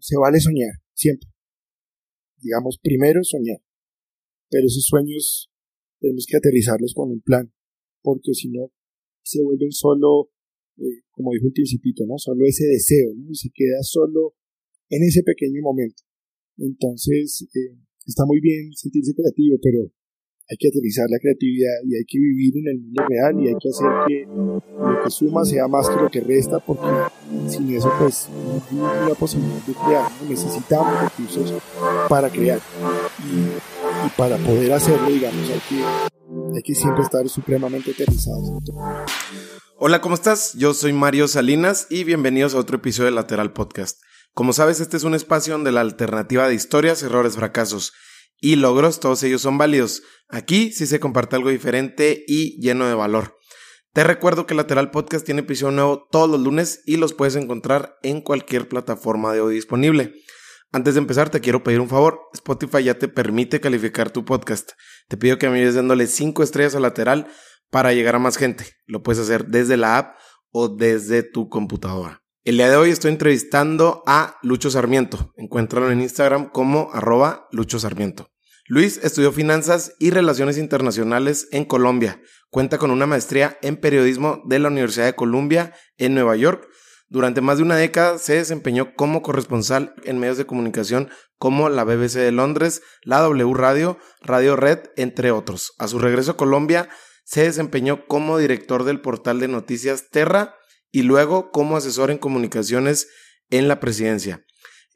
[0.00, 1.28] se vale soñar, siempre.
[2.38, 3.58] Digamos, primero soñar.
[4.48, 5.50] Pero esos sueños
[6.00, 7.52] tenemos que aterrizarlos con un plan,
[8.02, 8.72] porque si no,
[9.22, 10.30] se vuelven solo,
[10.78, 12.18] eh, como dijo el principito, ¿no?
[12.18, 13.30] Solo ese deseo, ¿no?
[13.30, 14.34] Y se queda solo
[14.88, 16.02] en ese pequeño momento.
[16.56, 17.76] Entonces, eh,
[18.06, 19.92] está muy bien sentirse creativo, pero
[20.50, 23.54] hay que aterrizar la creatividad y hay que vivir en el mundo real y hay
[23.54, 26.88] que hacer que lo que suma sea más que lo que resta porque
[27.48, 28.28] sin eso pues
[28.72, 31.62] no hay una posibilidad de crear, necesitamos recursos
[32.08, 32.58] para crear
[33.20, 38.50] y, para poder hacerlo digamos hay que, hay que siempre estar supremamente aterrizados.
[39.76, 40.54] Hola, ¿cómo estás?
[40.54, 44.00] Yo soy Mario Salinas y bienvenidos a otro episodio de Lateral Podcast.
[44.34, 47.92] Como sabes, este es un espacio donde la alternativa de historias, errores, fracasos
[48.40, 50.02] y logros, todos ellos son válidos.
[50.28, 53.36] Aquí sí se comparte algo diferente y lleno de valor.
[53.92, 57.96] Te recuerdo que Lateral Podcast tiene episodio nuevo todos los lunes y los puedes encontrar
[58.02, 60.14] en cualquier plataforma de audio disponible.
[60.72, 62.20] Antes de empezar, te quiero pedir un favor.
[62.32, 64.72] Spotify ya te permite calificar tu podcast.
[65.08, 67.26] Te pido que me ayudes dándole 5 estrellas a lateral
[67.70, 68.64] para llegar a más gente.
[68.86, 70.18] Lo puedes hacer desde la app
[70.52, 72.19] o desde tu computadora.
[72.42, 75.34] El día de hoy estoy entrevistando a Lucho Sarmiento.
[75.36, 78.30] Encuéntralo en Instagram como arroba Lucho Sarmiento.
[78.66, 82.18] Luis estudió finanzas y relaciones internacionales en Colombia.
[82.48, 86.66] Cuenta con una maestría en periodismo de la Universidad de Columbia en Nueva York.
[87.10, 91.84] Durante más de una década se desempeñó como corresponsal en medios de comunicación como la
[91.84, 95.74] BBC de Londres, la W Radio, Radio Red, entre otros.
[95.78, 96.88] A su regreso a Colombia
[97.22, 100.54] se desempeñó como director del portal de noticias Terra
[100.92, 103.08] y luego como asesor en comunicaciones
[103.50, 104.44] en la presidencia.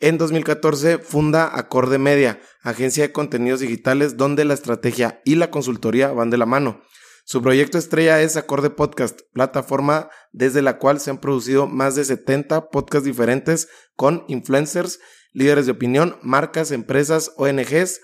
[0.00, 6.12] En 2014 funda Acorde Media, agencia de contenidos digitales donde la estrategia y la consultoría
[6.12, 6.82] van de la mano.
[7.26, 12.04] Su proyecto estrella es Acorde Podcast, plataforma desde la cual se han producido más de
[12.04, 15.00] 70 podcasts diferentes con influencers,
[15.32, 18.00] líderes de opinión, marcas, empresas, ONGs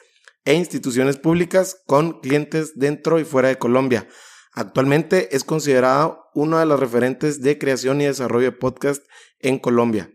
[0.47, 4.09] e instituciones públicas con clientes dentro y fuera de Colombia.
[4.53, 9.05] Actualmente es considerado uno de los referentes de creación y desarrollo de podcast
[9.39, 10.11] en Colombia.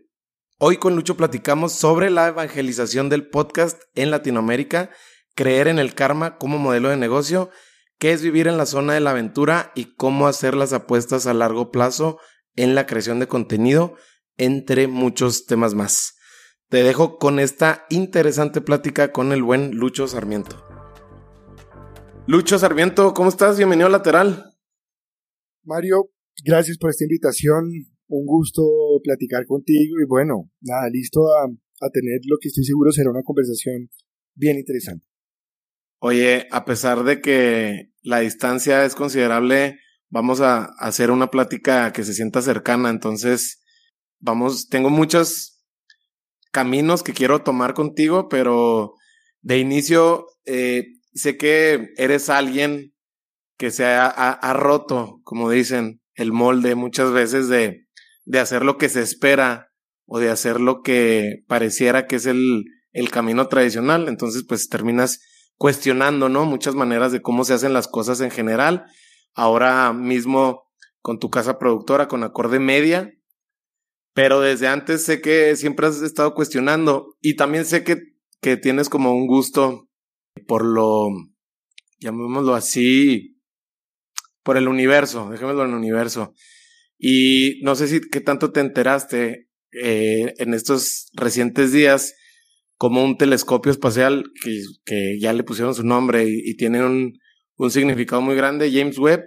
[0.58, 4.90] Hoy con Lucho platicamos sobre la evangelización del podcast en Latinoamérica,
[5.34, 7.50] creer en el karma como modelo de negocio,
[7.98, 11.34] qué es vivir en la zona de la aventura y cómo hacer las apuestas a
[11.34, 12.18] largo plazo
[12.54, 13.94] en la creación de contenido,
[14.38, 16.14] entre muchos temas más.
[16.68, 20.66] Te dejo con esta interesante plática con el buen Lucho Sarmiento.
[22.26, 23.56] Lucho Sarmiento, ¿cómo estás?
[23.56, 24.55] Bienvenido a Lateral.
[25.66, 26.10] Mario,
[26.44, 27.64] gracias por esta invitación.
[28.08, 28.62] Un gusto
[29.02, 31.48] platicar contigo y bueno, nada, listo a,
[31.92, 33.90] tener lo que estoy seguro será una conversación
[34.34, 35.04] bien interesante.
[35.98, 42.04] Oye, a pesar de que la distancia es considerable, vamos a hacer una plática que
[42.04, 42.88] se sienta cercana.
[42.90, 43.62] Entonces,
[44.20, 45.64] vamos, tengo muchos
[46.52, 48.94] caminos que quiero tomar contigo, pero
[49.42, 52.95] de inicio, eh, sé que eres alguien
[53.56, 57.86] que se ha, roto, como dicen, el molde muchas veces de,
[58.24, 59.72] de hacer lo que se espera
[60.06, 64.08] o de hacer lo que pareciera que es el, el camino tradicional.
[64.08, 65.20] Entonces, pues terminas
[65.56, 66.44] cuestionando, ¿no?
[66.44, 68.84] Muchas maneras de cómo se hacen las cosas en general.
[69.34, 70.66] Ahora mismo
[71.00, 73.12] con tu casa productora, con Acorde Media.
[74.12, 78.00] Pero desde antes sé que siempre has estado cuestionando y también sé que,
[78.40, 79.88] que tienes como un gusto
[80.46, 81.08] por lo,
[81.98, 83.35] llamémoslo así,
[84.46, 86.32] por el universo, dejémoslo en el universo.
[86.96, 92.14] Y no sé si qué tanto te enteraste eh, en estos recientes días
[92.76, 97.18] como un telescopio espacial que, que ya le pusieron su nombre y, y un,
[97.56, 99.24] un significado muy grande, James Webb,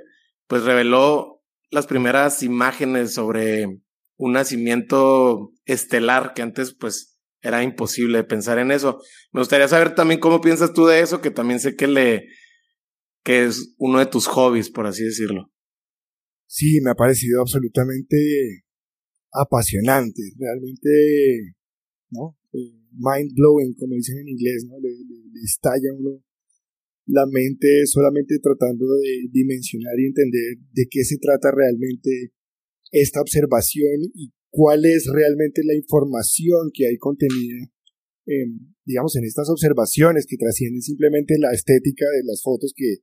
[0.47, 3.65] pues reveló las primeras imágenes sobre
[4.15, 9.01] un nacimiento estelar que antes pues era imposible pensar en eso.
[9.33, 12.25] Me gustaría saber también cómo piensas tú de eso, que también sé que le
[13.23, 15.51] que es uno de tus hobbies, por así decirlo.
[16.47, 18.63] Sí, me ha parecido absolutamente
[19.31, 21.53] apasionante, realmente,
[22.09, 22.37] ¿no?
[22.53, 24.79] Eh, mind blowing, como dicen en inglés, ¿no?
[24.79, 24.89] Le,
[25.43, 26.21] estalla uno
[27.05, 32.33] la mente solamente tratando de dimensionar y entender de qué se trata realmente
[32.91, 37.71] esta observación y cuál es realmente la información que hay contenida,
[38.25, 42.97] en, digamos, en estas observaciones que trascienden simplemente la estética de las fotos que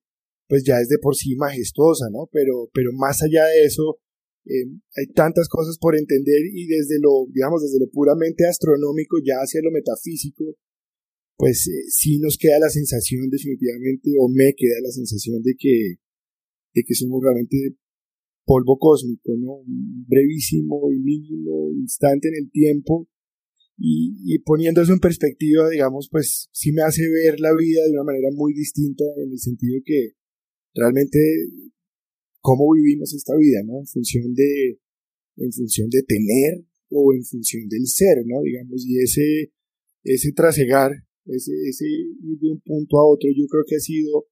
[0.48, 2.28] pues ya es de por sí majestuosa, ¿no?
[2.32, 3.98] Pero, pero más allá de eso,
[4.44, 4.66] eh,
[4.96, 9.60] hay tantas cosas por entender y desde lo, digamos, desde lo puramente astronómico ya hacia
[9.62, 10.56] lo metafísico,
[11.37, 15.96] pues eh, sí nos queda la sensación definitivamente, o me queda la sensación de que,
[16.75, 17.76] de que somos realmente
[18.44, 19.56] polvo cósmico, ¿no?
[19.56, 23.08] Un brevísimo y mínimo instante en el tiempo
[23.78, 28.04] y, poniendo eso en perspectiva, digamos, pues sí me hace ver la vida de una
[28.04, 30.12] manera muy distinta en el sentido que
[30.76, 31.19] realmente
[32.40, 33.81] cómo vivimos esta vida, ¿no?
[33.81, 34.78] En función de,
[35.38, 38.43] en función de tener o en función del ser, ¿no?
[38.43, 39.52] Digamos, y ese,
[40.05, 40.93] ese trasegar,
[41.25, 44.28] ese, ese ir de un punto a otro, yo creo que ha sido,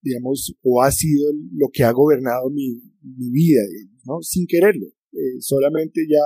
[0.00, 3.60] digamos, o ha sido lo que ha gobernado mi, mi vida,
[4.06, 4.22] ¿no?
[4.22, 6.22] Sin quererlo, eh, solamente ya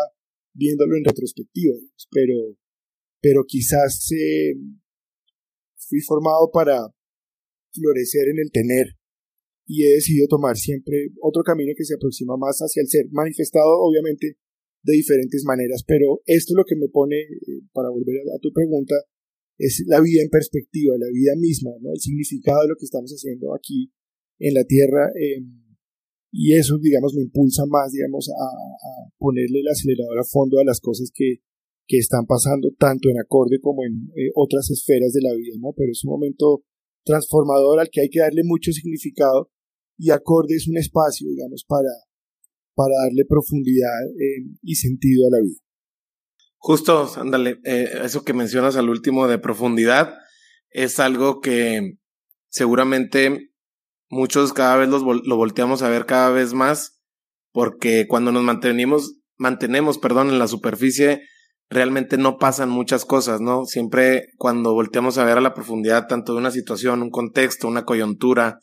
[0.55, 1.75] viéndolo en retrospectiva,
[2.11, 2.56] pero,
[3.20, 4.55] pero quizás eh,
[5.76, 6.87] fui formado para
[7.73, 8.95] florecer en el tener
[9.66, 13.82] y he decidido tomar siempre otro camino que se aproxima más hacia el ser, manifestado
[13.82, 14.38] obviamente
[14.86, 18.52] de diferentes maneras, pero esto es lo que me pone, eh, para volver a, tu
[18.52, 18.94] pregunta,
[19.58, 21.90] es la vida en perspectiva, la vida misma, ¿no?
[21.90, 23.90] el significado de lo que estamos haciendo aquí
[24.38, 25.10] en la Tierra.
[25.18, 25.42] Eh,
[26.30, 30.80] y eso, digamos, me impulsa más, digamos, a, ponerle el acelerador a fondo a las
[30.80, 31.42] cosas que,
[31.88, 35.72] que están pasando tanto en acorde como en eh, otras esferas de la vida, ¿no?
[35.76, 36.62] Pero es un momento
[37.04, 39.50] transformador al que hay que darle mucho significado
[39.98, 41.90] y acorde es un espacio, digamos, para,
[42.75, 45.58] para darle profundidad eh, y sentido a la vida.
[46.58, 50.14] Justo, ándale, eh, eso que mencionas al último de profundidad
[50.70, 51.98] es algo que
[52.48, 53.52] seguramente
[54.08, 57.00] muchos cada vez lo volteamos a ver cada vez más,
[57.52, 61.22] porque cuando nos mantenemos, mantenemos, perdón, en la superficie,
[61.69, 63.64] realmente no pasan muchas cosas, ¿no?
[63.64, 67.84] Siempre cuando volteamos a ver a la profundidad tanto de una situación, un contexto, una
[67.84, 68.60] coyuntura,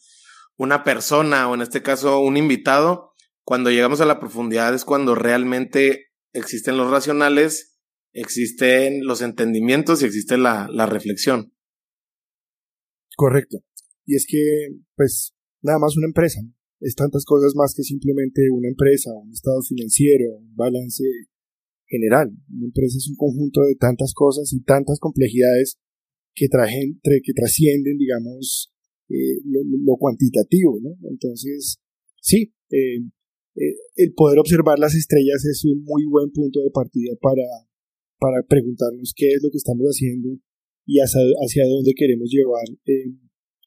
[0.58, 3.14] una persona o en este caso un invitado,
[3.44, 7.78] cuando llegamos a la profundidad es cuando realmente existen los racionales,
[8.14, 11.54] existen los entendimientos y existe la, la reflexión.
[13.16, 13.60] Correcto.
[14.06, 14.40] Y es que,
[14.96, 16.42] pues, nada más una empresa,
[16.80, 21.04] es tantas cosas más que simplemente una empresa, un estado financiero, un balance
[21.88, 22.32] general.
[22.50, 25.78] Una empresa es un conjunto de tantas cosas y tantas complejidades
[26.36, 28.73] que, que trascienden, digamos,
[29.10, 30.96] eh, lo, cuantitativo, ¿no?
[31.10, 31.80] Entonces,
[32.22, 33.00] sí, eh,
[33.56, 37.44] eh, el poder observar las estrellas es un muy buen punto de partida para,
[38.20, 40.30] para preguntarnos qué es lo que estamos haciendo
[40.86, 42.66] y hacia, hacia dónde queremos llevar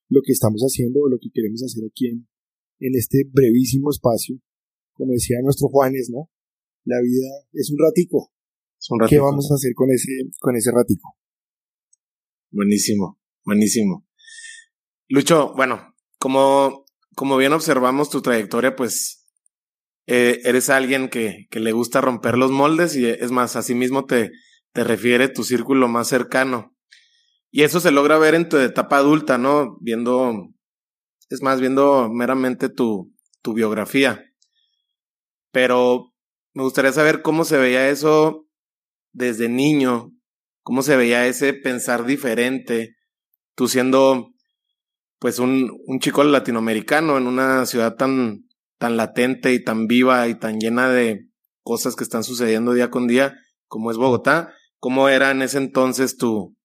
[0.09, 2.27] lo que estamos haciendo o lo que queremos hacer aquí en,
[2.81, 4.39] en este brevísimo espacio.
[4.93, 6.31] Como decía nuestro Juanes, ¿no?
[6.85, 8.33] La vida es un ratico.
[9.09, 11.17] ¿Qué vamos a hacer con ese, con ese ratico?
[12.51, 14.06] Buenísimo, buenísimo.
[15.09, 19.25] Lucho, bueno, como, como bien observamos tu trayectoria, pues
[20.07, 24.07] eh, eres alguien que, que, le gusta romper los moldes y es más, así mismo
[24.07, 24.33] te,
[24.73, 26.77] te refiere tu círculo más cercano.
[27.51, 29.79] Y eso se logra ver en tu etapa adulta, ¿no?
[29.81, 30.49] Viendo,
[31.31, 34.25] es más, viendo meramente tu, tu biografía.
[35.53, 36.13] Pero
[36.53, 38.47] me gustaría saber cómo se veía eso
[39.13, 40.13] desde niño,
[40.63, 42.97] cómo se veía ese pensar diferente,
[43.55, 44.36] tú siendo
[45.19, 48.47] pues un, un chico latinoamericano en una ciudad tan,
[48.79, 51.29] tan latente y tan viva y tan llena de
[51.63, 53.35] cosas que están sucediendo día con día
[53.69, 56.57] como es Bogotá, ¿cómo era en ese entonces tu,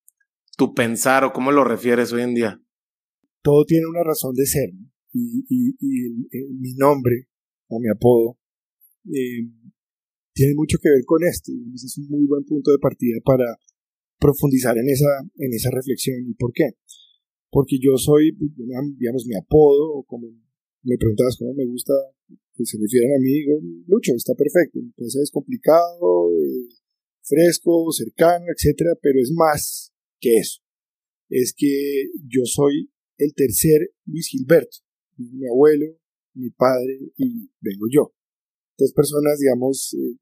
[0.57, 2.61] tu pensar o cómo lo refieres hoy en día?
[3.41, 4.69] Todo tiene una razón de ser
[5.13, 5.43] y,
[6.59, 7.27] mi nombre
[7.67, 8.37] o mi apodo
[9.05, 9.49] eh,
[10.33, 11.51] tiene mucho que ver con esto.
[11.73, 13.45] Es un muy buen punto de partida para
[14.19, 16.17] profundizar en esa, en esa reflexión.
[16.27, 16.77] ¿Y por qué?
[17.51, 18.31] Porque yo soy,
[18.97, 20.27] digamos, mi apodo, o como
[20.83, 21.93] me preguntabas cómo me gusta
[22.55, 24.79] que se refieran a mí, digo, Lucho, está perfecto.
[24.79, 26.69] Entonces es complicado, eh,
[27.21, 30.61] fresco, cercano, etcétera, pero es más que eso.
[31.29, 34.77] Es que yo soy el tercer Luis Gilberto.
[35.17, 35.97] Mi abuelo,
[36.33, 38.13] mi padre y vengo yo.
[38.77, 40.17] Tres personas, digamos, eh,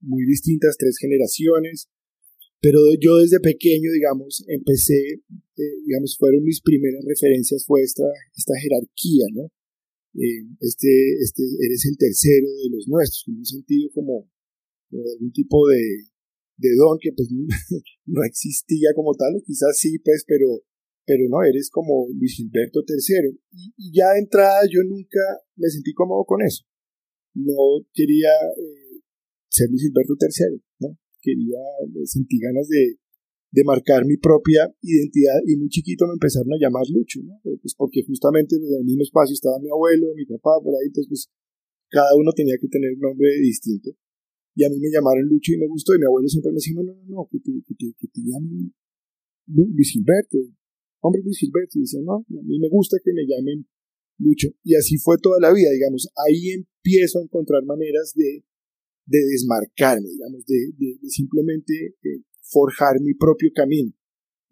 [0.00, 1.88] muy distintas, tres generaciones,
[2.64, 8.54] pero yo desde pequeño, digamos, empecé, eh, digamos, fueron mis primeras referencias, fue esta, esta
[8.56, 9.52] jerarquía, ¿no?
[10.16, 10.88] Eh, este,
[11.20, 14.30] este, eres el tercero de los nuestros, en un sentido como,
[14.90, 16.08] algún tipo de,
[16.56, 17.28] de don que pues
[18.06, 20.64] no existía como tal, quizás sí, pues, pero,
[21.04, 23.28] pero no, eres como Luis Gilberto III.
[23.76, 25.20] Y, ya de entrada yo nunca
[25.56, 26.64] me sentí cómodo con eso.
[27.34, 29.02] No quería eh,
[29.50, 30.98] ser Luis Gilberto III, ¿no?
[31.24, 31.56] Quería,
[32.04, 33.00] sentí ganas de,
[33.50, 37.40] de marcar mi propia identidad y muy chiquito me empezaron a llamar Lucho, ¿no?
[37.40, 41.08] Pues porque justamente en el mismo espacio estaba mi abuelo, mi papá, por ahí, entonces
[41.08, 41.22] pues
[41.88, 43.94] cada uno tenía que tener un nombre distinto.
[44.54, 45.94] Y a mí me llamaron Lucho y me gustó.
[45.94, 48.20] Y mi abuelo siempre me decía, no, no, no, que te, que te, que te
[48.22, 48.74] llamen
[49.46, 50.38] Luis Gilberto.
[51.00, 51.78] Hombre, Luis Gilberto.
[51.78, 53.66] Y decía, no, a mí me gusta que me llamen
[54.18, 54.48] Lucho.
[54.62, 56.06] Y así fue toda la vida, digamos.
[56.26, 58.44] Ahí empiezo a encontrar maneras de,
[59.06, 63.92] de desmarcarme, digamos, de, de, simplemente eh, forjar mi propio camino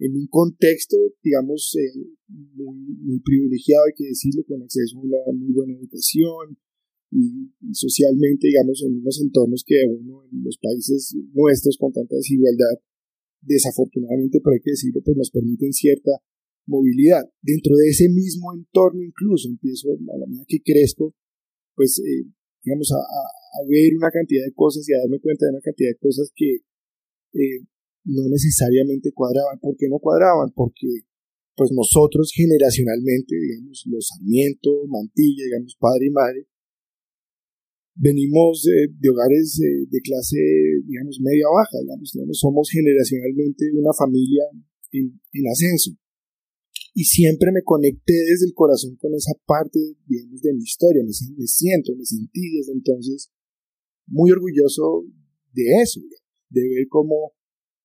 [0.03, 1.95] en un contexto, digamos, eh,
[2.29, 6.59] muy, privilegiado, hay que decirlo, con acceso a una muy buena educación
[7.11, 12.83] y, socialmente, digamos, en unos entornos que uno en los países nuestros con tanta desigualdad,
[13.43, 16.11] desafortunadamente, pero hay que decirlo, pues nos permiten cierta
[16.67, 17.23] movilidad.
[17.41, 21.15] Dentro de ese mismo entorno incluso empiezo, a la medida que crezco,
[21.77, 22.27] pues, eh,
[22.65, 25.99] digamos, a, ver una cantidad de cosas y a darme cuenta de una cantidad de
[26.01, 26.65] cosas que
[27.35, 27.61] eh,
[28.05, 29.59] no necesariamente cuadraban.
[29.61, 30.51] ¿Por qué no cuadraban?
[30.55, 31.05] Porque
[31.55, 36.47] pues nosotros generacionalmente, digamos, los Sarmiento, Mantilla, digamos, padre y madre,
[37.95, 40.41] venimos de, hogares de, clase,
[40.87, 44.45] digamos, media baja, digamos, somos generacionalmente una familia
[44.93, 45.93] en, ascenso.
[46.95, 51.13] Y siempre me conecté desde el corazón con esa parte, de mi historia, me,
[51.47, 53.31] siento, me sentí desde entonces
[54.07, 55.05] muy orgulloso
[55.53, 56.01] de eso,
[56.51, 57.33] de ver cómo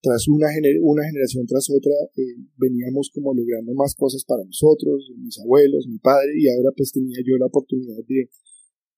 [0.02, 0.48] tras una,
[0.82, 5.98] una generación tras otra, eh, veníamos como logrando más cosas para nosotros, mis abuelos, mi
[6.00, 8.30] padre, y ahora pues tenía yo la oportunidad de,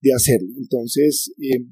[0.01, 0.49] de hacerlo.
[0.57, 1.65] Entonces, eh,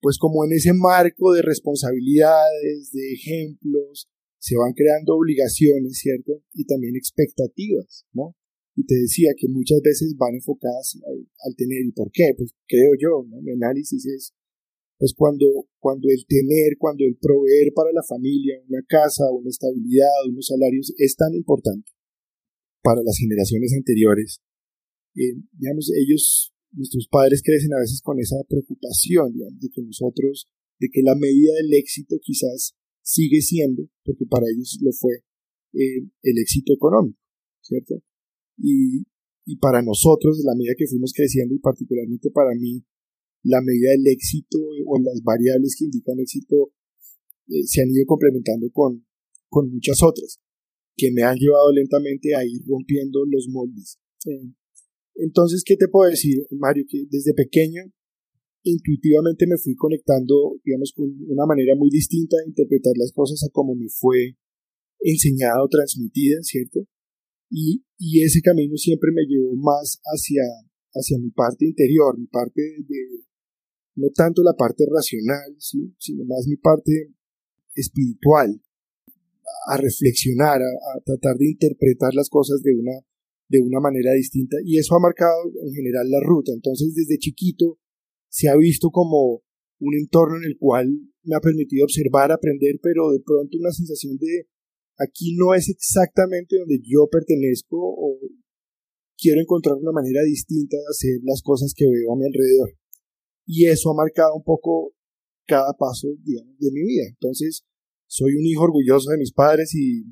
[0.00, 6.42] pues como en ese marco de responsabilidades, de ejemplos, se van creando obligaciones, ¿cierto?
[6.52, 8.34] Y también expectativas, ¿no?
[8.76, 10.98] Y te decía que muchas veces van enfocadas
[11.44, 12.34] al, tener, ¿y por qué?
[12.36, 13.40] Pues creo yo, ¿no?
[13.40, 14.34] Mi análisis es
[14.98, 20.08] pues cuando, cuando el tener, cuando el proveer para la familia una casa, una estabilidad,
[20.28, 21.92] unos salarios es tan importante
[22.82, 24.40] para las generaciones anteriores,
[25.16, 30.48] eh, digamos, ellos, nuestros padres crecen a veces con esa preocupación, digamos, de que nosotros,
[30.78, 32.74] de que la medida del éxito quizás
[33.06, 35.22] sigue siendo, porque para ellos lo fue,
[35.72, 37.18] eh, el éxito económico,
[37.62, 38.02] ¿cierto?
[38.58, 39.06] Y,
[39.46, 42.82] y para nosotros, la medida que fuimos creciendo, y particularmente para mí,
[43.44, 46.72] la medida del éxito o las variables que indican éxito
[47.48, 49.06] eh, se han ido complementando con,
[49.48, 50.40] con muchas otras
[50.96, 53.98] que me han llevado lentamente a ir rompiendo los moldes.
[54.26, 54.50] Eh,
[55.14, 56.84] entonces, ¿qué te puedo decir, Mario?
[56.88, 57.82] Que desde pequeño,
[58.70, 63.52] intuitivamente me fui conectando, digamos, con una manera muy distinta de interpretar las cosas a
[63.52, 64.36] como me fue
[65.00, 66.80] enseñada o transmitida, ¿cierto?
[67.50, 67.82] Y,
[68.22, 70.42] ese camino siempre me llevó más hacia,
[70.92, 73.24] hacia mi parte interior, mi parte de,
[73.94, 77.14] no tanto la parte racional, sino más mi parte
[77.74, 78.60] espiritual,
[79.68, 82.98] a reflexionar, a, tratar de interpretar las cosas de una,
[83.48, 84.56] de una manera distinta.
[84.64, 86.52] Y eso ha marcado en general la ruta.
[86.52, 87.78] Entonces, desde chiquito
[88.28, 89.42] se ha visto como
[89.78, 90.88] un entorno en el cual
[91.22, 94.48] me ha permitido observar, aprender, pero de pronto una sensación de
[94.98, 98.18] aquí no es exactamente donde yo pertenezco o
[99.18, 102.70] quiero encontrar una manera distinta de hacer las cosas que veo a mi alrededor
[103.46, 104.92] y eso ha marcado un poco
[105.46, 107.04] cada paso, de mi vida.
[107.08, 107.64] Entonces,
[108.08, 110.02] soy un hijo orgulloso de mis padres y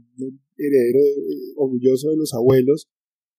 [0.57, 2.89] heredero eh, orgulloso de los abuelos,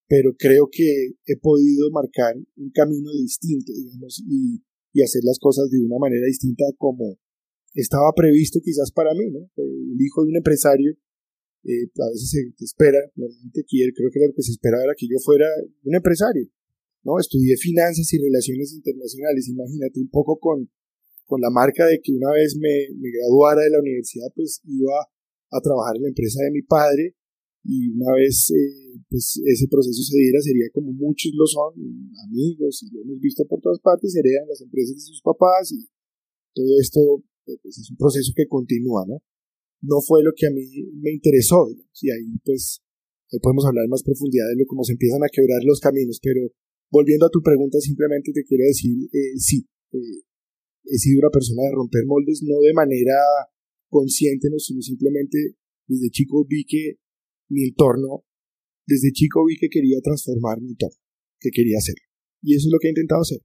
[0.08, 4.62] pero creo que he podido marcar un camino distinto, digamos, y,
[4.94, 7.18] y hacer las cosas de una manera distinta como
[7.74, 9.50] estaba previsto quizás para mí, ¿no?
[9.58, 10.96] El hijo de un empresario,
[11.64, 15.08] eh, a veces se espera, normalmente quiere, creo que lo que se esperaba era que
[15.08, 15.48] yo fuera
[15.84, 16.48] un empresario,
[17.04, 17.20] ¿no?
[17.20, 20.70] Estudié finanzas y relaciones internacionales, imagínate un poco con,
[21.26, 24.96] con la marca de que una vez me, me graduara de la universidad, pues iba
[25.52, 27.16] a trabajar en la empresa de mi padre
[27.66, 31.74] y una vez eh, pues ese proceso se diera sería como muchos lo son,
[32.30, 35.90] amigos y lo hemos visto por todas partes, heredan las empresas de sus papás y
[36.54, 37.00] todo esto
[37.48, 39.22] eh, pues, es un proceso que continúa, ¿no?
[39.82, 40.66] No fue lo que a mí
[41.02, 42.82] me interesó, y ahí pues
[43.42, 46.42] podemos hablar más profundidad de lo cómo se empiezan a quebrar los caminos, pero
[46.92, 50.24] volviendo a tu pregunta, simplemente te quiero decir, eh, sí, eh,
[50.86, 53.18] he sido una persona de romper moldes, no de manera
[53.90, 55.56] consciente, no, sino simplemente
[55.88, 56.98] desde chico vi que
[57.50, 58.24] mi entorno,
[58.86, 60.98] desde chico vi que quería transformar mi entorno,
[61.40, 61.96] que quería hacer.
[62.42, 63.40] Y eso es lo que he intentado hacer.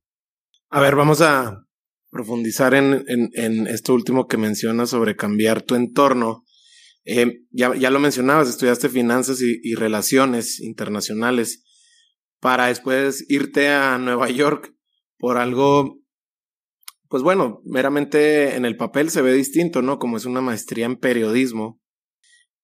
[0.70, 1.66] A ver, vamos a
[2.10, 6.44] profundizar en, en, esto último que mencionas sobre cambiar tu entorno.
[7.04, 11.64] Eh, ya, ya, lo mencionabas, estudiaste finanzas y relaciones internacionales
[12.40, 14.74] para después irte a Nueva York
[15.18, 16.00] por algo,
[17.08, 19.98] pues bueno, meramente en el papel se ve distinto, ¿no?
[19.98, 21.79] Como es una maestría en periodismo.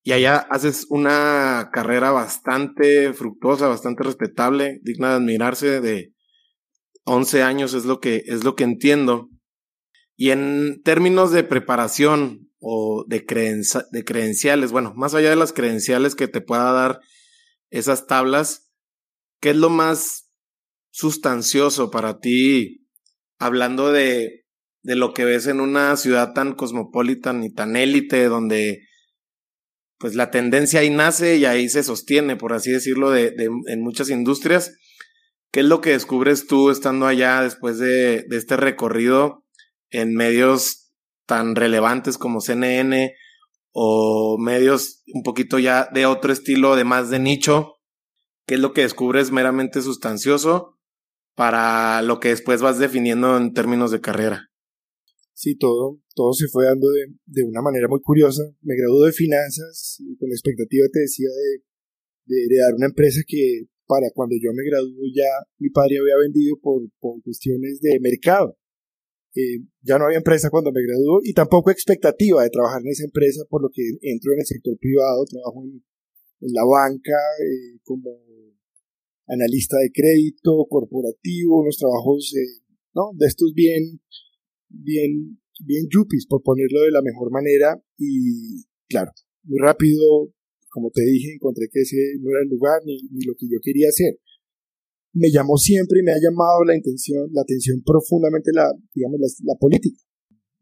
[0.07, 6.13] Y allá haces una carrera bastante fructuosa, bastante respetable, digna de admirarse de
[7.07, 9.31] 11 años es lo que es lo que entiendo.
[10.15, 13.27] Y en términos de preparación o de,
[13.91, 17.01] de credenciales, bueno, más allá de las credenciales que te pueda dar
[17.71, 18.71] esas tablas,
[19.41, 20.31] ¿Qué es lo más
[20.93, 22.87] sustancioso para ti,
[23.41, 24.47] hablando de,
[24.83, 28.87] de lo que ves en una ciudad tan cosmopolita y tan élite, donde
[29.99, 33.35] pues la tendencia ahí nace y ahí se sostiene, por así decirlo, de,
[33.67, 34.77] en muchas industrias.
[35.53, 39.45] ¿Qué es lo que descubres tú estando allá después de, este recorrido
[39.91, 40.93] en medios
[41.27, 43.15] tan relevantes como CNN
[43.73, 47.77] o medios un poquito ya de otro estilo, de más de nicho?
[48.47, 50.79] ¿Qué es lo que descubres meramente sustancioso
[51.35, 54.51] para lo que después vas definiendo en términos de carrera?
[55.37, 58.41] Sí, todo, todo se fue dando de, de una manera muy curiosa.
[58.63, 61.61] Me gradué de finanzas y con la expectativa, te decía, de,
[62.25, 65.29] de heredar una empresa que para cuando yo me gradué ya
[65.59, 68.57] mi padre había vendido por, por cuestiones de mercado.
[69.35, 73.05] Eh, ya no había empresa cuando me graduó y tampoco expectativa de trabajar en esa
[73.05, 75.85] empresa, por lo que entro en el sector privado, trabajo en,
[76.41, 78.25] en la banca eh, como
[79.27, 82.65] analista de crédito corporativo, unos trabajos eh,
[82.95, 83.11] ¿no?
[83.13, 84.01] de estos bien
[84.69, 87.81] bien, bien yuppies, por ponerlo de la mejor manera.
[87.99, 89.13] Y claro,
[89.45, 90.33] muy rápido,
[90.71, 93.59] como te dije, encontré que ese no era el lugar ni, ni lo que yo
[93.63, 94.19] quería hacer.
[95.13, 99.55] Me llamó siempre y me ha llamado la intención, la atención profundamente la, digamos, la,
[99.59, 99.99] política,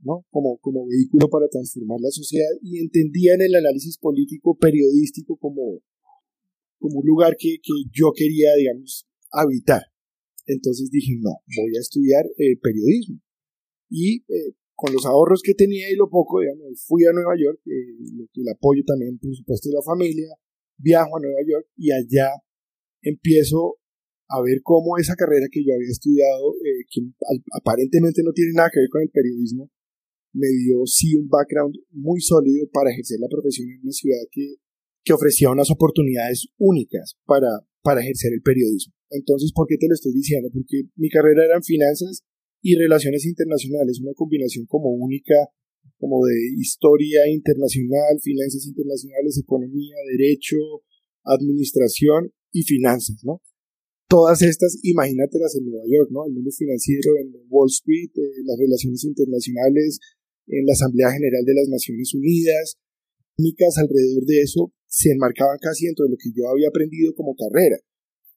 [0.00, 0.24] ¿no?
[0.30, 5.82] Como, como vehículo para transformar la sociedad y entendía en el análisis político periodístico como,
[6.78, 9.82] como un lugar que, que yo quería, digamos, habitar.
[10.46, 13.23] Entonces dije, no, voy a estudiar eh, periodismo
[13.94, 17.62] y eh, con los ahorros que tenía y lo poco, digamos, fui a Nueva York,
[17.64, 20.34] eh, el apoyo también, por supuesto, de la familia,
[20.76, 22.34] viajo a Nueva York y allá
[23.02, 23.78] empiezo
[24.26, 27.06] a ver cómo esa carrera que yo había estudiado, eh, que
[27.54, 29.70] aparentemente no tiene nada que ver con el periodismo,
[30.34, 34.56] me dio sí un background muy sólido para ejercer la profesión en una ciudad que,
[35.04, 38.92] que ofrecía unas oportunidades únicas para, para ejercer el periodismo.
[39.10, 40.50] Entonces, ¿por qué te lo estoy diciendo?
[40.52, 42.24] Porque mi carrera era en finanzas
[42.64, 45.36] y relaciones internacionales, una combinación como única,
[46.00, 50.56] como de historia internacional, finanzas internacionales, economía, derecho,
[51.24, 53.42] administración y finanzas, ¿no?
[54.08, 56.24] Todas estas, imagínatelas en Nueva York, ¿no?
[56.24, 60.00] El mundo financiero, en Wall Street, eh, las relaciones internacionales,
[60.48, 62.80] en la Asamblea General de las Naciones Unidas,
[63.36, 67.34] técnicas alrededor de eso se enmarcaban casi dentro de lo que yo había aprendido como
[67.34, 67.76] carrera.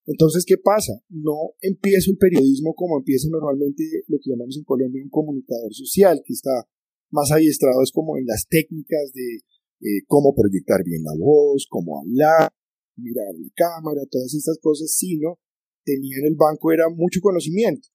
[0.07, 0.93] Entonces, ¿qué pasa?
[1.09, 6.21] No empiezo el periodismo como empieza normalmente lo que llamamos en Colombia un comunicador social,
[6.25, 6.63] que está
[7.11, 9.43] más adiestrado es como en las técnicas de
[9.81, 12.51] eh, cómo proyectar bien la voz, cómo hablar,
[12.95, 15.39] mirar la cámara, todas estas cosas, sino
[15.83, 17.87] tenía en el banco era mucho conocimiento.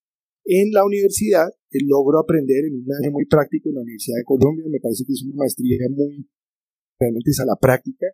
[0.44, 1.48] En la universidad
[1.80, 5.12] logro aprender en un año muy práctico en la Universidad de Colombia, me parece que
[5.12, 6.28] es una maestría muy,
[6.98, 8.06] realmente es a la práctica,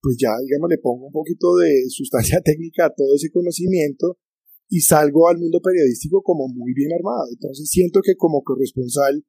[0.00, 4.18] pues ya, digamos, le pongo un poquito de sustancia técnica a todo ese conocimiento
[4.68, 7.26] y salgo al mundo periodístico como muy bien armado.
[7.32, 9.24] Entonces siento que como corresponsal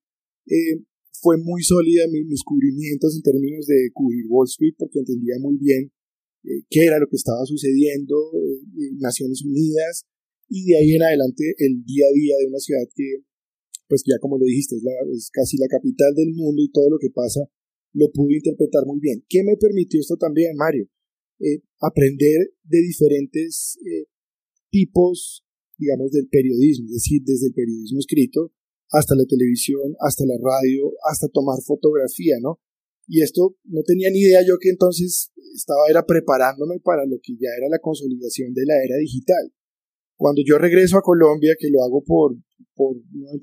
[0.48, 0.84] eh,
[1.22, 5.58] fue muy sólida mis, mis, cubrimientos en términos de cubrir Wall Street porque entendía muy
[5.58, 5.92] bien
[6.44, 10.06] eh, qué era lo que estaba sucediendo eh, en Naciones Unidas
[10.48, 13.24] y de ahí en adelante el día a día de una ciudad que,
[13.88, 16.90] pues ya como lo dijiste, es, la, es casi la capital del mundo y todo
[16.90, 17.42] lo que pasa
[17.94, 19.24] lo pude interpretar muy bien.
[19.28, 20.88] ¿Qué me permitió esto también, Mario?
[21.40, 24.06] Eh, aprender de diferentes eh,
[24.70, 25.46] tipos,
[25.78, 28.52] digamos, del periodismo, es decir, desde el periodismo escrito
[28.92, 32.60] hasta la televisión, hasta la radio, hasta tomar fotografía, ¿no?
[33.08, 37.34] Y esto no tenía ni idea yo que entonces estaba era preparándome para lo que
[37.34, 39.52] ya era la consolidación de la era digital.
[40.16, 42.36] Cuando yo regreso a Colombia, que lo hago por,
[42.76, 42.98] por,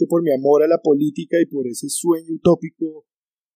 [0.08, 3.06] por mi amor a la política y por ese sueño utópico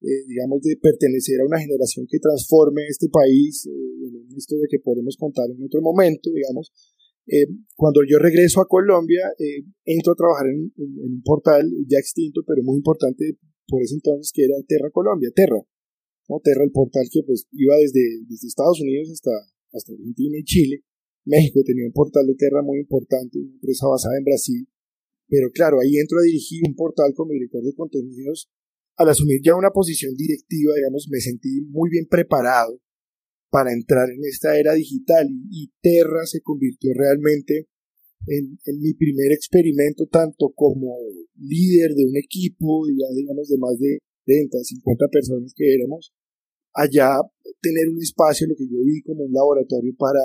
[0.01, 4.65] eh, digamos, de pertenecer a una generación que transforme este país, eh, en una historia
[4.71, 6.73] que podemos contar en otro momento, digamos.
[7.29, 7.45] Eh,
[7.77, 9.21] cuando yo regreso a Colombia,
[9.85, 13.37] entro a trabajar en, un portal ya extinto, pero muy importante
[13.69, 15.61] por ese entonces, que era Terra Colombia, Terra.
[16.29, 16.41] ¿no?
[16.43, 19.31] Terra, el portal que pues iba desde, desde Estados Unidos hasta,
[19.73, 20.83] hasta Argentina y Chile.
[21.27, 24.67] México tenía un portal de Terra muy importante, una empresa basada en Brasil.
[25.29, 28.51] Pero claro, ahí entro a dirigir un portal como director de contenidos
[29.01, 32.79] al asumir ya una posición directiva, digamos, me sentí muy bien preparado
[33.49, 37.67] para entrar en esta era digital y, Terra se convirtió realmente
[38.27, 40.99] en, mi primer experimento tanto como
[41.35, 46.13] líder de un equipo, ya digamos de más de 30, 50 personas que éramos,
[46.75, 47.09] allá
[47.63, 50.21] tener un espacio, lo que yo vi como un laboratorio para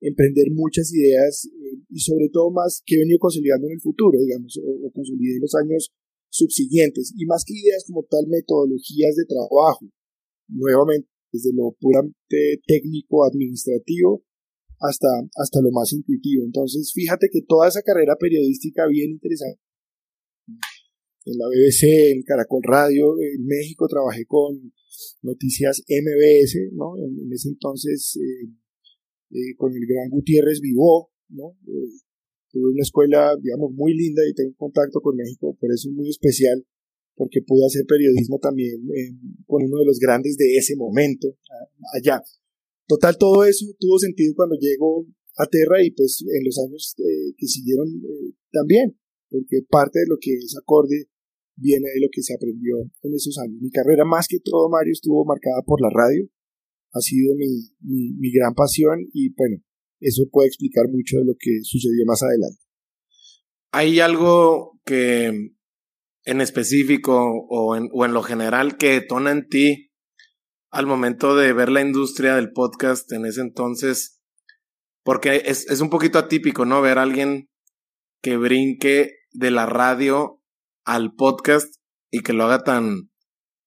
[0.00, 4.18] emprender muchas ideas eh, y sobre todo más que he venido consolidando en el futuro,
[4.18, 5.94] digamos, o, o consolidé en los años
[6.36, 9.86] subsiguientes y más que ideas como tal metodologías de trabajo,
[10.48, 14.22] nuevamente desde lo puramente técnico administrativo
[14.80, 16.44] hasta, hasta lo más intuitivo.
[16.44, 19.60] Entonces, fíjate que toda esa carrera periodística bien interesante.
[21.24, 24.72] En la BBC, en Caracol Radio, en México trabajé con
[25.22, 26.96] Noticias MBS, ¿no?
[26.98, 28.48] En, ese entonces, eh,
[29.30, 31.56] eh, con el gran Gutiérrez Vivó, ¿no?
[32.56, 36.08] Tuve una escuela, digamos, muy linda y tengo contacto con México, por eso es muy
[36.08, 36.64] especial,
[37.14, 38.80] porque pude hacer periodismo también
[39.46, 41.28] con uno de los grandes de ese momento,
[41.94, 42.22] allá.
[42.88, 46.94] Total, todo eso tuvo sentido cuando llego a Terra y pues en los años
[47.36, 47.88] que siguieron
[48.52, 48.96] también,
[49.28, 51.08] porque parte de lo que es acorde
[51.56, 53.60] viene de lo que se aprendió en esos años.
[53.60, 56.28] Mi carrera, más que todo, Mario, estuvo marcada por la radio.
[56.92, 57.68] Ha sido mi,
[58.16, 59.56] mi, gran pasión y bueno,
[60.00, 62.60] eso puede explicar mucho de lo que sucedió más adelante.
[63.72, 65.52] ¿Hay algo que
[66.24, 69.90] en específico o en, o en lo general que detona en ti
[70.70, 74.20] al momento de ver la industria del podcast en ese entonces?
[75.02, 76.82] Porque es, es un poquito atípico, ¿no?
[76.82, 77.48] Ver a alguien
[78.22, 80.42] que brinque de la radio
[80.84, 81.74] al podcast
[82.10, 83.10] y que lo haga tan,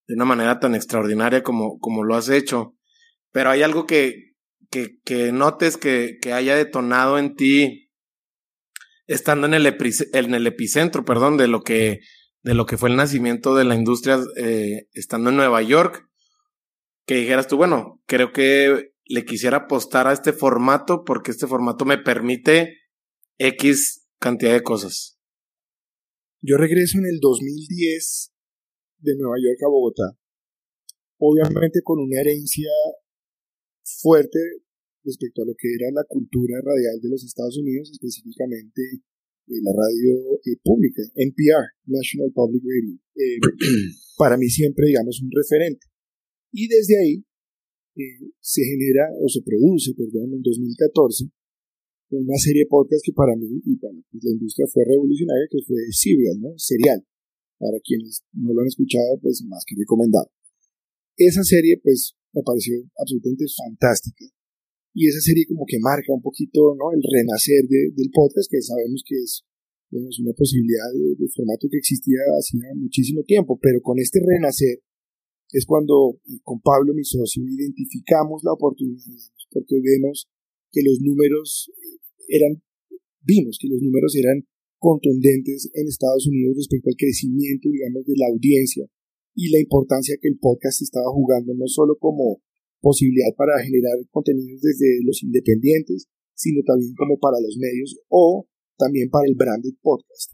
[0.08, 2.76] de una manera tan extraordinaria como, como lo has hecho.
[3.32, 4.29] Pero hay algo que,
[4.70, 7.90] que, que notes que, que, haya detonado en ti
[9.08, 12.02] estando en el, en el epicentro, perdón, de lo que,
[12.44, 16.08] de lo que fue el nacimiento de la industria eh, estando en Nueva York,
[17.06, 21.84] que dijeras tú, bueno, creo que le quisiera apostar a este formato porque este formato
[21.86, 22.78] me permite
[23.40, 25.18] X cantidad de cosas.
[26.42, 28.32] Yo regreso en el 2010
[29.00, 30.04] de Nueva York a Bogotá,
[31.18, 32.70] obviamente con una herencia
[34.02, 34.40] fuerte
[35.04, 38.82] respecto a lo que era la cultura radial de los Estados Unidos, específicamente
[39.50, 42.96] eh, la radio eh, pública, NPR, National Public Radio.
[43.16, 43.40] Eh,
[44.18, 45.88] para mí siempre, digamos, un referente.
[46.52, 47.24] Y desde ahí
[48.40, 51.26] se genera, o se produce, perdón, en 2014,
[52.12, 55.62] una serie de podcast que para mí y para pues, la industria fue revolucionaria, que
[55.66, 56.54] fue Serial, ¿no?
[56.58, 57.06] Serial.
[57.58, 60.32] Para quienes no lo han escuchado, pues más que recomendado.
[61.18, 64.26] Esa serie, pues, me pareció absolutamente fantástica.
[64.94, 66.92] Y esa serie como que marca un poquito, ¿no?
[66.92, 69.46] El renacer del podcast, que sabemos que es
[69.92, 74.82] una posibilidad de, formato que existía hacía muchísimo tiempo, pero con este renacer
[75.52, 79.02] es cuando eh, con Pablo, mi socio, identificamos la oportunidad,
[79.50, 80.30] porque vemos
[80.72, 81.72] que los números
[82.28, 82.62] eran,
[83.22, 84.46] vimos que los números eran
[84.78, 88.86] contundentes en Estados Unidos respecto al crecimiento, digamos, de la audiencia
[89.36, 92.42] y la importancia que el podcast estaba jugando no solo como
[92.82, 99.10] posibilidad para generar contenidos desde los independientes, sino también como para los medios o también
[99.10, 100.34] para el branded podcast.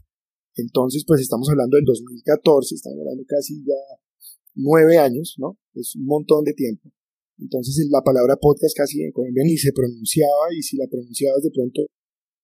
[0.54, 3.98] Entonces, pues estamos hablando del 2014, estamos hablando casi ya
[4.54, 5.58] nueve años, ¿no?
[5.74, 6.90] Es un montón de tiempo.
[7.38, 11.50] Entonces la palabra podcast casi en Colombia ni se pronunciaba y si la pronunciabas de
[11.50, 11.82] pronto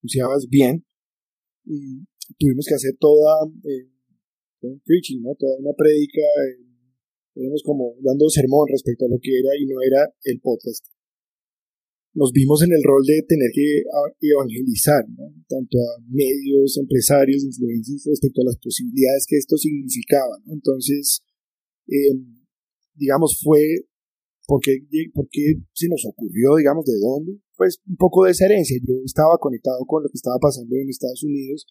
[0.01, 0.85] pronunciabas bien.
[1.65, 2.05] Y
[2.39, 3.92] tuvimos que hacer toda eh,
[4.69, 5.35] un preaching, ¿no?
[5.35, 10.13] Toda una prédica, eh, como dando sermón respecto a lo que era y no era
[10.25, 10.87] el podcast.
[12.15, 13.83] Nos vimos en el rol de tener que
[14.21, 15.33] evangelizar, ¿no?
[15.49, 20.37] tanto a medios, empresarios, influencers respecto a las posibilidades que esto significaba.
[20.45, 20.53] ¿no?
[20.53, 21.25] Entonces,
[21.89, 22.13] eh,
[22.95, 23.87] digamos, fue
[24.47, 27.41] ¿Por qué, se nos ocurrió, digamos, de dónde?
[27.57, 28.77] Pues un poco de esa herencia.
[28.83, 31.67] Yo estaba conectado con lo que estaba pasando en Estados Unidos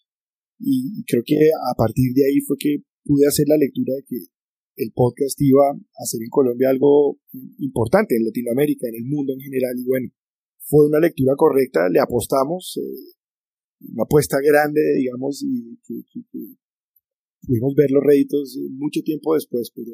[0.62, 4.18] y, creo que a partir de ahí fue que pude hacer la lectura de que
[4.76, 7.18] el podcast iba a ser en Colombia algo
[7.58, 9.74] importante, en Latinoamérica, en el mundo en general.
[9.76, 10.08] Y bueno,
[10.60, 16.02] fue una lectura correcta, le apostamos, eh, una apuesta grande, digamos, y que,
[17.44, 19.90] pudimos ver los réditos mucho tiempo después, pero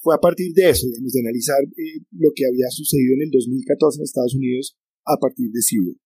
[0.00, 3.30] fue a partir de eso, digamos, de analizar eh, lo que había sucedido en el
[3.30, 6.00] 2014 en Estados Unidos a partir de Civil.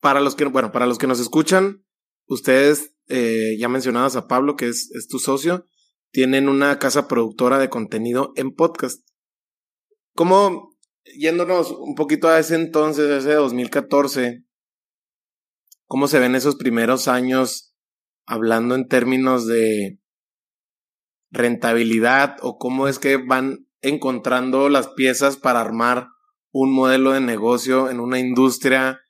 [0.00, 1.82] Para los que, bueno, para los que nos escuchan,
[2.28, 5.66] ustedes, eh, ya mencionadas a Pablo, que es, es tu socio,
[6.10, 9.06] tienen una casa productora de contenido en podcast.
[10.14, 10.76] ¿Cómo,
[11.16, 14.44] yéndonos un poquito a ese entonces, ese 2014,
[15.86, 17.74] cómo se ven esos primeros años
[18.26, 20.00] hablando en términos de
[21.30, 26.08] rentabilidad o cómo es que van encontrando las piezas para armar
[26.50, 29.00] un modelo de negocio en una industria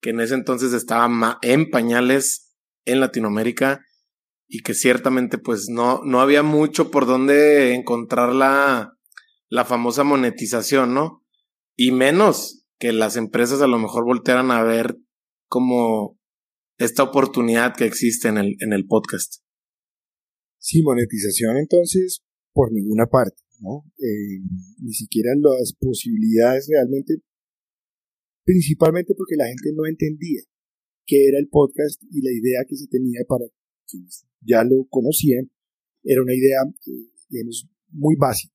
[0.00, 2.45] que en ese entonces estaba en pañales
[2.86, 3.84] en Latinoamérica
[4.48, 8.96] y que ciertamente pues no, no había mucho por donde encontrar la,
[9.48, 11.24] la famosa monetización, ¿no?
[11.76, 14.96] Y menos que las empresas a lo mejor voltearan a ver
[15.48, 16.18] como
[16.78, 19.42] esta oportunidad que existe en el, en el podcast.
[20.58, 22.22] Sí, monetización entonces
[22.52, 23.84] por ninguna parte, ¿no?
[23.98, 24.40] Eh,
[24.80, 27.16] ni siquiera las posibilidades realmente,
[28.44, 30.42] principalmente porque la gente no entendía
[31.06, 33.46] qué era el podcast y la idea que se tenía para
[33.88, 35.50] quienes ya lo conocían
[36.02, 38.54] era una idea, eh, digamos, muy básica.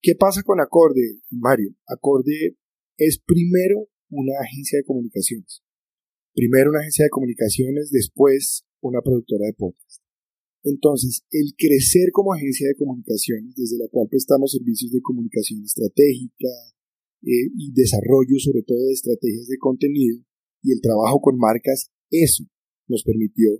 [0.00, 1.74] ¿Qué pasa con Acorde, Mario?
[1.86, 2.56] Acorde
[2.96, 5.62] es primero una agencia de comunicaciones.
[6.34, 10.02] Primero una agencia de comunicaciones, después una productora de podcast.
[10.62, 16.50] Entonces, el crecer como agencia de comunicaciones, desde la cual prestamos servicios de comunicación estratégica
[17.22, 20.18] eh, y desarrollo sobre todo de estrategias de contenido
[20.66, 22.42] y el trabajo con marcas, eso
[22.88, 23.54] nos permitió,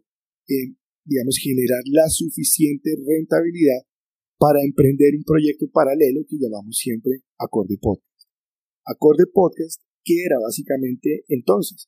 [0.51, 3.87] eh, digamos, generar la suficiente rentabilidad
[4.38, 8.27] para emprender un proyecto paralelo que llamamos siempre Acorde Podcast.
[8.85, 11.87] Acorde Podcast, que era básicamente entonces,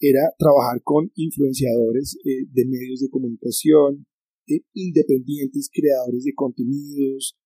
[0.00, 4.06] era trabajar con influenciadores eh, de medios de comunicación,
[4.46, 7.36] eh, independientes, creadores de contenidos,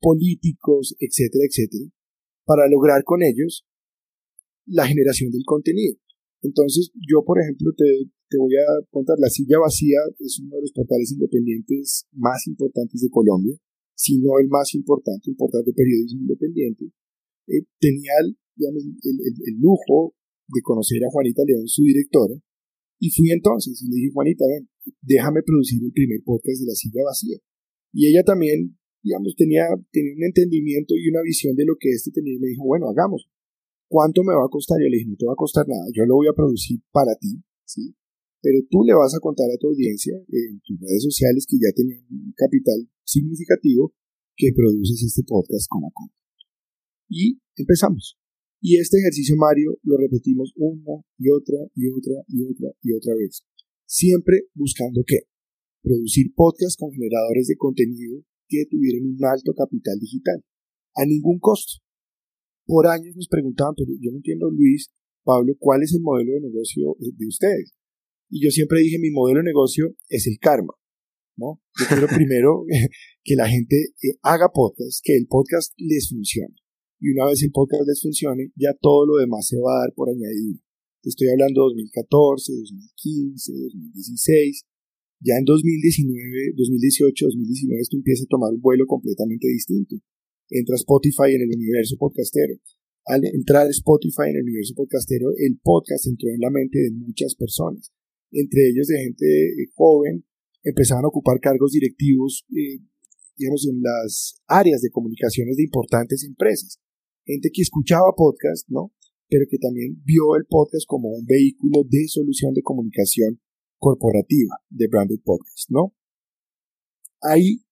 [0.00, 1.90] políticos, etcétera, etcétera,
[2.44, 3.66] para lograr con ellos
[4.66, 5.96] la generación del contenido.
[6.44, 7.88] Entonces, yo, por ejemplo, te,
[8.28, 13.00] te voy a contar, La Silla Vacía es uno de los portales independientes más importantes
[13.00, 13.56] de Colombia,
[13.96, 16.84] si no el más importante, un portal de periodismo independiente.
[17.48, 20.14] Eh, tenía el, el, lujo
[20.48, 22.34] de conocer a Juanita León, su directora,
[23.00, 24.68] y fui entonces y le dije, Juanita, ven,
[25.00, 27.38] déjame producir el primer podcast de La Silla Vacía.
[27.92, 32.10] Y ella también, digamos, tenía, tenía un entendimiento y una visión de lo que este
[32.12, 33.28] tenía y me dijo, bueno, hagamos.
[33.94, 34.74] ¿Cuánto me va a costar?
[34.82, 37.14] Yo le dije, no te va a costar nada, yo lo voy a producir para
[37.14, 37.94] ti, ¿sí?
[38.42, 41.70] Pero tú le vas a contar a tu audiencia en tus redes sociales que ya
[41.70, 43.94] tenían un capital significativo
[44.34, 46.10] que produces este podcast con Acon.
[47.06, 48.18] Y empezamos.
[48.58, 53.14] Y este ejercicio, Mario, lo repetimos una y otra y otra y otra y otra
[53.14, 53.46] vez.
[53.86, 55.30] Siempre buscando qué?
[55.86, 60.42] Producir podcasts con generadores de contenido que tuvieran un alto capital digital.
[60.96, 61.83] A ningún costo
[62.66, 64.90] por años nos preguntaban, pero yo no entiendo, Luis,
[65.24, 67.72] Pablo, ¿cuál es el modelo de negocio de ustedes?
[68.30, 70.74] Y yo siempre dije, mi modelo de negocio es el karma,
[71.36, 71.60] ¿no?
[71.78, 72.64] Yo quiero primero
[73.24, 76.54] que la gente eh, haga podcast, que el podcast les funcione.
[77.00, 79.94] Y una vez el podcast les funcione, ya todo lo demás se va a dar
[79.94, 80.60] por añadidura.
[81.02, 84.64] Estoy hablando de 2014, 2015, 2016.
[85.20, 89.96] Ya en 2019, 2018, 2019 esto empieza a tomar un vuelo completamente distinto
[90.50, 92.54] entra Spotify en el universo podcastero.
[93.06, 97.34] Al entrar Spotify en el universo podcastero, el podcast entró en la mente de muchas
[97.34, 97.92] personas,
[98.32, 100.24] entre ellos de gente eh, joven,
[100.62, 102.80] empezaban a ocupar cargos directivos, eh,
[103.36, 106.80] digamos, en las áreas de comunicaciones de importantes empresas.
[107.26, 108.92] Gente que escuchaba podcast, ¿no?
[109.28, 113.40] Pero que también vio el podcast como un vehículo de solución de comunicación
[113.78, 115.94] corporativa, de branded podcast, ¿no?
[117.20, 117.64] Ahí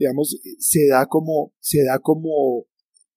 [0.00, 2.64] digamos, se da como, se da como,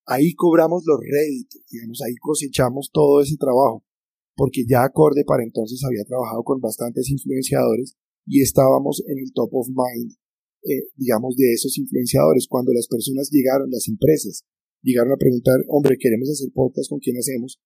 [0.06, 3.86] ahí cobramos los réditos, digamos, ahí cosechamos todo ese trabajo,
[4.36, 7.96] porque ya Acorde para entonces había trabajado con bastantes influenciadores
[8.28, 10.12] y estábamos en el top of mind,
[10.68, 12.48] eh, digamos, de esos influenciadores.
[12.50, 14.44] Cuando las personas llegaron, las empresas,
[14.82, 17.62] llegaron a preguntar, hombre, queremos hacer podcast, ¿con quién hacemos?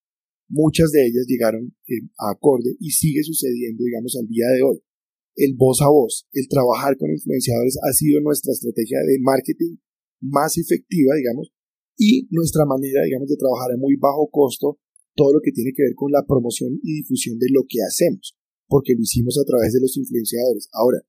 [0.47, 4.83] Muchas de ellas llegaron eh, a Acorde y sigue sucediendo, digamos, al día de hoy
[5.37, 9.77] el voz a voz, el trabajar con influenciadores ha sido nuestra estrategia de marketing
[10.19, 11.53] más efectiva, digamos,
[11.95, 14.81] y nuestra manera, digamos, de trabajar a muy bajo costo
[15.13, 18.35] todo lo que tiene que ver con la promoción y difusión de lo que hacemos,
[18.67, 20.69] porque lo hicimos a través de los influenciadores.
[20.73, 21.05] Ahora,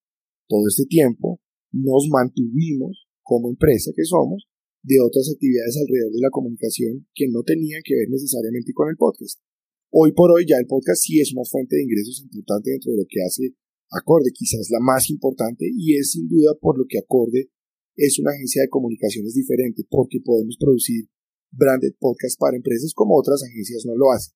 [0.47, 1.41] todo este tiempo
[1.73, 4.49] nos mantuvimos como empresa que somos
[4.83, 8.97] de otras actividades alrededor de la comunicación que no tenían que ver necesariamente con el
[8.97, 9.41] podcast.
[9.91, 12.99] Hoy por hoy ya el podcast sí es una fuente de ingresos importante dentro de
[12.99, 13.57] lo que hace
[13.91, 17.51] Acorde quizás la más importante y es sin duda por lo que Acorde
[17.97, 21.09] es una agencia de comunicaciones diferente porque podemos producir
[21.51, 24.35] branded podcasts para empresas como otras agencias no lo hacen.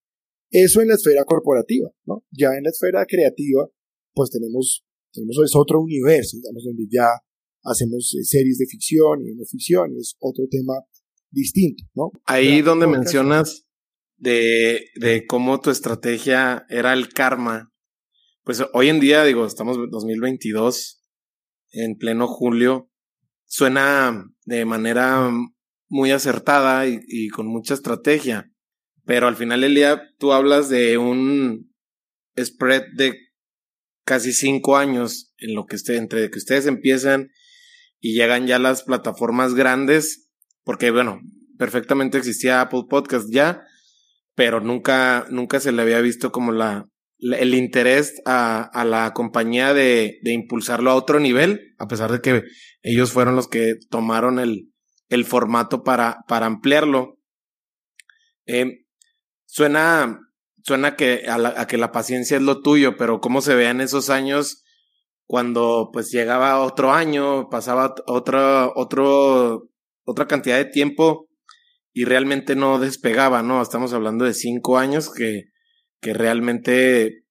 [0.51, 2.25] Eso en la esfera corporativa, ¿no?
[2.31, 3.69] Ya en la esfera creativa,
[4.15, 7.09] pues tenemos, tenemos es otro universo, digamos, donde ya
[7.65, 10.75] hacemos eh, series de ficción y no ficción, es otro tema
[11.31, 12.11] distinto, ¿no?
[12.27, 13.65] Ahí donde mencionas
[14.19, 17.72] de, de cómo tu estrategia era el karma
[18.45, 21.01] pues hoy en día, digo, estamos en 2022,
[21.71, 22.91] en pleno julio,
[23.45, 25.31] suena de manera
[25.89, 28.51] muy acertada y, con mucha estrategia.
[29.05, 31.73] Pero al final del día, tú hablas de un
[32.39, 33.17] spread de
[34.05, 37.31] casi cinco años en lo que esté, entre que ustedes empiezan
[38.01, 40.29] y llegan ya las plataformas grandes,
[40.65, 41.21] porque bueno,
[41.59, 43.63] perfectamente existía Apple Podcast ya,
[44.35, 46.89] pero nunca, nunca se le había visto como la,
[47.23, 52.43] el interés a, la compañía de, impulsarlo a otro nivel, a pesar de que
[52.83, 54.73] ellos fueron los que tomaron el,
[55.09, 57.19] el formato para, para ampliarlo.
[58.47, 58.87] Eh,
[59.47, 60.19] suena,
[60.65, 64.65] suena que a, que la paciencia es lo tuyo, pero cómo se vean esos años
[65.25, 69.69] cuando pues llegaba otro año, pasaba otro, otro
[70.05, 71.29] otra cantidad de tiempo
[71.93, 73.63] y realmente no despegaba, ¿no?
[73.63, 75.52] Estamos hablando de cinco años que,
[76.03, 77.25] que realmente,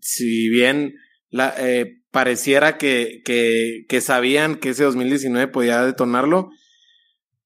[0.00, 0.94] si bien
[1.32, 6.50] eh, pareciera que, que, sabían que ese 2019 podía detonarlo,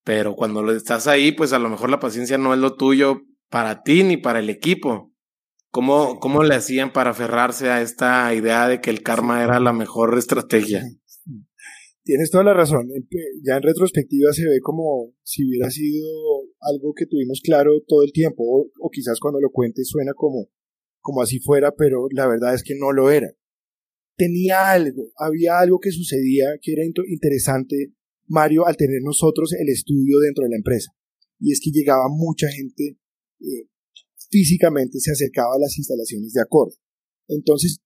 [0.04, 3.82] pero cuando estás ahí, pues a lo mejor la paciencia no es lo tuyo para
[3.84, 5.12] ti ni para el equipo.
[5.70, 9.72] ¿Cómo, cómo le hacían para aferrarse a esta idea de que el karma era la
[9.72, 10.82] mejor estrategia?
[12.04, 12.88] Tienes toda la razón.
[13.44, 16.08] Ya en retrospectiva se ve como si hubiera sido
[16.60, 20.48] algo que tuvimos claro todo el tiempo, o, quizás cuando lo cuentes suena como,
[21.02, 23.28] como así fuera, pero la verdad es que no lo era.
[24.16, 27.92] Tenía algo, había algo que sucedía que era interesante,
[28.28, 30.92] Mario, al tener nosotros el estudio dentro de la empresa.
[31.38, 32.96] Y es que llegaba mucha gente,
[33.40, 33.66] eh,
[34.30, 36.76] físicamente se acercaba a las instalaciones de acorde.
[37.28, 37.80] Entonces,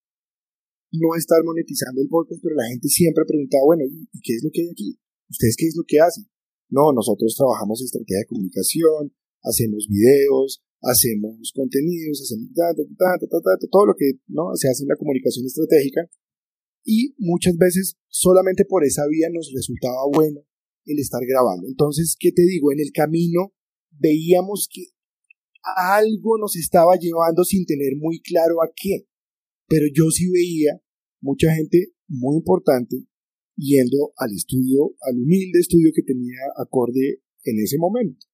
[0.92, 4.50] no estar monetizando el podcast, pero la gente siempre preguntaba, bueno, ¿y qué es lo
[4.52, 4.98] que hay aquí?
[5.30, 6.28] ¿Ustedes qué es lo que hacen?
[6.68, 12.50] No, nosotros trabajamos estrategia de comunicación, hacemos videos, hacemos contenidos, hacemos
[13.70, 14.54] todo lo que ¿no?
[14.54, 16.08] se hace en la comunicación estratégica.
[16.84, 20.40] Y muchas veces solamente por esa vía nos resultaba bueno
[20.84, 21.66] el estar grabando.
[21.66, 22.70] Entonces, ¿qué te digo?
[22.70, 23.52] En el camino
[23.90, 24.84] veíamos que
[25.76, 29.08] algo nos estaba llevando sin tener muy claro a qué.
[29.68, 30.80] Pero yo sí veía
[31.20, 33.04] mucha gente muy importante
[33.56, 38.25] yendo al estudio, al humilde estudio que tenía acorde en ese momento.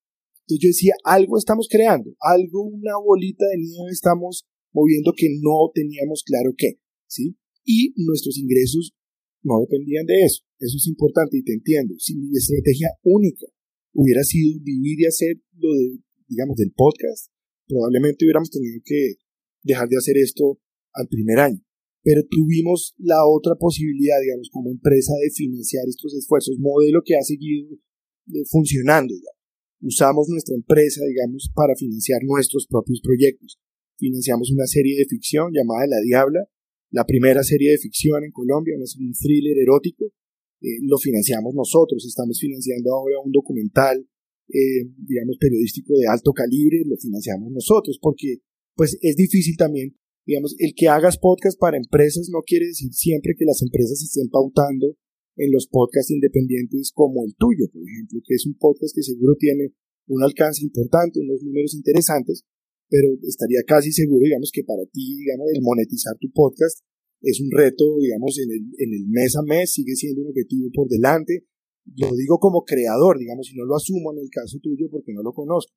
[0.42, 5.70] Entonces yo decía, algo estamos creando, algo, una bolita de nieve estamos moviendo que no
[5.74, 7.36] teníamos claro qué, ¿sí?
[7.64, 8.94] Y nuestros ingresos
[9.42, 10.42] no dependían de eso.
[10.58, 11.94] Eso es importante y te entiendo.
[11.98, 13.46] Si mi estrategia única
[13.92, 17.30] hubiera sido vivir y hacer lo de, digamos, del podcast,
[17.66, 19.14] probablemente hubiéramos tenido que
[19.62, 20.60] dejar de hacer esto
[20.94, 21.60] al primer año.
[22.02, 27.22] Pero tuvimos la otra posibilidad, digamos, como empresa de financiar estos esfuerzos, modelo que ha
[27.22, 29.14] seguido eh, funcionando.
[29.82, 33.58] Usamos nuestra empresa, digamos, para financiar nuestros propios proyectos.
[33.98, 36.46] Financiamos una serie de ficción llamada La Diabla,
[36.90, 40.06] la primera serie de ficción en Colombia, un thriller erótico.
[40.60, 42.06] Eh, lo financiamos nosotros.
[42.06, 44.06] Estamos financiando ahora un documental,
[44.48, 48.38] eh, digamos, periodístico de alto calibre, lo financiamos nosotros, porque
[48.74, 49.94] pues es difícil también
[50.26, 54.28] digamos, el que hagas podcast para empresas no quiere decir siempre que las empresas estén
[54.28, 54.94] pautando
[55.36, 59.34] en los podcasts independientes como el tuyo, por ejemplo, que es un podcast que seguro
[59.38, 59.72] tiene
[60.08, 62.44] un alcance importante, unos números interesantes,
[62.88, 66.80] pero estaría casi seguro, digamos, que para ti, digamos, el monetizar tu podcast
[67.22, 70.68] es un reto, digamos, en el, en el mes a mes, sigue siendo un objetivo
[70.74, 71.46] por delante.
[71.96, 75.22] Lo digo como creador, digamos, y no lo asumo en el caso tuyo porque no
[75.22, 75.72] lo conozco.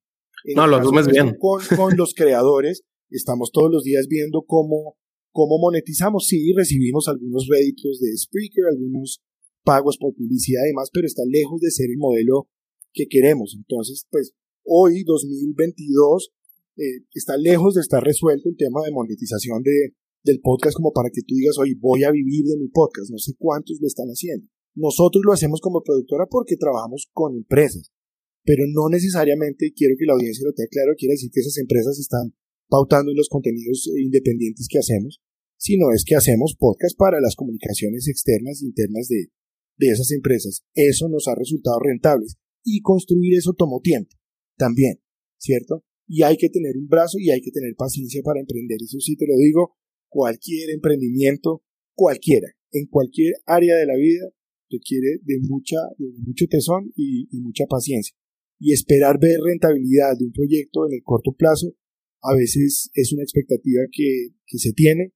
[0.54, 1.36] no, lo asumes bien.
[1.38, 4.96] Con, con los creadores, Estamos todos los días viendo cómo,
[5.30, 6.26] cómo monetizamos.
[6.26, 9.22] Sí, recibimos algunos réditos de Spreaker, algunos
[9.66, 12.48] pagos por publicidad y demás, pero está lejos de ser el modelo
[12.94, 13.58] que queremos.
[13.58, 16.30] Entonces, pues hoy, 2022,
[16.78, 21.10] eh, está lejos de estar resuelto el tema de monetización de, del podcast como para
[21.10, 23.10] que tú digas, hoy voy a vivir de mi podcast.
[23.10, 24.46] No sé cuántos lo están haciendo.
[24.76, 27.90] Nosotros lo hacemos como productora porque trabajamos con empresas,
[28.44, 31.98] pero no necesariamente, quiero que la audiencia lo tenga claro, quiere decir que esas empresas
[31.98, 32.34] están
[32.68, 35.22] pautando en los contenidos independientes que hacemos,
[35.56, 39.32] sino es que hacemos podcast para las comunicaciones externas e internas de,
[39.78, 40.64] de esas empresas.
[40.74, 42.26] Eso nos ha resultado rentable
[42.64, 44.14] y construir eso tomó tiempo
[44.56, 45.00] también,
[45.38, 45.84] ¿cierto?
[46.06, 48.78] Y hay que tener un brazo y hay que tener paciencia para emprender.
[48.82, 49.76] Eso sí te lo digo,
[50.08, 51.62] cualquier emprendimiento,
[51.94, 54.28] cualquiera, en cualquier área de la vida,
[54.70, 58.16] requiere de mucha, de mucho tesón y, mucha paciencia.
[58.58, 61.74] Y esperar ver rentabilidad de un proyecto en el corto plazo
[62.22, 65.12] a veces es una expectativa que se tiene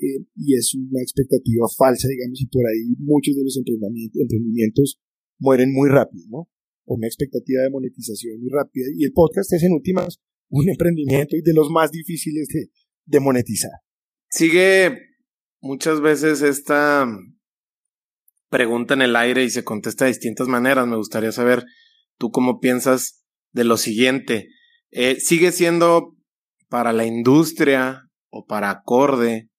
[0.00, 5.00] y es una expectativa falsa, digamos, y por ahí muchos de los emprendimientos,
[5.38, 6.48] mueren muy rápido, ¿no?
[6.84, 8.86] O una expectativa de monetización muy rápida.
[8.96, 12.70] Y el podcast es en últimas un emprendimiento y de los más difíciles de,
[13.06, 13.70] de monetizar.
[14.28, 14.98] Sigue
[15.60, 17.06] muchas veces esta
[18.48, 20.86] pregunta en el aire y se contesta de distintas maneras.
[20.86, 21.64] Me gustaría saber
[22.18, 24.48] tú cómo piensas de lo siguiente.
[24.90, 26.16] Eh, ¿Sigue siendo
[26.68, 29.49] para la industria o para acorde,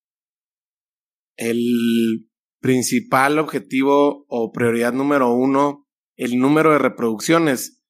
[1.41, 2.29] el
[2.59, 7.81] principal objetivo o prioridad número uno, el número de reproducciones,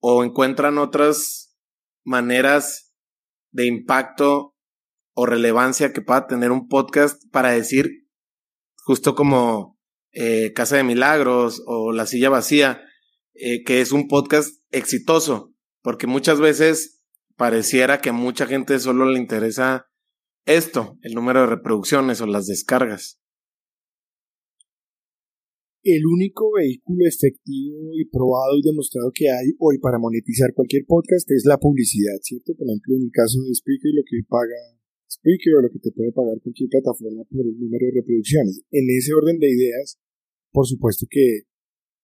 [0.00, 1.56] o encuentran otras
[2.04, 2.92] maneras
[3.50, 4.54] de impacto
[5.14, 8.08] o relevancia que pueda tener un podcast para decir,
[8.76, 9.80] justo como
[10.12, 12.82] eh, Casa de Milagros o La Silla Vacía,
[13.32, 17.02] eh, que es un podcast exitoso, porque muchas veces
[17.36, 19.86] pareciera que a mucha gente solo le interesa
[20.46, 23.18] esto, el número de reproducciones o las descargas.
[25.82, 31.28] el único vehículo efectivo y probado y demostrado que hay hoy para monetizar cualquier podcast
[31.30, 32.54] es la publicidad, ¿cierto?
[32.54, 34.78] Por ejemplo, en el caso de Speaker, lo que paga
[35.10, 38.62] Speaker o lo que te puede pagar cualquier plataforma por el número de reproducciones.
[38.70, 39.98] En ese orden de ideas,
[40.52, 41.50] por supuesto que,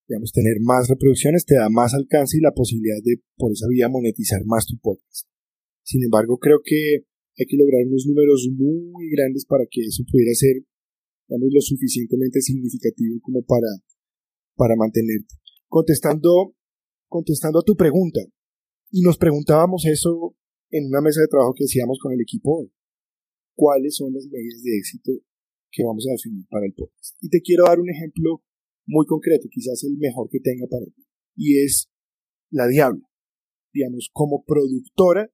[0.09, 3.89] digamos, tener más reproducciones te da más alcance y la posibilidad de, por esa vía,
[3.89, 5.31] monetizar más tu podcast.
[5.87, 7.07] Sin embargo, creo que
[7.39, 10.65] hay que lograr unos números muy grandes para que eso pudiera ser
[11.29, 13.69] digamos, lo suficientemente significativo como para,
[14.57, 15.37] para mantenerte.
[15.69, 16.55] Contestando,
[17.07, 18.21] contestando a tu pregunta,
[18.91, 20.35] y nos preguntábamos eso
[20.71, 22.73] en una mesa de trabajo que hacíamos con el equipo hoy.
[23.55, 25.13] ¿Cuáles son las medidas de éxito
[25.71, 27.17] que vamos a definir para el podcast?
[27.21, 28.43] Y te quiero dar un ejemplo
[28.87, 31.05] muy concreto, quizás el mejor que tenga para ti,
[31.37, 31.91] y es
[32.51, 33.07] la Diabla.
[33.75, 35.31] Digamos, como productora,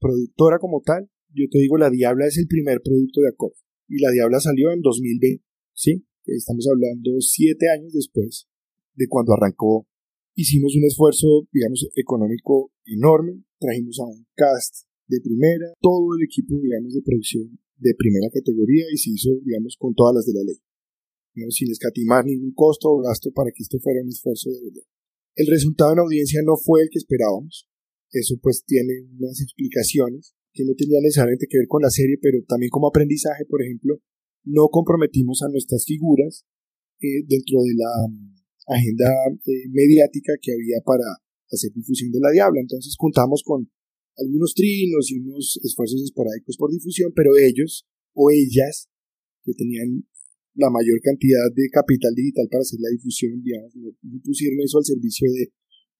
[0.00, 3.54] productora como tal, yo te digo, la Diabla es el primer producto de Accord
[3.88, 5.42] y La Diabla salió en 2020,
[5.74, 6.04] ¿sí?
[6.26, 8.46] Estamos hablando siete años después
[8.94, 9.86] de cuando arrancó.
[10.34, 16.54] Hicimos un esfuerzo, digamos, económico enorme, trajimos a un cast de primera, todo el equipo,
[16.60, 20.44] digamos, de producción de primera categoría y se hizo, digamos, con todas las de la
[20.44, 20.58] ley.
[21.50, 24.86] sin escatimar ningún costo o gasto para que esto fuera un esfuerzo de verdad.
[25.34, 27.66] El resultado en audiencia no fue el que esperábamos.
[28.12, 32.44] Eso pues tiene unas explicaciones que no tenía necesariamente que ver con la serie, pero
[32.44, 33.96] también como aprendizaje, por ejemplo,
[34.44, 36.44] no comprometimos a nuestras figuras
[37.00, 38.36] eh, dentro de la mm,
[38.68, 39.08] agenda
[39.48, 41.08] eh, mediática que había para
[41.50, 42.60] hacer difusión de la Diabla.
[42.60, 43.70] Entonces contamos con
[44.18, 48.88] algunos trinos y unos esfuerzos esporádicos por difusión, pero ellos o ellas
[49.42, 50.04] que tenían
[50.54, 54.84] la mayor cantidad de capital digital para hacer la difusión, digamos, no, pusieron eso al
[54.84, 55.52] servicio de,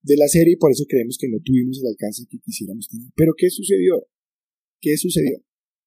[0.03, 3.09] de la serie y por eso creemos que no tuvimos el alcance que quisiéramos tener.
[3.15, 4.05] Pero ¿qué sucedió?
[4.81, 5.37] ¿Qué sucedió?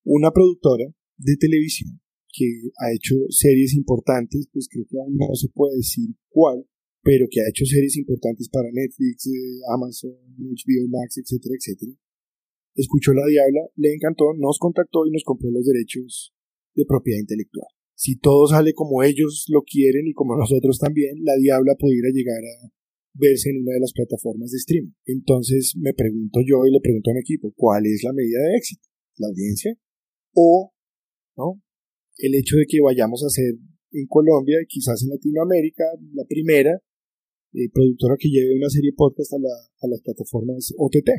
[0.04, 0.86] Una productora
[1.18, 2.00] de televisión
[2.32, 2.46] que
[2.78, 6.64] ha hecho series importantes, pues creo que aún no se puede decir cuál,
[7.02, 11.92] pero que ha hecho series importantes para Netflix, eh, Amazon, HBO Max, etcétera, etcétera.
[12.76, 16.32] Escuchó La Diabla, le encantó, nos contactó y nos compró los derechos
[16.74, 17.68] de propiedad intelectual.
[17.94, 22.42] Si todo sale como ellos lo quieren y como nosotros también, La Diabla pudiera llegar
[22.42, 22.70] a
[23.14, 24.92] verse en una de las plataformas de streaming.
[25.06, 28.56] Entonces me pregunto yo y le pregunto a mi equipo, ¿cuál es la medida de
[28.56, 28.88] éxito?
[29.16, 29.74] ¿La audiencia?
[30.34, 30.72] ¿O
[31.36, 31.62] ¿no?
[32.18, 33.54] el hecho de que vayamos a ser
[33.92, 36.80] en Colombia y quizás en Latinoamérica la primera
[37.52, 41.10] eh, productora que lleve una serie podcast a, la, a las plataformas OTT?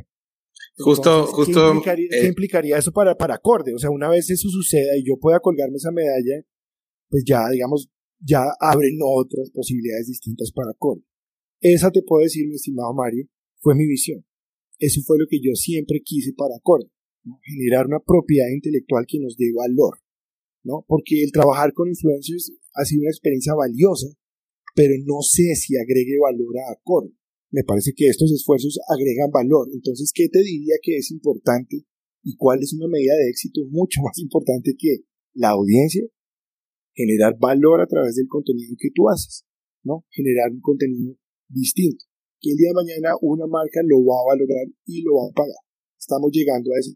[0.78, 1.82] justo, justo.
[1.84, 3.74] ¿qué eh, implicaría, eso para, para acorde?
[3.74, 6.44] O sea, una vez eso suceda y yo pueda colgarme esa medalla,
[7.10, 7.90] pues ya, digamos,
[8.20, 11.04] ya abren otras posibilidades distintas para acorde.
[11.62, 13.28] Esa te puedo decir, mi estimado Mario,
[13.60, 14.26] fue mi visión.
[14.78, 16.92] Eso fue lo que yo siempre quise para Acorde,
[17.44, 19.98] generar una propiedad intelectual que nos dé valor,
[20.64, 20.86] ¿no?
[20.88, 24.08] Porque el trabajar con influencers ha sido una experiencia valiosa,
[24.76, 27.16] pero no sé si agregue valor a Acorde.
[27.52, 29.70] Me parece que estos esfuerzos agregan valor.
[29.74, 31.86] Entonces, ¿qué te diría que es importante
[32.22, 36.04] y cuál es una medida de éxito mucho más importante que la audiencia?
[36.94, 39.46] Generar valor a través del contenido que tú haces,
[39.84, 40.06] ¿no?
[40.10, 41.18] Generar un contenido
[41.48, 42.06] distinto,
[42.40, 45.34] que el día de mañana una marca lo va a valorar y lo va a
[45.34, 45.64] pagar.
[45.98, 46.94] Estamos llegando a eso.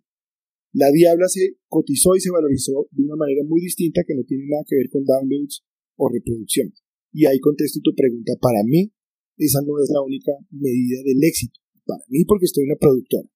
[0.74, 4.46] La Diabla se cotizó y se valorizó de una manera muy distinta que no tiene
[4.48, 5.66] nada que ver con downloads
[5.98, 6.70] o reproducción.
[7.12, 8.34] Y ahí contesto tu pregunta.
[8.40, 8.94] Para mí,
[9.38, 11.58] esa no es la única medida del éxito.
[11.86, 13.28] Para mí, porque estoy una productora.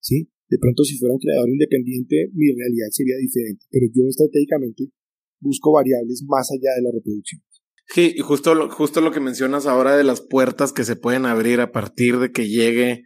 [0.00, 0.26] ¿Sí?
[0.50, 3.64] De pronto, si fuera un creador independiente, mi realidad sería diferente.
[3.70, 4.90] Pero yo estratégicamente
[5.38, 7.40] busco variables más allá de la reproducción.
[7.86, 11.26] Sí, y justo lo, justo lo que mencionas ahora de las puertas que se pueden
[11.26, 13.04] abrir a partir de que llegue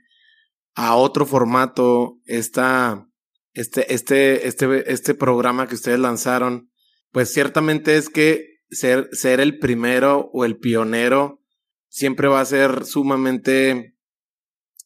[0.75, 3.09] a otro formato esta,
[3.55, 6.71] este, este, este, este programa que ustedes lanzaron,
[7.11, 11.41] pues ciertamente es que ser, ser el primero o el pionero
[11.89, 13.97] siempre va a ser sumamente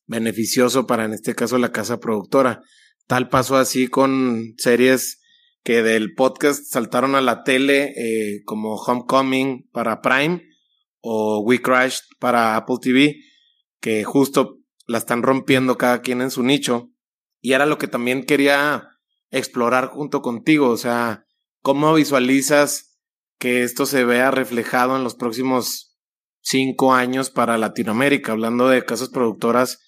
[0.07, 2.62] beneficioso para, en este caso, la casa productora.
[3.07, 5.19] Tal pasó así con series
[5.62, 10.42] que del podcast saltaron a la tele eh, como Homecoming para Prime
[11.00, 13.16] o We Crashed para Apple TV,
[13.80, 16.90] que justo la están rompiendo cada quien en su nicho.
[17.40, 18.88] Y era lo que también quería
[19.30, 21.24] explorar junto contigo, o sea,
[21.62, 22.98] ¿cómo visualizas
[23.38, 25.96] que esto se vea reflejado en los próximos
[26.42, 29.78] cinco años para Latinoamérica, hablando de casas productoras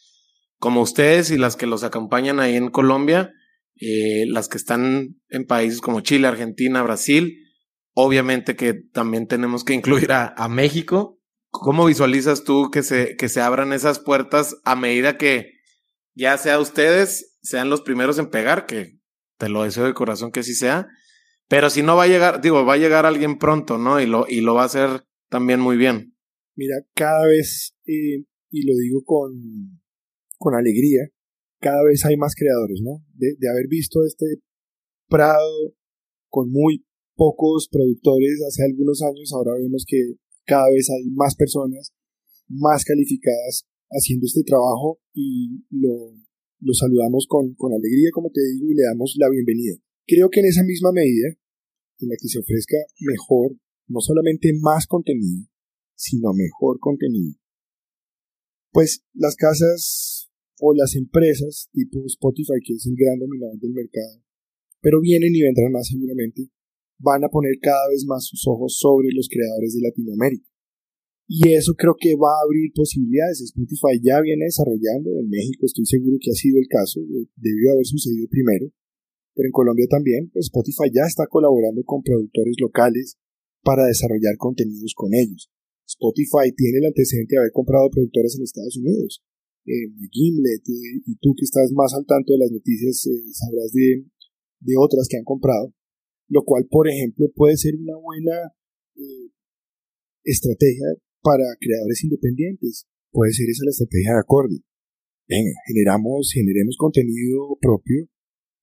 [0.58, 3.32] como ustedes y las que los acompañan ahí en Colombia?
[3.84, 7.36] Eh, las que están en países como Chile, Argentina, Brasil.
[7.94, 11.20] Obviamente que también tenemos que incluir a, México.
[11.50, 15.54] ¿Cómo visualizas tú que se, que se abran esas puertas a medida que
[16.14, 19.00] ya sea ustedes sean los primeros en pegar, que
[19.36, 20.86] te lo deseo de corazón que así sea,
[21.48, 24.00] pero si no va a llegar, digo, va a llegar alguien pronto, ¿no?
[24.00, 26.16] Y lo, y lo va a hacer también muy bien.
[26.54, 29.32] Mira, cada vez, eh, y lo digo con,
[30.38, 31.08] con alegría,
[31.62, 33.06] cada vez hay más creadores, ¿no?
[33.14, 34.26] De, haber visto este
[35.08, 35.74] prado
[36.28, 36.84] con muy
[37.14, 41.94] pocos productores hace algunos años, ahora vemos que cada vez hay más personas
[42.48, 48.82] más calificadas haciendo este trabajo y lo, saludamos con alegría, como te digo, y le
[48.82, 49.76] damos la bienvenida.
[50.06, 51.28] Creo que en esa misma medida,
[52.00, 53.56] en la que se ofrezca mejor,
[53.86, 55.46] no solamente más contenido,
[55.94, 57.38] sino mejor contenido,
[58.72, 60.11] pues las casas
[60.62, 64.22] o las empresas tipo Spotify, que es el gran dominador del mercado,
[64.78, 66.46] pero vienen y vendrán más seguramente,
[67.02, 70.46] van a poner cada vez más sus ojos sobre los creadores de Latinoamérica.
[71.26, 73.42] Y eso creo que va a abrir posibilidades.
[73.42, 77.02] Spotify ya viene desarrollando, en México estoy seguro que ha sido el caso,
[77.34, 78.70] debió haber sucedido primero,
[79.34, 83.18] pero en Colombia también, pues Spotify ya está colaborando con productores locales
[83.66, 85.50] para desarrollar contenidos con ellos.
[85.90, 89.24] Spotify tiene el antecedente de haber comprado productoras en Estados Unidos.
[89.64, 93.72] Eh, Gimlet, eh, y tú que estás más al tanto de las noticias, eh, sabrás
[93.72, 94.04] de,
[94.60, 95.72] de otras que han comprado,
[96.28, 98.54] lo cual, por ejemplo, puede ser una buena
[98.96, 99.30] eh,
[100.24, 100.86] estrategia
[101.22, 102.86] para creadores independientes.
[103.12, 104.58] Puede ser esa la estrategia de acorde.
[105.28, 108.08] Venga, generamos, generemos contenido propio,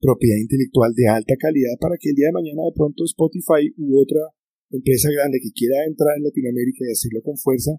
[0.02, 4.02] propiedad intelectual de alta calidad para que el día de mañana de pronto Spotify u
[4.02, 4.20] otra
[4.70, 7.72] empresa grande que quiera entrar en Latinoamérica y hacerlo con fuerza,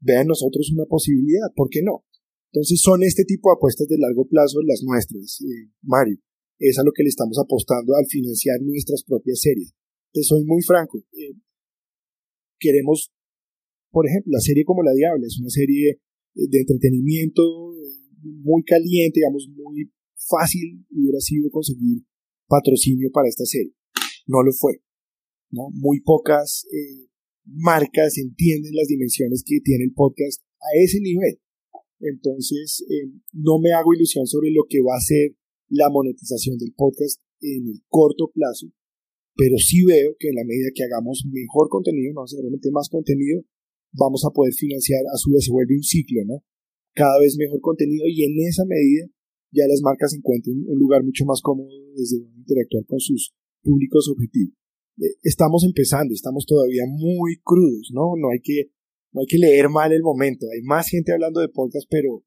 [0.00, 1.48] vea en nosotros una posibilidad.
[1.54, 2.04] ¿Por qué no?
[2.52, 6.18] Entonces son este tipo de apuestas de largo plazo las nuestras, eh, Mario.
[6.58, 9.74] Es a lo que le estamos apostando al financiar nuestras propias series.
[10.12, 10.98] Te soy muy franco.
[11.12, 11.36] Eh,
[12.58, 13.12] queremos,
[13.90, 17.42] por ejemplo, la serie como La Diabla es una serie eh, de entretenimiento
[18.22, 19.90] muy caliente, digamos, muy
[20.28, 22.02] fácil hubiera sido conseguir
[22.48, 23.72] patrocinio para esta serie.
[24.26, 24.82] No lo fue.
[25.50, 25.70] ¿no?
[25.72, 27.08] Muy pocas eh,
[27.44, 31.38] marcas entienden las dimensiones que tiene el podcast a ese nivel.
[32.00, 35.34] Entonces, eh, no me hago ilusión sobre lo que va a ser
[35.68, 38.66] la monetización del podcast en el corto plazo,
[39.34, 43.42] pero sí veo que en la medida que hagamos mejor contenido, no necesariamente más contenido,
[43.92, 46.44] vamos a poder financiar, a su vez se vuelve un ciclo, ¿no?
[46.94, 49.06] Cada vez mejor contenido y en esa medida
[49.52, 53.32] ya las marcas encuentren un lugar mucho más cómodo desde donde interactuar con sus
[53.62, 54.54] públicos objetivos.
[54.98, 58.16] Eh, estamos empezando, estamos todavía muy crudos, ¿no?
[58.16, 58.70] No hay que,
[59.16, 60.44] no hay que leer mal el momento.
[60.52, 62.22] Hay más gente hablando de podcast, pero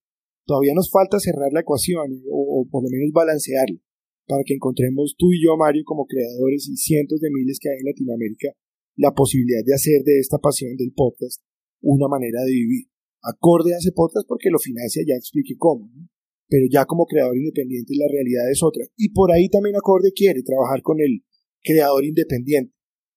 [0.48, 3.78] todavía nos falta cerrar la ecuación o, por lo menos balancearla
[4.26, 7.78] para que encontremos tú y yo, Mario, como creadores y cientos de miles que hay
[7.78, 8.50] en Latinoamérica,
[8.96, 11.44] la posibilidad de hacer de esta pasión del podcast
[11.82, 12.90] una manera de vivir.
[13.22, 16.10] Acorde a ese podcast porque lo financia, ya explique cómo, ¿no?
[16.48, 18.84] pero ya como creador independiente la realidad es otra.
[18.98, 21.22] Y por ahí también Acorde quiere trabajar con el
[21.62, 22.74] creador independiente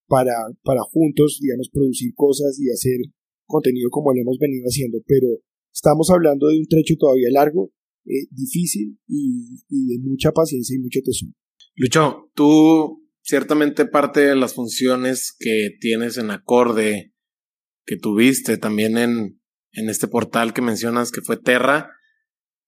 [0.08, 3.00] para, para juntos, digamos, producir cosas y hacer
[3.46, 5.26] contenido como lo hemos venido haciendo, pero
[5.72, 7.72] estamos hablando de un trecho todavía largo,
[8.04, 11.32] eh, difícil y, de mucha paciencia y mucho tesoro.
[11.74, 17.14] Lucho, tú ciertamente parte de las funciones que tienes en acorde,
[17.84, 19.40] que tuviste también en,
[19.72, 21.90] en este portal que mencionas que fue Terra,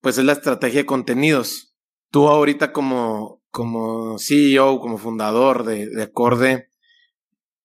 [0.01, 1.75] pues es la estrategia de contenidos.
[2.11, 6.69] Tú ahorita como, como CEO, como fundador de Acorde,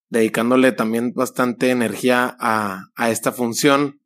[0.09, 4.01] dedicándole también bastante energía a, a esta función,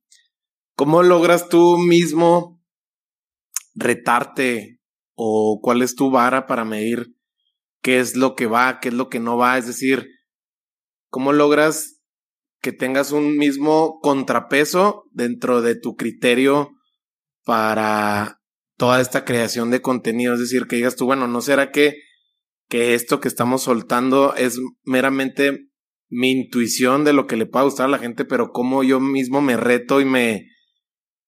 [0.75, 2.61] ¿cómo logras tú mismo
[3.75, 4.79] retarte
[5.15, 7.15] o cuál es tu vara para medir
[7.81, 9.57] qué es lo que va, qué es lo que no va?
[9.57, 10.07] Es decir,
[11.09, 12.01] ¿cómo logras
[12.63, 16.71] que tengas un mismo contrapeso dentro de tu criterio
[17.43, 18.39] para
[18.77, 20.33] toda esta creación de contenido.
[20.33, 21.97] Es decir, que digas tú, bueno, ¿no será que,
[22.69, 25.67] que esto que estamos soltando es meramente
[26.13, 29.41] mi intuición de lo que le pueda gustar a la gente, pero cómo yo mismo
[29.41, 30.47] me reto y me,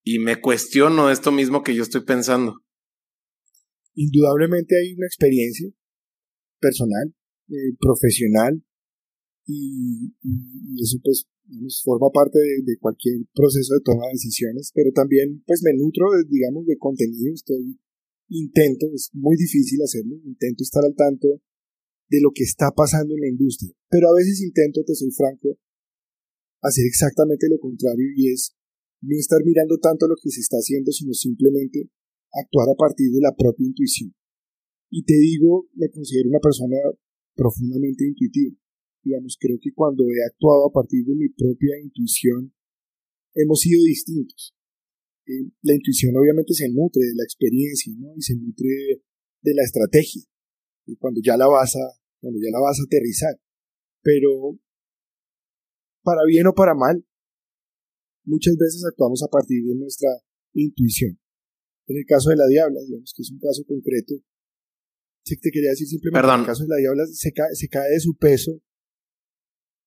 [0.03, 2.61] y me cuestiono esto mismo que yo estoy pensando?
[3.95, 5.69] Indudablemente hay una experiencia
[6.59, 7.15] personal,
[7.49, 8.63] eh, profesional,
[9.47, 11.25] y, y, eso pues
[11.83, 16.65] forma parte de, cualquier proceso de toma de decisiones, pero también pues me nutro, digamos,
[16.65, 17.79] de contenido, estoy,
[18.29, 21.41] intento, es muy difícil hacerlo, intento estar al tanto
[22.09, 25.57] de lo que está pasando en la industria, pero a veces intento, te soy franco,
[26.61, 28.55] hacer exactamente lo contrario y es
[29.01, 31.89] no estar mirando tanto lo que se está haciendo, sino simplemente
[32.33, 34.13] actuar a partir de la propia intuición.
[34.89, 36.77] Y te digo, me considero una persona
[37.35, 38.55] profundamente intuitiva
[39.05, 42.51] digamos, creo que cuando he actuado a partir de mi propia intuición,
[43.35, 44.55] hemos sido distintos.
[45.27, 48.13] Eh, la intuición obviamente se nutre de la experiencia, ¿no?
[48.17, 49.03] Y se nutre
[49.41, 50.23] de la estrategia,
[50.85, 51.85] y cuando ya la vas a,
[52.21, 53.35] cuando ya la vas a aterrizar.
[54.01, 54.59] Pero,
[56.03, 57.05] para bien o para mal,
[58.25, 60.09] muchas veces actuamos a partir de nuestra
[60.53, 61.19] intuición.
[61.87, 64.15] En el caso de la diabla, digamos que es un caso concreto,
[65.25, 67.99] te quería decir simplemente, en el caso de la diabla se cae, se cae de
[67.99, 68.61] su peso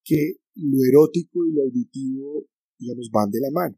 [0.03, 2.46] que lo erótico y lo auditivo,
[2.78, 3.76] digamos, van de la mano.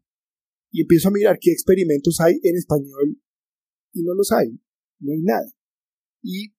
[0.71, 3.21] Y empiezo a mirar qué experimentos hay en español
[3.93, 4.49] y no los hay,
[4.99, 5.51] no hay nada.
[6.23, 6.53] Y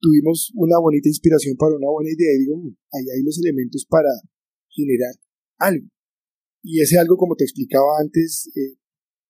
[0.00, 3.86] tuvimos una bonita inspiración para una buena idea y digo, mm, ahí hay los elementos
[3.88, 4.10] para
[4.68, 5.14] generar
[5.58, 5.88] algo.
[6.62, 8.76] Y ese algo, como te explicaba antes, eh,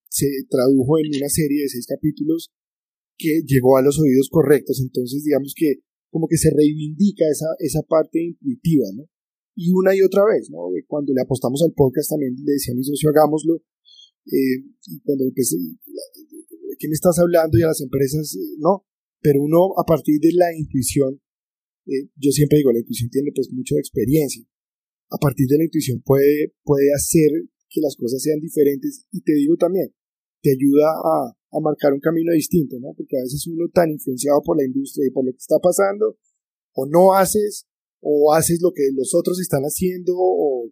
[0.09, 2.51] se tradujo en una serie de seis capítulos
[3.19, 4.81] que llegó a los oídos correctos.
[4.81, 9.05] Entonces, digamos que como que se reivindica esa, esa parte intuitiva, ¿no?
[9.55, 10.71] Y una y otra vez, ¿no?
[10.87, 13.57] Cuando le apostamos al podcast también le decía a mi socio, hagámoslo.
[14.27, 15.57] Eh, y cuando empecé,
[16.79, 17.59] ¿qué me estás hablando?
[17.59, 18.88] Y a las empresas, eh, no.
[19.21, 21.21] Pero uno, a partir de la intuición,
[21.87, 24.45] eh, yo siempre digo, la intuición tiene pues mucho experiencia.
[25.11, 27.31] A partir de la intuición puede, puede hacer
[27.69, 29.07] que las cosas sean diferentes.
[29.11, 29.93] Y te digo también,
[30.43, 32.95] te ayuda a, a marcar un camino distinto, ¿no?
[32.97, 36.17] Porque a veces uno tan influenciado por la industria y por lo que está pasando,
[36.75, 37.67] o no haces,
[38.01, 40.71] o haces lo que los otros están haciendo, o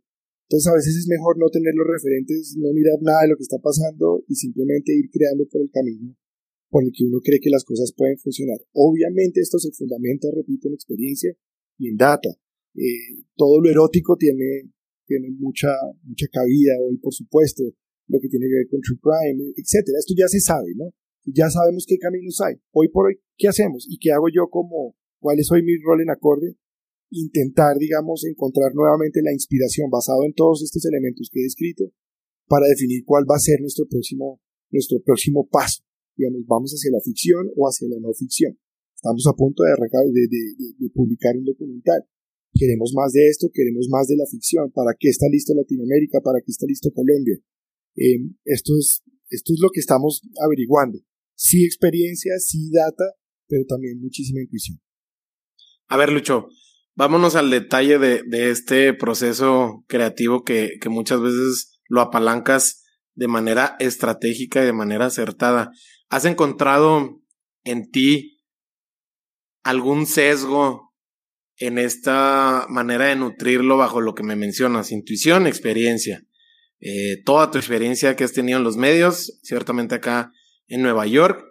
[0.48, 3.42] entonces a veces es mejor no tener los referentes, no mirar nada de lo que
[3.42, 6.14] está pasando y simplemente ir creando por el camino
[6.76, 8.60] por el que uno cree que las cosas pueden funcionar.
[8.76, 11.32] Obviamente esto se fundamenta, repito, en experiencia
[11.78, 12.28] y en data.
[12.74, 14.68] Eh, todo lo erótico tiene,
[15.06, 15.72] tiene mucha,
[16.04, 17.64] mucha cabida hoy, por supuesto
[18.08, 19.96] lo que tiene que ver con True Crime, etcétera.
[19.96, 20.92] Esto ya se sabe, ¿no?
[21.24, 22.60] Ya sabemos qué caminos hay.
[22.72, 23.86] Hoy por hoy, ¿qué hacemos?
[23.88, 26.58] ¿Y qué hago yo como, cuál es hoy mi rol en acorde?
[27.08, 31.84] Intentar, digamos, encontrar nuevamente la inspiración basado en todos estos elementos que he descrito
[32.46, 35.85] para definir cuál va a ser nuestro próximo, nuestro próximo paso.
[36.16, 38.58] Digamos, vamos hacia la ficción o hacia la no ficción.
[38.94, 39.72] Estamos a punto de,
[40.12, 40.36] de,
[40.78, 42.02] de publicar un documental.
[42.58, 44.72] Queremos más de esto, queremos más de la ficción.
[44.72, 46.20] ¿Para qué está listo Latinoamérica?
[46.24, 47.36] ¿Para qué está listo Colombia?
[47.96, 50.98] Eh, esto, es, esto es lo que estamos averiguando.
[51.34, 53.04] Sí experiencia, sí data,
[53.46, 54.80] pero también muchísima intuición.
[55.88, 56.48] A ver, Lucho,
[56.94, 62.82] vámonos al detalle de, de este proceso creativo que, que muchas veces lo apalancas
[63.14, 65.70] de manera estratégica y de manera acertada.
[66.08, 67.20] ¿Has encontrado
[67.64, 68.40] en ti
[69.64, 70.94] algún sesgo
[71.58, 74.92] en esta manera de nutrirlo bajo lo que me mencionas?
[74.92, 76.22] Intuición, experiencia.
[76.80, 80.30] Eh, toda tu experiencia que has tenido en los medios, ciertamente acá
[80.68, 81.42] en Nueva York,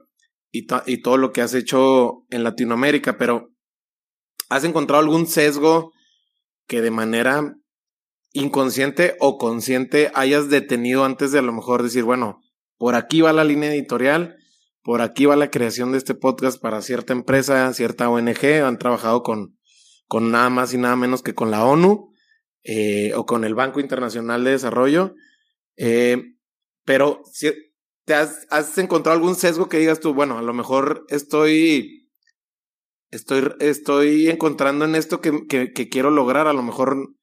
[0.51, 3.49] y, y todo lo que has hecho en Latinoamérica, pero
[4.49, 5.91] ¿has encontrado algún sesgo
[6.67, 7.55] que de manera
[8.31, 12.41] inconsciente o consciente hayas detenido antes de a lo mejor decir, bueno,
[12.77, 14.37] por aquí va la línea editorial,
[14.86, 19.23] por aquí va la creación de este podcast para cierta empresa, cierta ONG, han trabajado
[19.23, 19.57] con,
[20.07, 22.13] con nada más y nada menos que con la ONU,
[22.63, 25.15] eh, o con el Banco Internacional de Desarrollo.
[25.75, 26.36] Eh,
[26.86, 27.51] pero si
[28.05, 32.07] te has, encontrado algún sesgo que digas tú, bueno, a lo mejor estoy,
[33.09, 37.15] estoy, estoy encontrando en esto que, que, quiero lograr, a lo mejor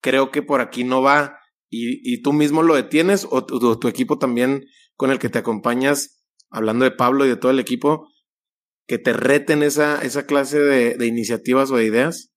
[0.00, 1.36] creo que por aquí no va
[1.68, 6.17] y, y tú mismo lo detienes o tu, equipo también con el que te acompañas,
[6.50, 8.08] hablando de Pablo y de todo el equipo,
[8.86, 12.32] que te reten esa, esa clase de, iniciativas o de ideas?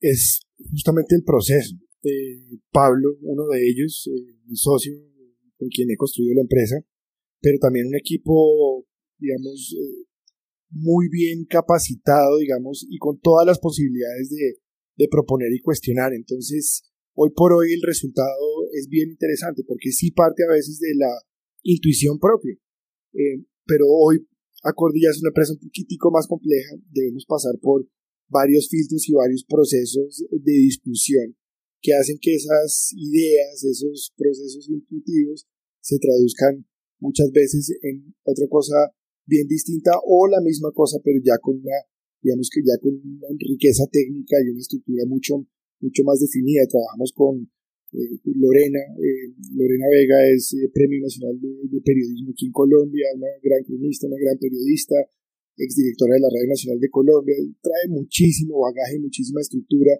[0.00, 0.40] Es
[0.70, 1.76] justamente el proceso.
[2.02, 4.92] Eh, Pablo, uno de ellos, eh, mi socio
[5.56, 6.76] con quien he construido la empresa,
[7.40, 8.86] pero también un equipo,
[9.18, 10.04] digamos, eh,
[10.70, 14.60] muy bien capacitado, digamos, y con todas las posibilidades de,
[14.96, 16.12] de proponer y cuestionar.
[16.12, 16.82] Entonces,
[17.14, 21.10] hoy por hoy el resultado es bien interesante porque sí parte a veces de la
[21.74, 22.54] intuición propia.
[23.12, 24.26] Eh, pero hoy,
[24.62, 27.86] acorde ya es una empresa un poquitico más compleja, debemos pasar por
[28.28, 31.36] varios filtros y varios procesos de discusión
[31.80, 35.46] que hacen que esas ideas, esos procesos intuitivos
[35.80, 36.66] se traduzcan
[36.98, 38.74] muchas veces en otra cosa
[39.26, 41.78] bien distinta o la misma cosa, pero ya con una,
[42.22, 45.46] digamos que ya con una riqueza técnica y una estructura mucho,
[45.80, 46.66] mucho más definida.
[46.66, 47.50] Trabajamos con
[47.96, 53.06] eh, Lorena, eh, Lorena Vega es eh, Premio Nacional de, de, Periodismo aquí en Colombia,
[53.16, 54.96] una gran cronista, una gran periodista,
[55.56, 59.96] exdirectora de la Radio Nacional de Colombia, trae muchísimo bagaje, muchísima estructura,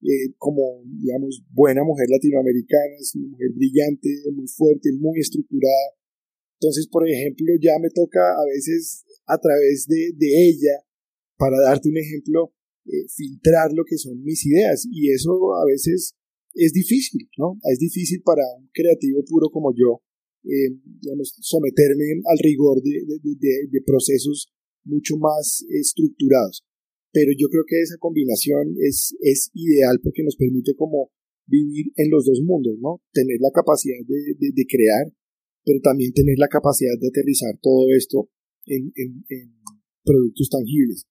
[0.00, 6.00] eh, como, digamos, buena mujer latinoamericana, es una mujer brillante, muy fuerte, muy estructurada.
[6.60, 10.80] Entonces, por ejemplo, ya me toca a veces a través de, de ella,
[11.36, 12.54] para darte un ejemplo,
[12.86, 14.86] eh, filtrar lo que son mis ideas.
[14.90, 16.14] Y eso a veces
[16.54, 17.58] es difícil, ¿no?
[17.70, 20.02] Es difícil para un creativo puro como yo,
[20.44, 24.48] eh, digamos, someterme al rigor de, procesos
[24.84, 26.64] mucho más estructurados.
[27.12, 29.14] Pero yo creo que esa combinación es,
[29.54, 31.10] ideal porque nos permite como
[31.46, 33.02] vivir en los dos mundos, ¿no?
[33.12, 35.12] Tener la capacidad de, crear,
[35.64, 38.30] pero también tener la capacidad de aterrizar todo esto
[38.66, 38.92] en
[40.04, 41.06] productos tangibles.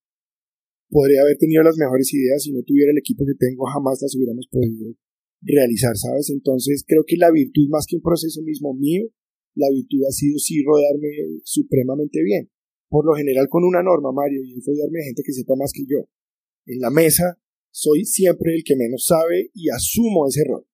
[0.90, 4.16] Podría haber tenido las mejores ideas si no tuviera el equipo que tengo, jamás las
[4.16, 4.94] hubiéramos podido
[5.46, 6.30] realizar, ¿sabes?
[6.30, 9.04] Entonces creo que la virtud más que un proceso mismo mío,
[9.56, 11.10] la virtud ha sido sí rodearme
[11.44, 12.50] supremamente bien.
[12.90, 15.72] Por lo general con una norma, Mario, y es rodearme de gente que sepa más
[15.74, 16.08] que yo.
[16.66, 17.40] En la mesa
[17.72, 20.66] soy siempre el que menos sabe y asumo ese error.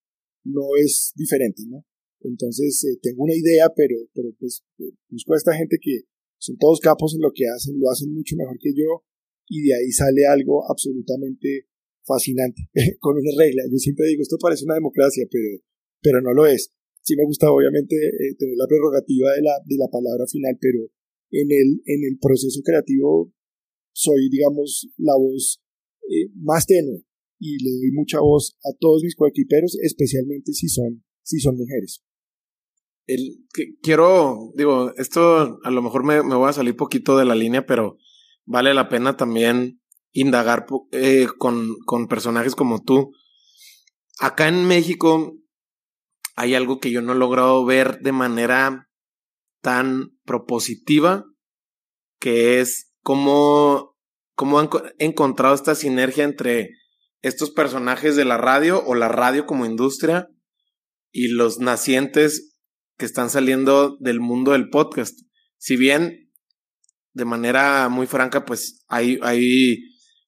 [0.43, 1.86] No es diferente, ¿no?
[2.22, 4.63] Entonces eh, tengo una idea, pero, pero pues
[5.09, 6.01] busco a esta gente que
[6.38, 9.03] son todos capos en lo que hacen, lo hacen mucho mejor que yo
[9.47, 11.67] y de ahí sale algo absolutamente
[12.10, 12.66] fascinante,
[12.99, 13.62] con una regla.
[13.70, 15.62] Yo siempre digo, esto parece una democracia, pero,
[16.01, 16.74] pero no lo es.
[17.01, 20.80] Sí me gusta obviamente eh, tener la prerrogativa de la, de la palabra final, pero
[21.32, 23.32] en el, en el proceso creativo
[23.93, 25.62] soy, digamos, la voz
[26.10, 27.05] eh, más tenue
[27.39, 32.03] y le doy mucha voz a todos mis coequiperos, especialmente si son, si son mujeres.
[33.07, 33.45] El,
[33.82, 37.66] quiero, digo, esto a lo mejor me, me voy a salir poquito de la línea,
[37.66, 37.97] pero
[38.45, 39.80] vale la pena también
[40.12, 43.12] indagar eh, con, con personajes como tú.
[44.20, 45.34] Acá en México
[46.36, 48.89] hay algo que yo no he logrado ver de manera
[49.62, 51.26] tan propositiva,
[52.20, 53.97] que es cómo,
[54.36, 56.70] cómo han encontrado esta sinergia entre
[57.22, 60.28] estos personajes de la radio o la radio como industria
[61.12, 62.55] y los nacientes
[62.97, 65.20] que están saliendo del mundo del podcast.
[65.57, 66.32] Si bien
[67.14, 69.80] de manera muy franca, pues hay, hay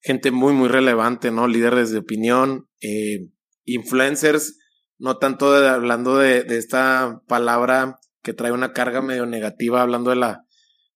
[0.02, 1.46] gente muy, muy relevante, ¿no?
[1.46, 3.28] Líderes de opinión, eh,
[3.64, 4.58] influencers,
[4.98, 10.16] no tanto hablando de, de, esta palabra que trae una carga medio negativa, hablando de
[10.16, 10.44] la,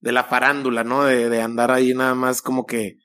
[0.01, 1.05] de la farándula, ¿no?
[1.05, 2.97] De, de andar ahí nada más como que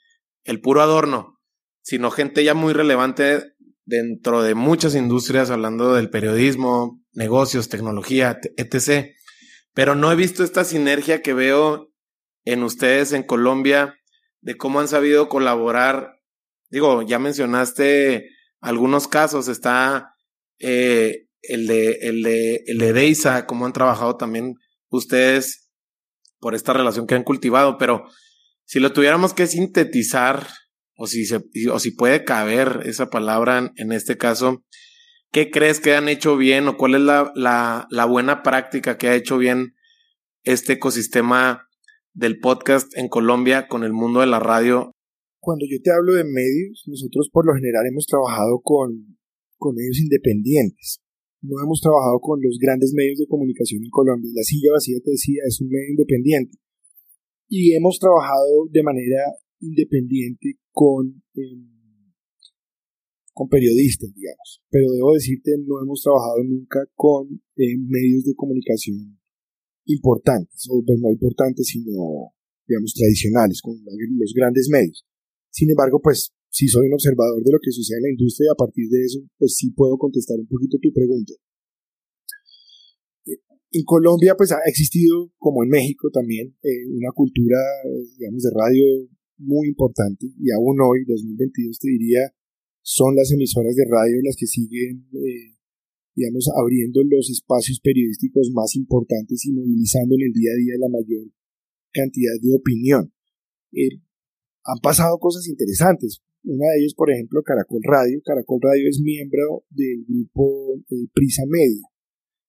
[0.44, 1.40] el puro adorno,
[1.82, 3.54] sino gente ya muy relevante
[3.86, 9.12] dentro de muchas industrias, hablando del periodismo, negocios, tecnología, etc.
[9.74, 11.92] Pero no he visto esta sinergia que veo
[12.44, 13.96] en ustedes en Colombia
[14.42, 16.20] de cómo han sabido colaborar.
[16.70, 18.30] Digo, ya mencionaste
[18.60, 20.14] algunos casos, está
[20.60, 24.56] eh, el de el de Deisa, cómo han trabajado también
[24.90, 25.70] ustedes
[26.40, 28.06] por esta relación que han cultivado, pero
[28.66, 30.48] si lo tuviéramos que sintetizar,
[30.96, 31.26] o si
[31.72, 34.64] o si puede caber esa palabra en, este caso,
[35.32, 39.16] ¿qué crees que han hecho bien o cuál es la, la buena práctica que ha
[39.16, 39.76] hecho bien
[40.44, 41.68] este ecosistema
[42.14, 44.92] del podcast en Colombia con el mundo de la radio?
[45.40, 49.18] Cuando yo te hablo de medios, nosotros por lo general hemos trabajado con,
[49.58, 51.00] con medios independientes.
[51.42, 54.30] No hemos trabajado con los grandes medios de comunicación en Colombia.
[54.36, 56.58] La silla vacía, te decía, es un medio independiente.
[57.48, 59.24] Y hemos trabajado de manera
[59.60, 62.14] independiente con, em,
[63.34, 64.62] con periodistas, digamos.
[64.70, 69.21] Pero debo decirte, no hemos trabajado nunca con eh, medios de comunicación
[69.86, 72.34] importantes, o pues no importantes, sino,
[72.68, 75.06] digamos, tradicionales, con los grandes medios.
[75.50, 78.54] Sin embargo, pues, si soy un observador de lo que sucede en la industria y
[78.54, 81.34] a partir de eso, pues sí puedo contestar un poquito tu pregunta.
[83.74, 87.56] En Colombia, pues ha existido, como en México también, eh, una cultura,
[88.20, 88.84] digamos, de radio
[89.38, 92.20] muy importante y aún hoy, 2022, te diría,
[92.84, 95.56] son las emisoras de radio las que siguen eh,
[96.16, 100.90] digamos, abriendo los espacios periodísticos más importantes y movilizando en el día a día la
[100.90, 101.32] mayor
[101.92, 103.14] cantidad de opinión.
[103.74, 104.02] Eh,
[104.64, 106.22] han pasado cosas interesantes.
[106.44, 108.20] Una de ellas, por ejemplo, Caracol Radio.
[108.24, 111.88] Caracol Radio es miembro del grupo eh, Prisa Media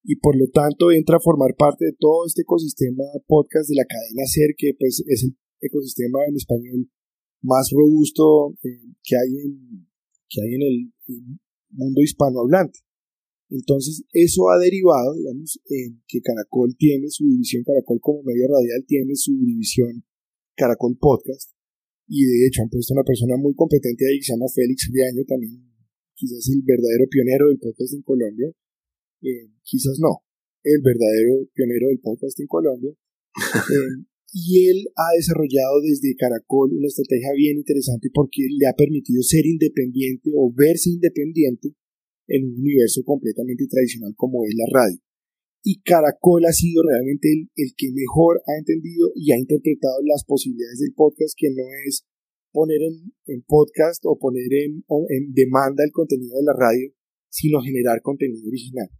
[0.05, 3.85] y por lo tanto entra a formar parte de todo este ecosistema podcast de la
[3.85, 6.91] cadena SER, que pues es el ecosistema en español
[7.41, 9.87] más robusto eh, que hay en
[10.29, 10.93] que hay en el
[11.71, 12.81] mundo hispanohablante.
[13.53, 18.83] Entonces, eso ha derivado, digamos, en que Caracol tiene su división, Caracol como medio radial
[18.89, 20.05] tiene su división
[20.57, 21.53] Caracol Podcast,
[22.09, 25.25] y de hecho han puesto una persona muy competente ahí que se llama Félix Riaño,
[25.29, 25.69] también
[26.15, 28.49] quizás el verdadero pionero del podcast en Colombia,
[29.21, 30.25] eh, quizás no,
[30.65, 32.93] el verdadero pionero del podcast en Colombia.
[33.73, 39.23] Eh, y él ha desarrollado desde Caracol una estrategia bien interesante porque le ha permitido
[39.23, 41.77] ser independiente o verse independiente
[42.29, 44.99] en un universo completamente tradicional como es la radio.
[45.65, 50.81] Y Caracol ha sido realmente el, que mejor ha entendido y ha interpretado las posibilidades
[50.81, 52.05] del podcast, que no es
[52.51, 56.91] poner en, en podcast o poner en, en demanda el contenido de la radio,
[57.29, 58.91] sino generar contenido original.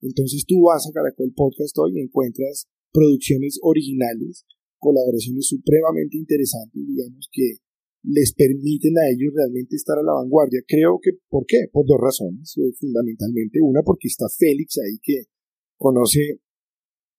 [0.00, 4.46] Entonces tú vas a Caracol Podcast hoy y encuentras producciones originales,
[4.78, 7.58] colaboraciones supremamente interesantes, digamos que
[8.02, 10.60] les permiten a ellos realmente estar a la vanguardia.
[10.66, 11.70] Creo que, ¿por qué?
[11.70, 13.62] Por dos razones, eh, fundamentalmente.
[13.62, 15.30] Una, porque está Félix ahí que
[15.78, 16.42] conoce,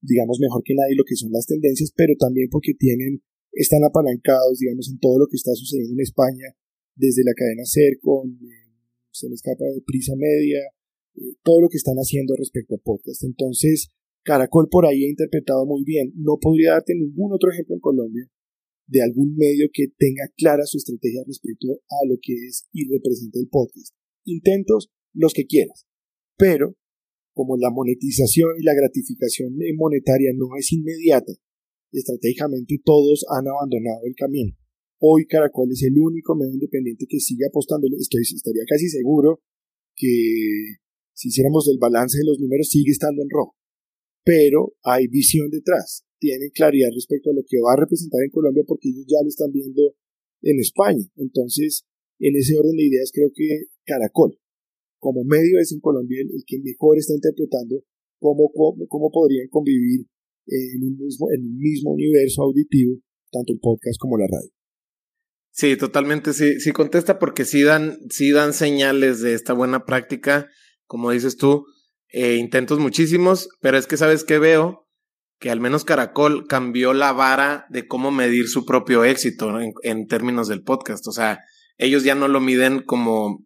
[0.02, 3.24] digamos, mejor que nadie lo que son las tendencias, pero también porque tienen,
[3.54, 6.52] están apalancados, digamos, en todo lo que está sucediendo en España,
[6.96, 8.64] desde la cadena SER con, eh,
[9.12, 10.60] se me escapa de Prisa Media,
[11.16, 13.24] eh, todo lo que están haciendo respecto a podcast.
[13.24, 13.90] Entonces,
[14.24, 16.12] Caracol por ahí ha interpretado muy bien.
[16.16, 18.30] No podría darte ningún otro ejemplo en Colombia
[18.88, 23.40] de algún medio que tenga clara su estrategia respecto a lo que es y representa
[23.40, 23.96] el podcast.
[24.26, 25.86] Intentos, los que quieras.
[26.38, 26.76] Pero,
[27.34, 31.34] como la monetización y la gratificación monetaria no es inmediata,
[31.92, 34.56] estratégicamente todos han abandonado el camino.
[35.00, 37.88] Hoy Caracol es el único medio independiente que sigue apostando.
[38.00, 39.42] Estoy, estaría casi seguro
[39.96, 40.80] que
[41.14, 43.56] si hiciéramos el balance de los números sigue estando en rojo.
[44.24, 48.64] Pero hay visión detrás tienen claridad respecto a lo que va a representar en Colombia
[48.66, 49.92] porque ellos ya lo están viendo
[50.42, 51.04] en España.
[51.18, 51.84] Entonces,
[52.20, 54.40] en ese orden de ideas, creo que Caracol,
[55.00, 57.84] como medio es en Colombia el, que mejor está interpretando
[58.20, 58.50] cómo,
[58.88, 60.08] cómo, podrían convivir
[60.48, 64.50] en un, mismo, en un mismo universo auditivo, tanto el podcast como la radio.
[65.52, 70.48] Sí, totalmente, sí, sí contesta porque sí dan, sí dan señales de esta buena práctica,
[70.86, 71.66] como dices tú,
[72.14, 74.83] eh, intentos muchísimos, pero es que sabes que veo
[75.44, 80.48] que al menos Caracol cambió la vara de cómo medir su propio éxito en, términos
[80.48, 81.06] del podcast.
[81.06, 81.42] O sea,
[81.78, 83.46] ellos ya no lo miden como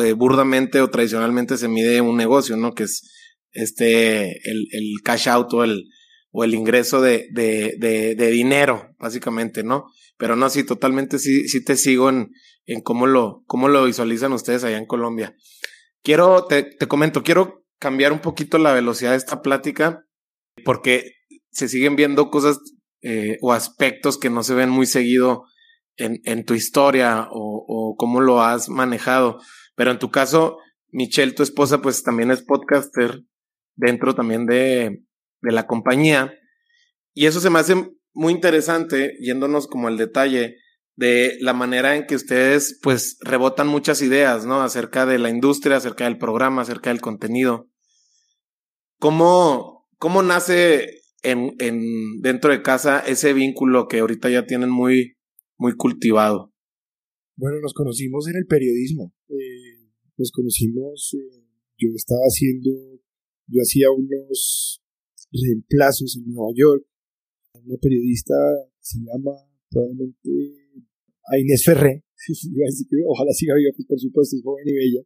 [0.00, 2.72] eh, burdamente o tradicionalmente se mide un negocio, ¿no?
[2.72, 3.02] Que es
[3.50, 5.86] este, el, el cash out o el,
[6.30, 9.86] o el ingreso de, de, de, de, dinero, básicamente, ¿no?
[10.18, 12.30] Pero no, sí, totalmente sí, sí te sigo en,
[12.64, 15.34] en cómo lo, cómo lo visualizan ustedes allá en Colombia.
[16.04, 20.04] Quiero, te, te comento, quiero cambiar un poquito la velocidad de esta plática
[20.58, 21.12] porque
[21.50, 22.58] se siguen viendo cosas
[23.02, 25.44] eh, o aspectos que no se ven muy seguido
[25.96, 29.40] en, en tu historia o, o, cómo lo has manejado.
[29.74, 30.58] Pero en tu caso,
[30.90, 33.22] Michelle, tu esposa, pues también es podcaster
[33.76, 35.02] dentro también de,
[35.42, 36.34] de la compañía.
[37.14, 37.74] Y eso se me hace
[38.12, 40.56] muy interesante, yéndonos como el detalle
[40.96, 44.62] de la manera en que ustedes pues rebotan muchas ideas, ¿no?
[44.62, 47.68] Acerca de la industria, acerca del programa, acerca del contenido.
[48.98, 55.16] ¿Cómo, ¿Cómo nace en, en, dentro de casa ese vínculo que ahorita ya tienen muy,
[55.58, 56.52] muy cultivado?
[57.36, 59.12] Bueno, nos conocimos en el periodismo.
[59.28, 61.44] Eh, nos conocimos, eh,
[61.78, 62.70] yo estaba haciendo,
[63.48, 64.82] yo hacía unos
[65.32, 66.86] reemplazos en Nueva York.
[67.64, 68.34] Una periodista
[68.78, 69.32] se llama
[69.68, 70.30] probablemente
[71.26, 72.04] a Inés Ferré.
[73.06, 75.02] ojalá siga viva, pues por supuesto, es joven y bella.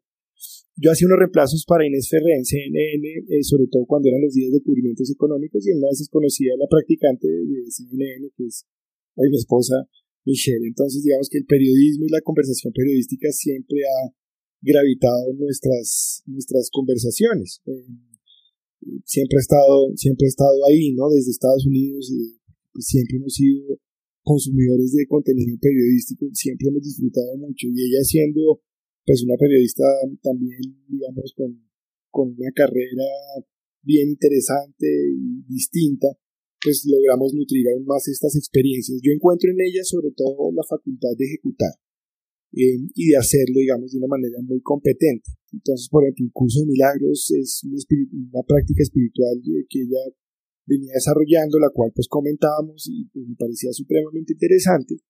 [0.76, 4.32] Yo hacía unos reemplazos para Inés Ferrer en CNN, eh, sobre todo cuando eran los
[4.32, 8.64] días de cubrimientos económicos, y una vez conocía a la practicante de CNN, que es
[9.14, 9.86] hoy mi esposa
[10.24, 10.66] Michelle.
[10.66, 14.14] Entonces, digamos que el periodismo y la conversación periodística siempre ha
[14.62, 17.61] gravitado en nuestras, nuestras conversaciones.
[17.66, 17.86] Eh,
[19.05, 21.11] siempre, ha estado, siempre ha estado ahí, ¿no?
[21.11, 22.38] Desde Estados Unidos, y
[22.72, 23.78] pues, siempre hemos sido
[24.22, 27.66] consumidores de contenido periodístico, siempre hemos disfrutado mucho.
[27.66, 28.62] Y ella siendo
[29.05, 29.84] pues una periodista
[30.22, 31.59] también, digamos, con,
[32.11, 33.07] con una carrera
[33.82, 36.09] bien interesante y distinta,
[36.62, 39.00] pues logramos nutrir aún más estas experiencias.
[39.03, 41.74] Yo encuentro en ella sobre todo la facultad de ejecutar
[42.55, 45.34] eh, y de hacerlo, digamos, de una manera muy competente.
[45.50, 50.03] Entonces, por ejemplo, el curso de milagros es una, práctica espiritual que ella
[50.64, 55.03] venía desarrollando, la cual pues comentábamos y pues, me parecía supremamente interesante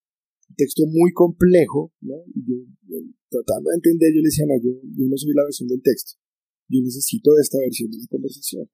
[0.57, 2.25] texto muy complejo, ¿no?
[2.35, 2.57] yo,
[3.29, 6.19] tratando de entender, yo le decía, no, yo, yo no soy la versión del texto,
[6.69, 8.69] yo necesito esta versión de la conversación.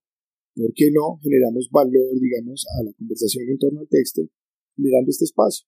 [0.55, 4.23] ¿Por qué no generamos valor, digamos, a la conversación en torno al texto,
[4.75, 5.67] generando este espacio?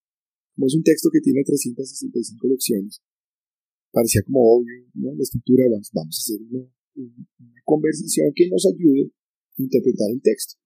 [0.55, 3.01] Como es un texto que tiene 365 lecciones,
[3.93, 5.15] parecía como obvio, ¿no?
[5.15, 9.13] La estructura, vamos, vamos a hacer una, una conversación que nos ayude
[9.59, 10.59] a interpretar el texto.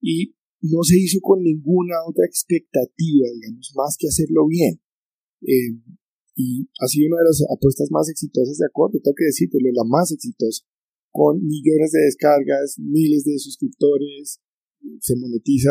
[0.00, 4.80] Y no se hizo con ninguna otra expectativa, digamos, más que hacerlo bien.
[5.44, 5.76] Eh,
[6.36, 9.84] y ha sido una de las apuestas más exitosas de acorde, tengo que decírtelo, la
[9.84, 10.64] más exitosa,
[11.12, 14.40] con millones de descargas, miles de suscriptores,
[15.00, 15.70] se monetiza,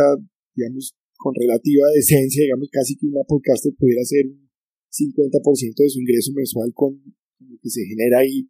[0.55, 4.49] digamos, con relativa decencia, digamos, casi que una podcaster pudiera hacer un
[4.87, 6.95] 50% de su ingreso mensual con,
[7.39, 8.47] lo que se genera ahí.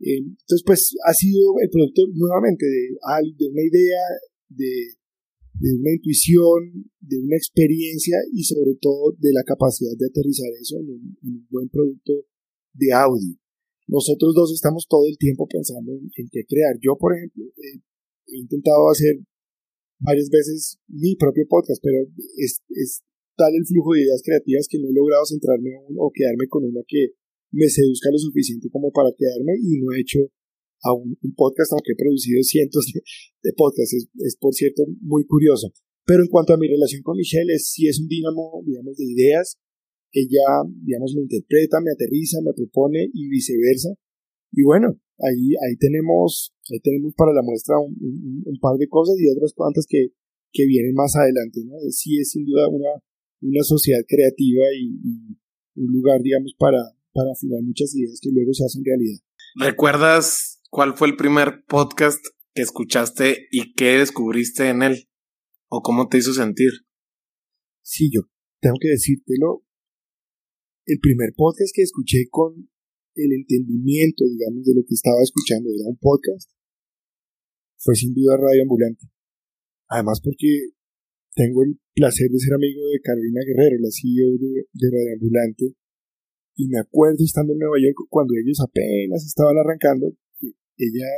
[0.00, 2.88] Eh, entonces, pues, ha sido el producto nuevamente de,
[3.32, 4.00] de una idea
[4.48, 4.92] de
[5.58, 10.78] de una intuición, de una experiencia y sobre todo de la capacidad de aterrizar eso
[10.78, 12.12] en un, buen producto
[12.74, 13.34] de audio.
[13.88, 16.76] Nosotros dos estamos todo el tiempo pensando en, qué crear.
[16.82, 19.16] Yo, por ejemplo, he intentado hacer
[20.00, 22.04] varias veces mi propio podcast, pero
[22.36, 23.02] es, es
[23.36, 26.64] tal el flujo de ideas creativas que no he logrado centrarme aún o quedarme con
[26.64, 27.14] una que
[27.52, 30.20] me seduzca lo suficiente como para quedarme y no he hecho
[30.88, 32.86] aún un podcast, aunque he producido cientos
[33.42, 33.94] de, podcasts.
[33.94, 35.72] Es, por cierto, muy curioso.
[36.04, 39.04] Pero en cuanto a mi relación con Michelle, es, sí es un dínamo, digamos, de
[39.04, 39.58] ideas.
[40.12, 43.90] Ella, digamos, me interpreta, me aterriza, me propone y viceversa.
[44.52, 47.96] Y bueno, ahí, ahí tenemos, ahí tenemos para la muestra un,
[48.44, 50.12] un, par de cosas y otras cuantas que,
[50.52, 51.74] que vienen más adelante, ¿no?
[51.90, 53.02] Sí es sin duda una,
[53.40, 55.36] una sociedad creativa y,
[55.78, 56.78] un lugar, digamos, para,
[57.12, 59.20] para afinar muchas ideas que luego se hacen realidad.
[59.56, 65.08] ¿Recuerdas cuál fue el primer podcast que escuchaste y qué descubriste en él?
[65.68, 66.70] ¿O cómo te hizo sentir?
[67.82, 68.22] Sí, yo
[68.60, 69.64] tengo que decírtelo.
[70.86, 72.70] El primer podcast que escuché con
[73.14, 76.50] el entendimiento, digamos, de lo que estaba escuchando era un podcast,
[77.78, 79.06] fue sin duda Radio Ambulante.
[79.88, 80.76] Además porque
[81.34, 85.74] tengo el placer de ser amigo de Carolina Guerrero, la CEO de, de Radio Ambulante,
[86.56, 90.12] y me acuerdo estando en Nueva York cuando ellos apenas estaban arrancando,
[90.78, 91.08] ella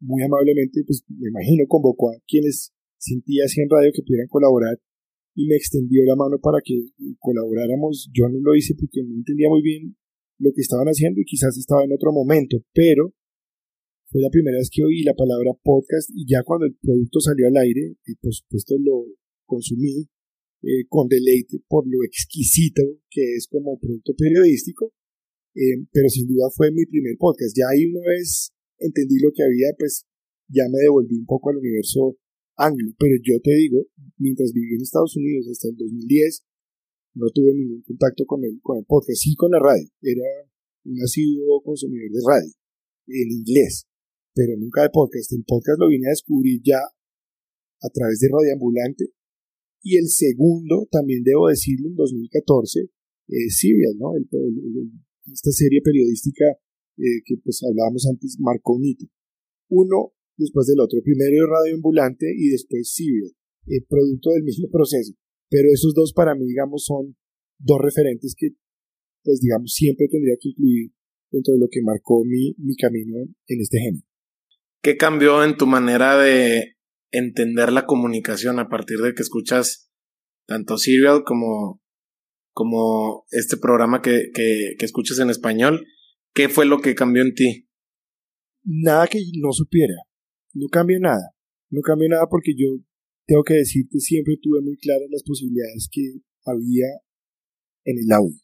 [0.00, 4.78] muy amablemente, pues me imagino, convocó a quienes sentía así en radio que pudieran colaborar
[5.34, 6.74] y me extendió la mano para que
[7.18, 8.08] colaboráramos.
[8.12, 9.96] Yo no lo hice porque no entendía muy bien
[10.38, 13.12] lo que estaban haciendo y quizás estaba en otro momento, pero
[14.10, 17.48] fue la primera vez que oí la palabra podcast y ya cuando el producto salió
[17.48, 19.06] al aire, y por supuesto lo
[19.44, 20.06] consumí
[20.62, 24.92] eh, con deleite por lo exquisito que es como producto periodístico,
[25.54, 27.56] eh, pero sin duda fue mi primer podcast.
[27.56, 30.06] Ya ahí una vez entendí lo que había, pues
[30.48, 32.16] ya me devolví un poco al universo
[32.56, 33.86] anglo, pero yo te digo,
[34.18, 36.44] mientras viví en Estados Unidos hasta el 2010,
[37.14, 40.26] no tuve ningún contacto con el, con el podcast, sí con la radio, era
[40.84, 42.52] un asiduo consumidor de radio,
[43.08, 43.86] en inglés,
[44.34, 45.32] pero nunca de podcast.
[45.32, 49.06] El podcast lo vine a descubrir ya a través de Radio Ambulante,
[49.82, 52.88] y el segundo, también debo decirlo, en 2014,
[53.28, 54.12] es Serial, ¿no?
[55.32, 56.44] esta serie periodística
[56.96, 59.06] eh, que pues hablábamos antes marcó un hito.
[59.68, 61.00] Uno después del otro.
[61.02, 63.32] Primero Radio Ambulante y después Serial,
[63.66, 65.12] el producto del mismo proceso.
[65.48, 67.16] Pero esos dos para mí, digamos, son
[67.58, 68.48] dos referentes que,
[69.22, 70.92] pues digamos, siempre tendría que incluir
[71.30, 74.06] dentro de lo que marcó mi, mi camino en este género.
[74.82, 76.76] ¿Qué cambió en tu manera de
[77.10, 79.90] entender la comunicación a partir de que escuchas
[80.46, 81.80] tanto Serial como,
[82.52, 85.86] como este programa que, que, que escuchas en español?
[86.34, 87.68] ¿Qué fue lo que cambió en ti?
[88.64, 89.94] Nada que no supiera.
[90.52, 91.30] No cambió nada.
[91.70, 92.82] No cambió nada porque yo
[93.24, 96.02] tengo que decirte, siempre tuve muy claras las posibilidades que
[96.44, 96.86] había
[97.84, 98.40] en el audio,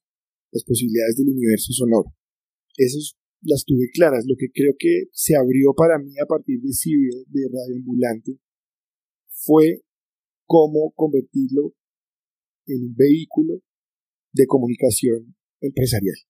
[0.52, 2.14] las posibilidades del universo sonoro.
[2.76, 4.24] Esas las tuve claras.
[4.26, 8.38] Lo que creo que se abrió para mí a partir de Civil, de Radio Ambulante,
[9.28, 9.82] fue
[10.46, 11.74] cómo convertirlo
[12.66, 13.62] en un vehículo
[14.32, 16.29] de comunicación empresarial.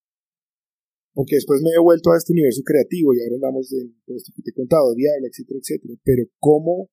[1.20, 4.40] Porque después me he vuelto a este universo creativo y ahora hablamos de esto que
[4.40, 5.92] te he contado, Diablo, etcétera, etcétera.
[6.00, 6.88] Pero cómo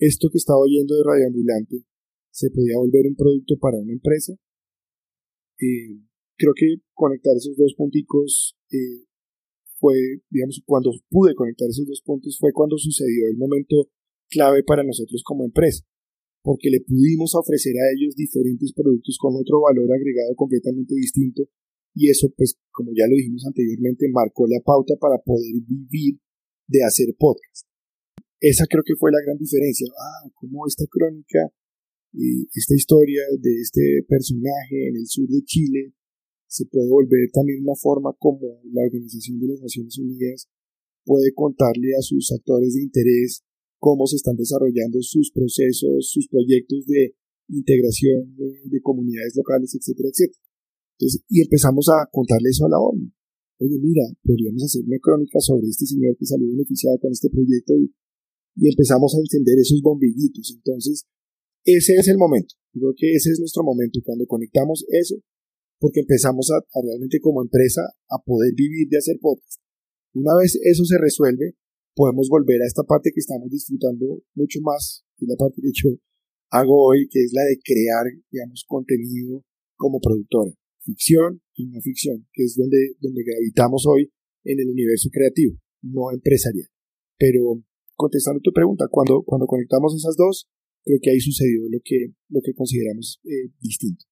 [0.00, 1.84] esto que estaba oyendo de radioambulante
[2.32, 4.32] se podía volver un producto para una empresa.
[5.60, 6.00] Eh,
[6.40, 9.04] creo que conectar esos dos punticos eh,
[9.76, 13.92] fue, digamos, cuando pude conectar esos dos puntos fue cuando sucedió el momento
[14.30, 15.84] clave para nosotros como empresa,
[16.40, 21.44] porque le pudimos ofrecer a ellos diferentes productos con otro valor agregado completamente distinto
[21.98, 26.20] y eso, pues, como ya lo dijimos anteriormente, marcó la pauta para poder vivir
[26.68, 27.66] de hacer podcast.
[28.38, 29.90] Esa creo que fue la gran diferencia.
[29.98, 31.50] Ah, como esta crónica,
[32.12, 35.92] y esta historia de este personaje en el sur de Chile
[36.46, 40.48] se puede volver también una forma como la Organización de las Naciones Unidas
[41.04, 43.44] puede contarle a sus actores de interés
[43.78, 47.14] cómo se están desarrollando sus procesos, sus proyectos de
[47.48, 50.47] integración de, comunidades locales, etcétera, etcétera.
[50.98, 53.06] Entonces, y empezamos a contarle eso a la ONU.
[53.60, 57.74] Oye, mira, podríamos hacer una crónica sobre este señor que salió beneficiado con este proyecto
[58.58, 60.54] y empezamos a encender esos bombillitos.
[60.54, 61.06] Entonces,
[61.64, 62.54] ese es el momento.
[62.72, 65.16] creo que ese es nuestro momento cuando conectamos eso,
[65.78, 69.60] porque empezamos a, realmente como empresa a poder vivir de hacer podcast.
[70.14, 71.54] Una vez eso se resuelve,
[71.94, 75.90] podemos volver a esta parte que estamos disfrutando mucho más, que la parte que yo
[76.50, 79.44] hago hoy, que es la de crear, digamos, contenido
[79.76, 80.50] como productora,
[80.88, 84.10] ficción y no ficción, que es donde, donde gravitamos hoy
[84.44, 86.68] en el universo creativo, no empresarial.
[87.18, 87.62] Pero
[87.94, 90.48] contestando tu pregunta, cuando, cuando conectamos esas dos,
[90.84, 94.06] creo que ahí sucedió lo que, lo que consideramos eh, distinto.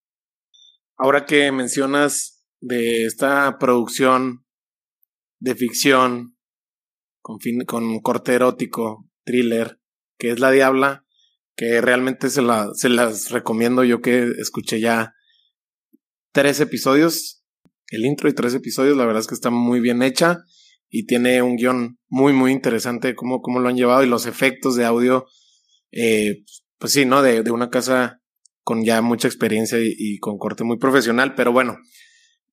[0.99, 4.45] Ahora que mencionas de esta producción
[5.39, 6.37] de ficción
[7.21, 9.79] con, fin, con corte erótico, thriller,
[10.19, 11.05] que es La Diabla,
[11.57, 15.16] que realmente se, la, se las recomiendo yo que escuché ya
[16.37, 17.43] tres episodios,
[17.89, 20.45] el intro y tres episodios, la verdad es que está muy bien hecha
[20.91, 24.77] y tiene un guion muy, muy interesante cómo, cómo lo han llevado y los efectos
[24.77, 25.25] de audio,
[25.93, 26.45] eh,
[26.77, 27.23] pues sí, ¿no?
[27.23, 28.21] De, de, una casa
[28.61, 31.79] con ya mucha experiencia y, y con corte muy profesional, pero bueno,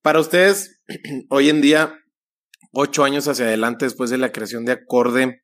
[0.01, 0.81] para ustedes,
[1.29, 1.93] hoy en día,
[2.71, 5.41] ocho años hacia adelante después de la creación de Acorde,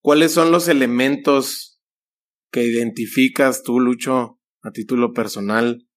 [0.00, 1.80] ¿cuáles son los elementos
[2.52, 5.88] que identificas tú, Lucho, a título personal,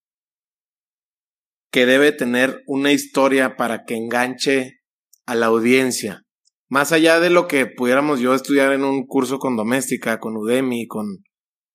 [1.75, 4.79] que debe tener una historia para que enganche
[5.25, 6.21] a la audiencia?
[6.69, 10.87] Más allá de lo que pudiéramos yo estudiar en un curso con doméstica, con Udemy,
[10.87, 11.25] con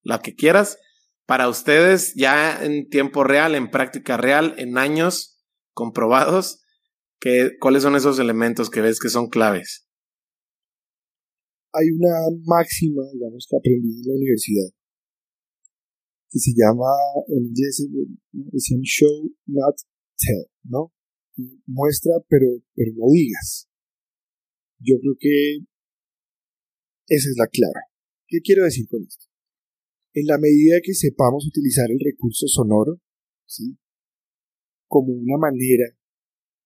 [0.03, 0.79] la que quieras,
[1.27, 5.39] para ustedes ya en tiempo real, en práctica real, en años
[5.75, 6.65] comprobados,
[7.21, 9.87] que, ¿cuáles son esos elementos que ves que son claves?
[11.73, 12.15] hay una
[12.47, 14.71] máxima, digamos, que aprendí en la universidad,
[16.31, 16.87] que se llama,
[17.29, 17.87] en inglés,
[18.31, 19.77] decían show, not
[20.17, 20.93] tell, ¿no?
[21.67, 23.69] Muestra, pero, pero no digas.
[24.79, 25.59] Yo creo que
[27.09, 27.83] esa es la clave.
[28.29, 29.27] ¿Qué quiero decir con esto?
[30.15, 33.01] En la medida que sepamos utilizar el recurso sonoro,
[33.47, 33.77] ¿sí?
[34.87, 35.87] Como una manera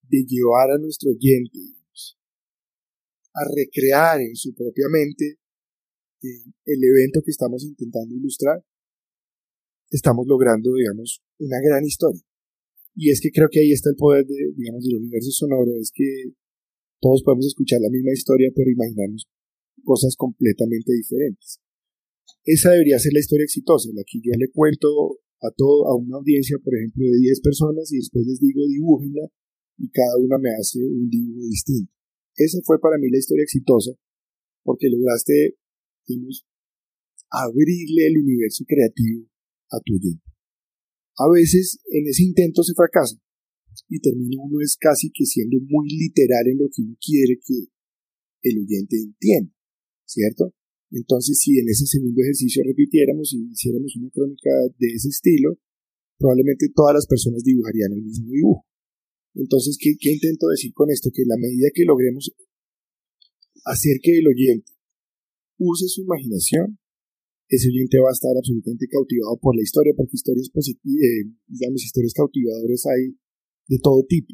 [0.03, 1.59] de llevar a nuestro oyente
[3.33, 5.37] a recrear en su propia mente
[6.23, 8.63] eh, el evento que estamos intentando ilustrar,
[9.89, 12.21] estamos logrando, digamos, una gran historia.
[12.95, 15.91] Y es que creo que ahí está el poder, de, digamos, del universo sonoro, es
[15.93, 16.31] que
[17.01, 19.27] todos podemos escuchar la misma historia, pero imaginarnos
[19.83, 21.59] cosas completamente diferentes.
[22.45, 26.17] Esa debería ser la historia exitosa, la que yo le cuento a todo, a una
[26.17, 29.27] audiencia, por ejemplo, de 10 personas y después les digo dibújenla
[29.77, 31.91] y cada una me hace un dibujo distinto.
[32.35, 33.91] Esa fue para mí la historia exitosa,
[34.63, 35.57] porque lograste,
[36.07, 36.47] digamos,
[37.29, 39.27] abrirle el universo creativo
[39.71, 40.23] a tu oyente.
[41.17, 43.15] A veces en ese intento se fracasa
[43.89, 47.67] y termina uno es casi que siendo muy literal en lo que uno quiere que
[48.49, 49.53] el oyente entienda,
[50.05, 50.53] ¿cierto?
[50.91, 55.57] Entonces, si en ese segundo ejercicio repitiéramos y hiciéramos una crónica de ese estilo,
[56.17, 58.65] probablemente todas las personas dibujarían el mismo dibujo.
[59.33, 61.09] Entonces, ¿qué, intento decir con esto?
[61.13, 62.31] Que la medida que logremos
[63.65, 64.71] hacer que el oyente
[65.57, 66.79] use su imaginación,
[67.47, 71.83] ese oyente va a estar absolutamente cautivado por la historia, porque historias positivas, eh, digamos,
[71.83, 73.13] historias cautivadoras hay
[73.67, 74.33] de todo tipo.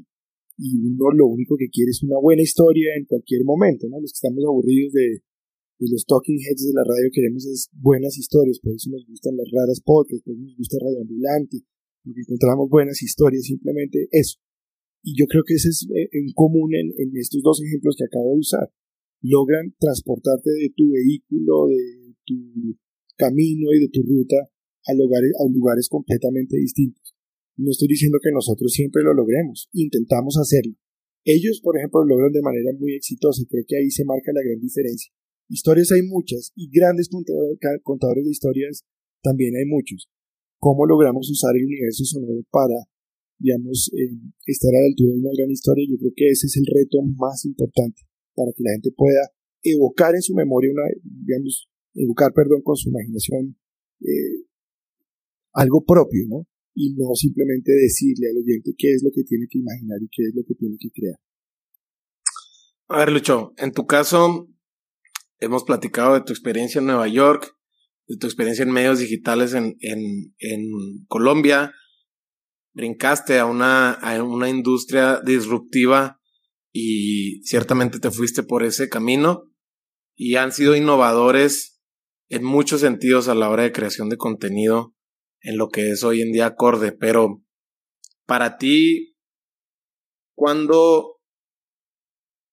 [0.58, 4.00] Y uno lo único que quiere es una buena historia en cualquier momento, ¿no?
[4.00, 5.24] Los que estamos aburridos de,
[5.80, 9.50] los talking heads de la radio queremos es buenas historias, por eso nos gustan las
[9.50, 11.58] raras podcasts, por eso nos gusta Radio Ambulante,
[12.04, 14.38] porque encontramos buenas historias, simplemente eso.
[15.04, 18.34] Y yo creo que ese es eh, en común en, estos dos ejemplos que acabo
[18.34, 18.70] de usar.
[19.22, 22.78] Logran transportarte de tu vehículo, de tu
[23.22, 24.50] camino y de tu ruta
[24.90, 27.14] a lugares, a lugares completamente distintos.
[27.58, 30.74] No estoy diciendo que nosotros siempre lo logremos, intentamos hacerlo.
[31.24, 34.34] Ellos, por ejemplo, lo logran de manera muy exitosa y creo que ahí se marca
[34.34, 35.14] la gran diferencia.
[35.48, 37.10] Historias hay muchas y grandes
[37.84, 38.86] contadores de historias
[39.22, 40.10] también hay muchos.
[40.58, 42.90] ¿Cómo logramos usar el universo sonoro para
[43.42, 44.14] digamos, eh,
[44.46, 47.02] estar a la altura de una gran historia, yo creo que ese es el reto
[47.18, 48.06] más importante
[48.36, 52.90] para que la gente pueda evocar en su memoria una, digamos, evocar, perdón, con su
[52.90, 53.58] imaginación
[54.02, 54.46] eh,
[55.54, 56.48] algo propio, ¿no?
[56.74, 60.24] Y no simplemente decirle al oyente qué es lo que tiene que imaginar y qué
[60.24, 61.20] es lo que tiene que crear.
[62.88, 64.50] A ver, Lucho, en tu caso,
[65.40, 67.56] hemos platicado de tu experiencia en Nueva York,
[68.08, 71.74] de tu experiencia en medios digitales en, en, en Colombia,
[72.74, 76.20] brincaste a una, a una industria disruptiva
[76.72, 79.52] y ciertamente te fuiste por ese camino
[80.16, 81.71] y han sido innovadores
[82.32, 84.96] en muchos sentidos a la hora de creación de contenido
[85.42, 87.44] en lo que es hoy en día acorde, pero
[88.26, 89.18] para ti,
[90.34, 91.20] ¿cuándo,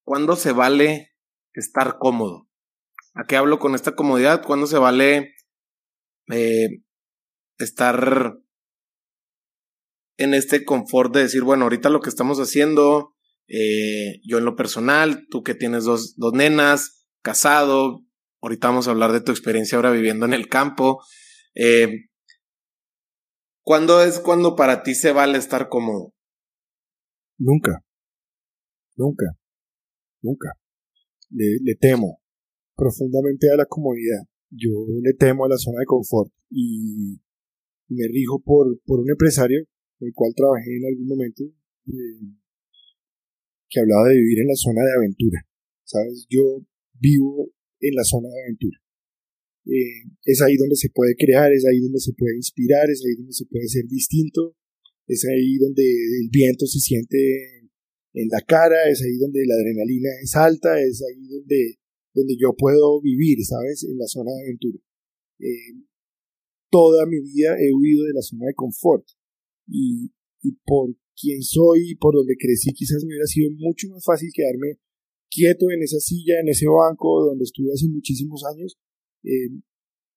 [0.05, 1.13] ¿cuándo se vale
[1.53, 2.49] estar cómodo?
[3.15, 4.45] ¿A qué hablo con esta comodidad?
[4.45, 5.37] ¿Cuándo se vale
[6.33, 6.83] eh,
[7.59, 8.37] estar
[10.17, 13.15] en este confort de decir, bueno, ahorita lo que estamos haciendo,
[13.47, 18.08] eh, yo en lo personal, tú que tienes dos, dos nenas, casado,
[18.41, 21.03] ahorita vamos a hablar de tu experiencia ahora viviendo en el campo.
[21.55, 22.07] Eh,
[23.63, 26.15] ¿Cuándo es cuando para ti se vale estar cómodo?
[27.39, 27.85] Nunca.
[28.97, 29.27] Nunca.
[30.23, 30.53] Nunca.
[31.31, 32.21] Le, temo
[32.75, 34.23] profundamente a la comodidad.
[34.51, 34.71] Yo
[35.03, 37.21] le temo a la zona de confort y
[37.89, 39.67] me rijo por, por un empresario
[40.01, 41.45] el cual trabajé en algún momento,
[41.87, 42.35] eh,
[43.69, 45.47] que hablaba de vivir en la zona de aventura.
[45.85, 46.27] ¿Sabes?
[46.29, 48.79] Yo vivo en la zona de aventura.
[49.67, 53.17] eh, es ahí donde se puede crear, es ahí donde se puede inspirar, es ahí
[53.17, 54.57] donde se puede ser distinto,
[55.07, 57.19] es ahí donde el viento se siente
[58.15, 61.79] en la cara, es ahí donde la adrenalina es alta, es ahí donde,
[62.15, 63.85] donde yo puedo vivir, ¿sabes?
[63.85, 64.79] En la zona de aventura.
[65.41, 65.85] Eh,
[66.71, 69.07] toda mi vida he huido de la zona de confort
[69.67, 70.11] y,
[70.43, 74.31] y por quien soy y por donde crecí quizás me hubiera sido mucho más fácil
[74.33, 74.79] quedarme
[75.31, 78.77] quieto en esa silla, en ese banco donde estuve hace muchísimos años,
[79.25, 79.51] eh,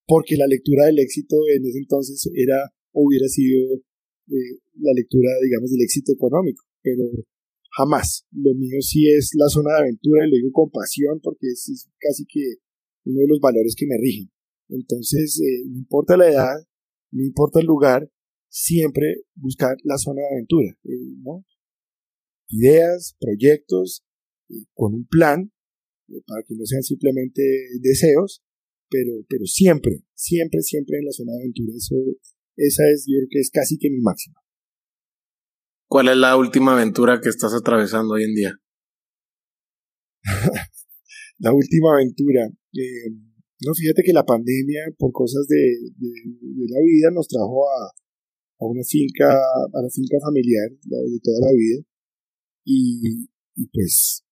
[0.07, 3.75] porque la lectura del éxito en ese entonces era hubiera sido
[4.27, 7.03] eh, la lectura, digamos, del éxito económico, pero
[7.77, 8.25] jamás.
[8.31, 11.89] Lo mío sí es la zona de aventura y lo digo con pasión porque es,
[11.99, 12.55] casi que
[13.05, 14.31] uno de los valores que me rigen.
[14.69, 16.55] Entonces, eh, no importa la edad,
[17.11, 18.09] no importa el lugar,
[18.49, 20.77] siempre buscar la zona de aventura,
[21.23, 21.45] ¿no?
[22.49, 24.03] Ideas, proyectos,
[24.73, 25.51] con un plan,
[26.27, 27.41] para que no sean simplemente
[27.79, 28.43] deseos,
[28.89, 31.73] pero, pero siempre, siempre, siempre en la zona de aventura.
[31.75, 31.95] Eso,
[32.57, 34.35] esa es, yo creo que es casi que mi máxima.
[35.87, 38.57] ¿Cuál es la última aventura que estás atravesando hoy en día?
[41.39, 42.47] la última aventura.
[42.73, 43.09] Eh,
[43.65, 45.57] no, fíjate que la pandemia, por cosas de,
[45.97, 47.91] de, la vida, nos trajo a,
[48.59, 51.83] a, una finca, a la finca familiar de toda la vida.
[52.65, 54.23] Y, y pues,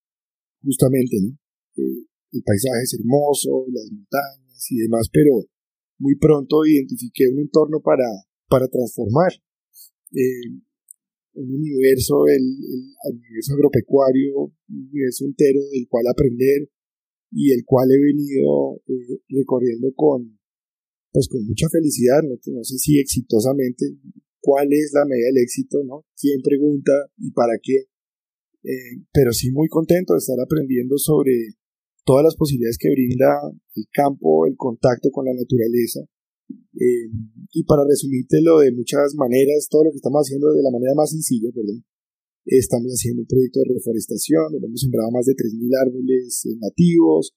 [0.63, 1.37] justamente, ¿no?
[1.77, 5.45] El paisaje es hermoso, las montañas y demás, pero
[5.99, 8.05] muy pronto identifiqué un entorno para,
[8.47, 9.31] para transformar.
[10.13, 10.61] Eh,
[11.33, 12.43] un universo, el,
[13.13, 16.69] universo agropecuario, un universo entero del cual aprender
[17.31, 20.39] y el cual he venido eh, recorriendo con,
[21.11, 23.85] pues con mucha felicidad, no, no sé si exitosamente,
[24.41, 26.05] cuál es la medida del éxito, ¿no?
[26.19, 27.85] ¿Quién pregunta y para qué?
[28.63, 31.55] Eh, pero sí muy contento de estar aprendiendo sobre
[32.03, 36.01] todas las posibilidades que brinda el campo, el contacto con la naturaleza.
[36.49, 37.07] Eh,
[37.53, 41.11] y para resumírtelo de muchas maneras, todo lo que estamos haciendo de la manera más
[41.11, 41.85] sencilla, perdón,
[42.45, 47.35] estamos haciendo un proyecto de reforestación, hemos sembrado más de 3.000 árboles eh, nativos,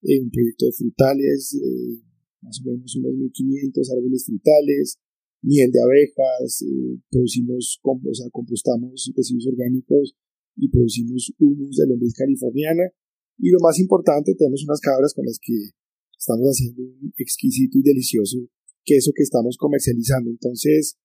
[0.00, 2.00] un proyecto de frutales, eh,
[2.42, 4.98] más o menos unos 1.500 árboles frutales,
[5.42, 6.64] miel de abejas,
[7.10, 10.14] producimos, o sea, compostamos residuos orgánicos
[10.56, 12.90] y producimos humus de lombriz californiana
[13.38, 15.70] y lo más importante, tenemos unas cabras con las que
[16.16, 18.38] estamos haciendo un exquisito y delicioso
[18.84, 20.30] queso que estamos comercializando.
[20.30, 20.96] Entonces,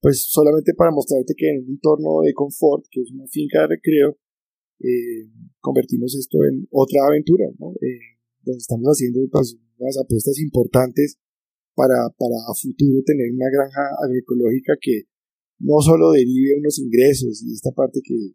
[0.00, 3.68] pues solamente para mostrarte que en un entorno de confort, que es una finca de
[3.68, 4.18] recreo,
[4.80, 5.28] eh,
[5.60, 7.72] convertimos esto en otra aventura, ¿no?
[7.80, 11.18] Eh, donde estamos haciendo pues, unas apuestas importantes
[11.74, 15.04] para, para a futuro tener una granja agroecológica que
[15.60, 18.32] no solo derive unos ingresos y esta parte que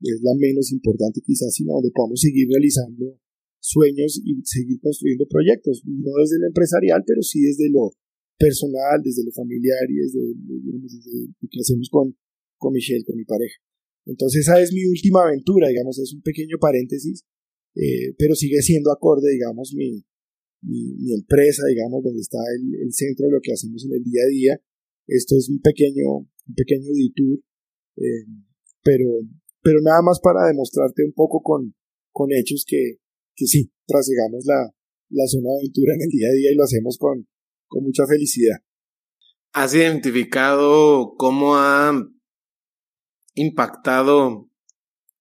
[0.00, 3.18] es la menos importante quizás, sino donde podamos seguir realizando
[3.60, 7.90] sueños y seguir construyendo proyectos, no desde lo empresarial, pero sí desde lo
[8.38, 12.16] personal, desde lo familiar y desde, lo que hacemos con,
[12.58, 13.56] con Michelle, con mi pareja.
[14.04, 17.24] Entonces esa es mi última aventura, digamos, es un pequeño paréntesis,
[17.74, 20.04] eh, pero sigue siendo acorde, digamos, mi,
[20.62, 24.22] mi, empresa, digamos, donde está el, el, centro de lo que hacemos en el día
[24.22, 24.60] a día.
[25.06, 27.40] Esto es un pequeño, un pequeño detour,
[27.96, 28.26] eh,
[28.82, 29.20] pero,
[29.66, 31.74] pero nada más para demostrarte un poco con,
[32.12, 32.98] con hechos que,
[33.34, 34.72] que sí, trasegamos la,
[35.10, 37.26] la zona de aventura en el día a día y lo hacemos con,
[37.66, 38.58] con mucha felicidad.
[39.52, 42.00] ¿Has identificado cómo ha
[43.34, 44.48] impactado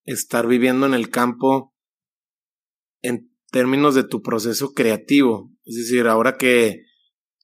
[0.04, 1.74] estar viviendo en el campo
[3.02, 5.52] en términos de tu proceso creativo?
[5.64, 6.84] Es decir, ahora que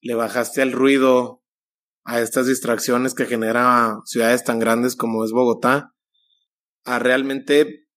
[0.03, 1.43] le bajaste al ruido
[2.03, 5.95] a estas distracciones que genera ciudades tan grandes como es Bogotá,
[6.83, 7.87] a realmente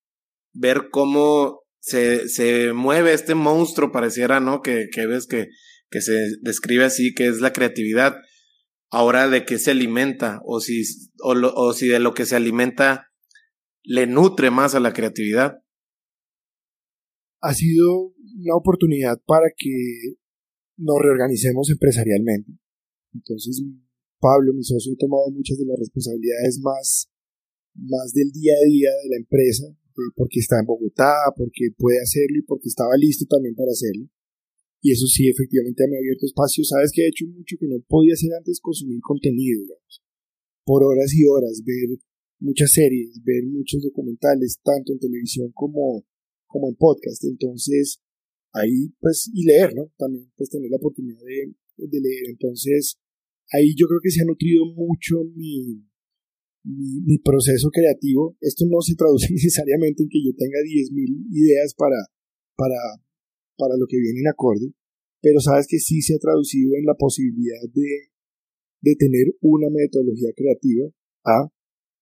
[0.52, 4.62] ver cómo se, se mueve este monstruo, pareciera, ¿no?
[4.62, 5.48] Que, que ves que,
[5.90, 8.16] que se describe así, que es la creatividad.
[8.90, 10.40] Ahora, ¿de qué se alimenta?
[10.44, 10.82] O si,
[11.20, 13.08] o, si de lo que se alimenta
[13.82, 15.58] le nutre más a la creatividad.
[17.42, 20.16] Ha sido una oportunidad para que
[20.78, 22.52] nos reorganicemos empresarialmente.
[23.12, 23.62] Entonces,
[24.20, 27.10] Pablo, mi socio, ha tomado muchas de las responsabilidades más
[27.74, 29.66] más del día a día de la empresa,
[30.16, 34.08] porque está en Bogotá, porque puede hacerlo y porque estaba listo también para hacerlo.
[34.80, 36.62] Y eso sí, efectivamente me ha abierto espacio.
[36.64, 40.02] Sabes que he hecho mucho que no podía hacer antes consumir contenido, digamos.
[40.64, 41.98] Por horas y horas, ver
[42.38, 46.04] muchas series, ver muchos documentales, tanto en televisión como,
[46.46, 47.24] como en podcast.
[47.24, 48.00] Entonces,
[48.52, 49.90] ahí, pues, y leer, ¿no?
[49.96, 52.28] También, pues, tener la oportunidad de, de leer.
[52.28, 52.98] Entonces,
[53.52, 55.80] ahí yo creo que se ha nutrido mucho mi,
[56.64, 58.36] mi, proceso creativo.
[58.40, 61.96] Esto no se traduce necesariamente en que yo tenga 10.000 ideas para,
[62.56, 62.80] para,
[63.56, 64.72] para lo que viene en acorde,
[65.20, 68.10] pero sabes que sí se ha traducido en la posibilidad de,
[68.82, 70.88] de tener una metodología creativa
[71.24, 71.48] a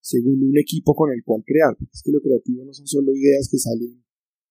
[0.00, 1.76] según un equipo con el cual crear.
[1.92, 4.02] Es que lo creativo no son solo ideas que salen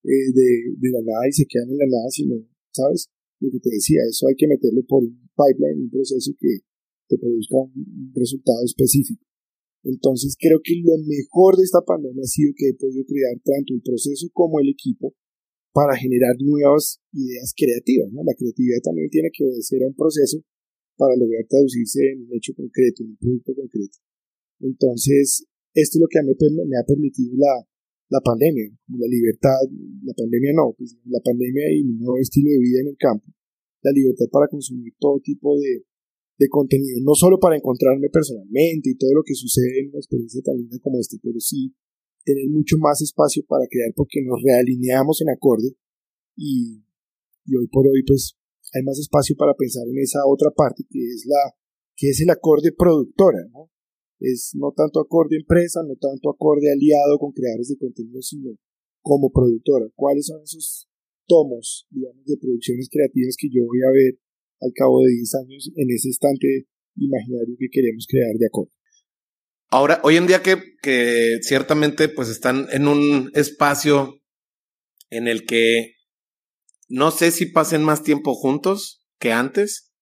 [0.03, 2.35] eh, de, la nada y se quedan en la nada, sino,
[2.71, 3.11] ¿sabes?
[3.39, 6.59] Lo que te decía, eso hay que meterlo por un pipeline, un proceso que
[7.07, 9.23] te produzca un resultado específico.
[9.83, 13.73] Entonces creo que lo mejor de esta pandemia ha sido que he podido crear tanto
[13.73, 15.13] el proceso como el equipo
[15.73, 18.11] para generar nuevas ideas creativas.
[18.11, 18.21] ¿no?
[18.23, 20.43] La creatividad también tiene que obedecer a un proceso
[20.97, 23.97] para lograr traducirse en un hecho concreto, en un producto concreto.
[24.59, 26.33] Entonces, esto es lo que a mí
[26.67, 29.57] me ha permitido la, pandemia, la libertad,
[30.03, 33.25] la pandemia no, pues, la pandemia y mi nuevo estilo de vida en el campo,
[33.81, 35.85] la libertad para consumir todo tipo de,
[36.41, 40.41] de contenido, no solo para encontrarme personalmente y todo lo que sucede en una experiencia
[40.41, 41.69] tan linda como esta, pero sí
[42.25, 45.69] tener mucho más espacio para crear porque nos realineamos en acorde
[46.35, 46.81] y,
[47.45, 48.33] y hoy por hoy pues
[48.73, 51.53] hay más espacio para pensar en esa otra parte que es la
[51.95, 53.45] que es el acorde productora.
[54.19, 58.57] Es no tanto acorde empresa, no tanto acorde aliado con creadores de contenido, sino
[59.01, 59.85] como productora.
[59.95, 60.89] ¿Cuáles son esos
[61.27, 64.17] tomos, digamos, de producciones creativas que yo voy a ver
[64.61, 68.71] al cabo de 10 años en ese estante imaginario que queremos crear de acuerdo.
[69.69, 74.21] Ahora, hoy en día que, que ciertamente pues están en un espacio
[75.09, 75.95] en el que
[76.89, 79.93] no sé si pasen más tiempo juntos que antes,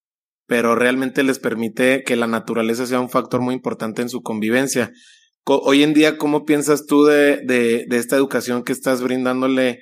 [0.48, 4.92] pero realmente les permite que la naturaleza sea un factor muy importante en su convivencia.
[5.46, 9.82] Hoy en día, ¿cómo piensas tú de, de, de esta educación que estás brindándole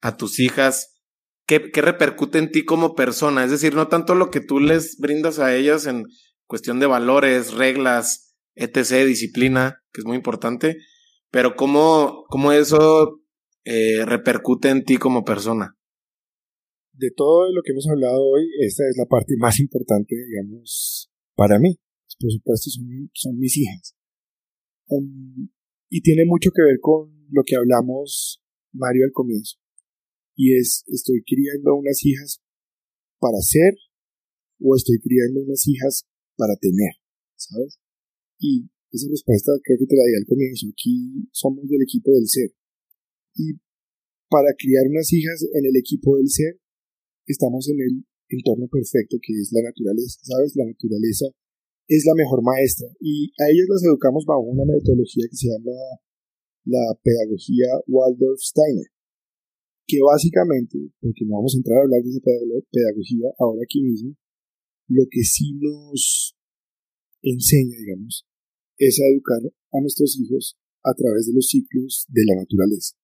[0.00, 0.95] a tus hijas?
[1.46, 3.44] ¿Qué, repercute en ti como persona?
[3.44, 6.04] Es decir, no tanto lo que tú les brindas a ellas en
[6.46, 10.76] cuestión de valores, reglas, etc., disciplina, que es muy importante,
[11.30, 13.20] pero cómo, cómo eso
[13.64, 15.76] eh, repercute en ti como persona.
[16.92, 21.58] De todo lo que hemos hablado hoy, esta es la parte más importante, digamos, para
[21.58, 21.76] mí.
[22.18, 23.94] Por supuesto, son, son mis hijas.
[24.86, 25.50] Um,
[25.90, 28.42] y tiene mucho que ver con lo que hablamos,
[28.72, 29.58] Mario, al comienzo
[30.36, 32.44] y es, estoy criando unas hijas
[33.18, 33.72] para ser
[34.60, 36.04] o estoy criando unas hijas
[36.36, 36.92] para tener,
[37.36, 37.80] ¿sabes?
[38.38, 40.68] Y esa respuesta creo que te la di al comienzo.
[40.68, 42.52] Aquí somos del equipo del ser.
[43.34, 43.56] Y
[44.28, 46.60] para criar unas hijas en el equipo del ser,
[47.26, 50.52] estamos en el entorno perfecto que es la naturaleza, ¿sabes?
[50.56, 51.26] La naturaleza
[51.88, 55.72] es la mejor maestra y a ellas las educamos bajo una metodología que se llama
[56.64, 58.95] la pedagogía Waldorf-Steiner
[59.86, 62.20] que básicamente, porque no vamos a entrar a hablar de esa
[62.70, 64.16] pedagogía ahora aquí mismo,
[64.88, 66.36] lo que sí nos
[67.22, 68.26] enseña, digamos,
[68.78, 69.42] es a educar
[69.72, 72.94] a nuestros hijos a través de los ciclos de la naturaleza.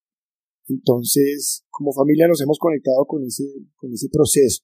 [0.69, 3.45] Entonces, como familia nos hemos conectado con ese,
[3.77, 4.63] con ese proceso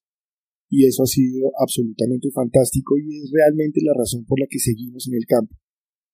[0.71, 5.09] y eso ha sido absolutamente fantástico y es realmente la razón por la que seguimos
[5.09, 5.55] en el campo.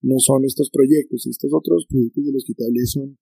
[0.00, 3.18] No son estos proyectos, estos otros proyectos de los que te hablé son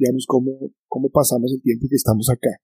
[0.00, 2.56] digamos, cómo, cómo pasamos el tiempo que estamos acá.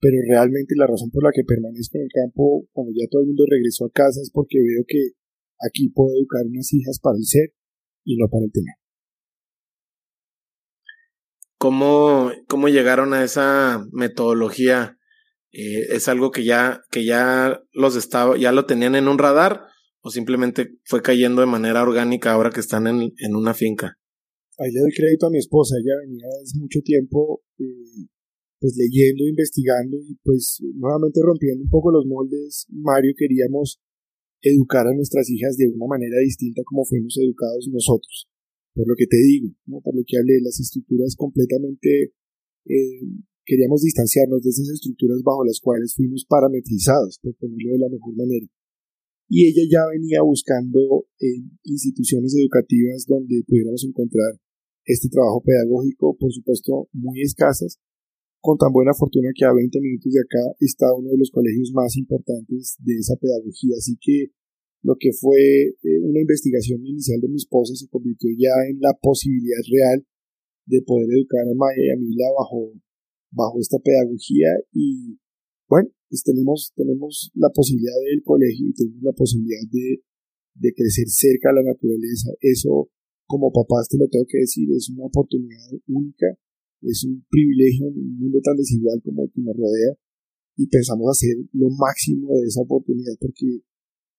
[0.00, 3.28] Pero realmente la razón por la que permanezco en el campo cuando ya todo el
[3.28, 5.18] mundo regresó a casa es porque veo que
[5.58, 7.50] aquí puedo educar unas hijas para el ser
[8.04, 8.74] y no para el tener.
[11.58, 14.96] ¿Cómo, cómo llegaron a esa metodología?
[15.50, 19.66] Eh, ¿Es algo que ya, que ya los estaba, ya lo tenían en un radar
[20.00, 23.97] o simplemente fue cayendo de manera orgánica ahora que están en, en una finca?
[24.58, 28.06] Ahí le doy crédito a mi esposa, ella venía hace mucho tiempo eh,
[28.60, 33.80] pues leyendo, investigando y pues nuevamente rompiendo un poco los moldes, Mario queríamos
[34.42, 38.28] educar a nuestras hijas de una manera distinta como fuimos educados nosotros.
[38.74, 42.14] Por lo que te digo, por lo que hablé, las estructuras completamente
[42.66, 43.02] eh,
[43.44, 48.14] queríamos distanciarnos de esas estructuras bajo las cuales fuimos parametrizados, por ponerlo de la mejor
[48.14, 48.46] manera.
[49.28, 54.38] Y ella ya venía buscando en instituciones educativas donde pudiéramos encontrar
[54.88, 57.78] este trabajo pedagógico, por supuesto, muy escasas,
[58.40, 61.70] con tan buena fortuna que a 20 minutos de acá está uno de los colegios
[61.74, 63.76] más importantes de esa pedagogía.
[63.76, 64.32] Así que
[64.82, 68.96] lo que fue eh, una investigación inicial de mi esposa se convirtió ya en la
[68.96, 70.06] posibilidad real
[70.64, 72.72] de poder educar a Maya y a Mila bajo,
[73.30, 75.18] bajo esta pedagogía y
[75.68, 80.00] bueno, pues tenemos, tenemos la posibilidad del colegio y tenemos la posibilidad de,
[80.54, 82.30] de crecer cerca a la naturaleza.
[82.40, 82.88] Eso
[83.28, 86.26] como papás te lo tengo que decir, es una oportunidad única,
[86.80, 89.92] es un privilegio en un mundo tan desigual como el que nos rodea
[90.56, 93.60] y pensamos hacer lo máximo de esa oportunidad porque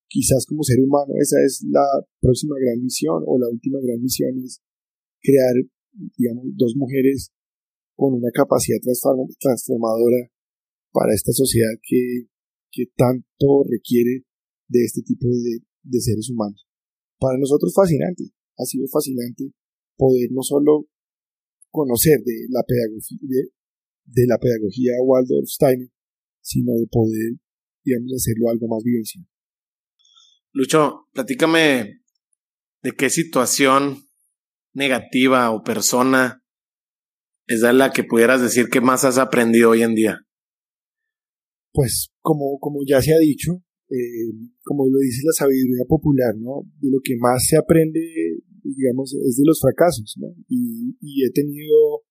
[0.07, 4.37] quizás como ser humano esa es la próxima gran misión o la última gran misión
[4.45, 4.61] es
[5.21, 5.57] crear,
[6.15, 7.33] digamos, dos mujeres
[7.95, 10.29] con una capacidad transformadora
[10.93, 14.23] para esta sociedad que tanto requiere
[14.69, 16.65] de este tipo de, de seres humanos.
[17.19, 19.51] Para nosotros fascinante, ha sido fascinante
[19.97, 20.87] poder no solo
[21.71, 23.51] conocer de la pedagogía, de,
[24.05, 25.89] de la pedagogía Waldorf Steiner,
[26.41, 27.33] sino de poder,
[27.83, 29.25] digamos, hacerlo algo más vivencial.
[30.51, 32.01] Lucho, platícame
[32.81, 34.09] de qué situación
[34.73, 36.43] negativa o persona
[37.47, 40.19] es la que pudieras decir que más has aprendido hoy en día.
[41.71, 44.31] Pues como, como ya se ha dicho, eh,
[44.63, 46.63] como lo dice la sabiduría popular, ¿no?
[46.79, 47.99] De lo que más se aprende,
[48.79, 50.27] digamos, es de los fracasos, ¿no?
[50.47, 50.95] Y,
[51.25, 52.03] he tenido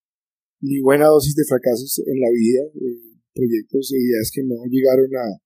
[0.60, 5.08] mi buena dosis de fracasos en la vida, eh, proyectos e ideas que no llegaron
[5.16, 5.40] a,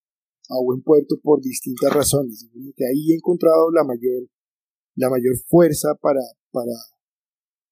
[0.51, 2.49] a buen puerto por distintas razones.
[2.53, 4.29] Ahí he encontrado la mayor,
[4.97, 6.21] la mayor fuerza para,
[6.51, 6.75] para,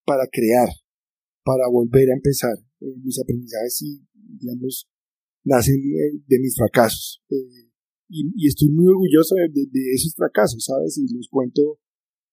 [0.07, 0.69] para crear,
[1.45, 2.57] para volver a empezar.
[2.81, 4.89] Eh, mis aprendizajes y, digamos,
[5.45, 5.77] nacen
[6.27, 7.23] de, mis fracasos.
[7.31, 7.69] Eh,
[8.09, 10.99] y, estoy muy orgulloso de, esos fracasos, ¿sabes?
[10.99, 11.79] Y los cuento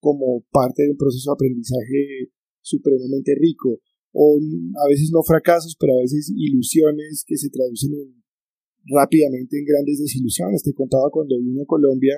[0.07, 2.31] como parte de un proceso de aprendizaje
[2.63, 3.84] supremamente rico.
[4.15, 7.91] O a veces no fracasos, pero a veces ilusiones que se traducen
[8.88, 10.63] rápidamente en grandes desilusiones.
[10.63, 12.15] Te contaba cuando vine a Colombia,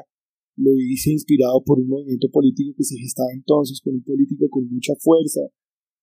[0.57, 4.69] lo hice inspirado por un movimiento político que se gestaba entonces, con un político con
[4.69, 5.41] mucha fuerza.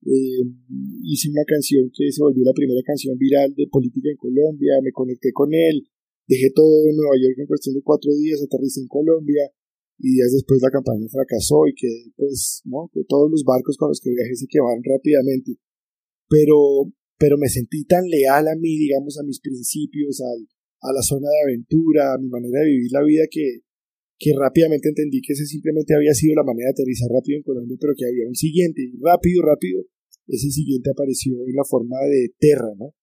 [0.03, 0.43] Eh,
[1.05, 4.93] hice una canción que se volvió la primera canción viral de política en Colombia, me
[4.93, 5.87] conecté con él,
[6.29, 9.47] Dejé todo en Nueva York en cuestión de cuatro días, aterricé en Colombia
[9.99, 12.91] y días después la campaña fracasó y que pues, ¿no?
[13.09, 15.57] Todos los barcos con los que viajé se quemaron rápidamente.
[16.29, 20.47] Pero, pero me sentí tan leal a mí, digamos, a mis principios, al,
[20.83, 23.63] a la zona de aventura, a mi manera de vivir la vida que,
[24.19, 27.77] que rápidamente entendí que ese simplemente había sido la manera de aterrizar rápido en Colombia,
[27.81, 29.85] pero que había un siguiente, y rápido, rápido,
[30.27, 32.95] ese siguiente apareció en la forma de Terra, ¿no?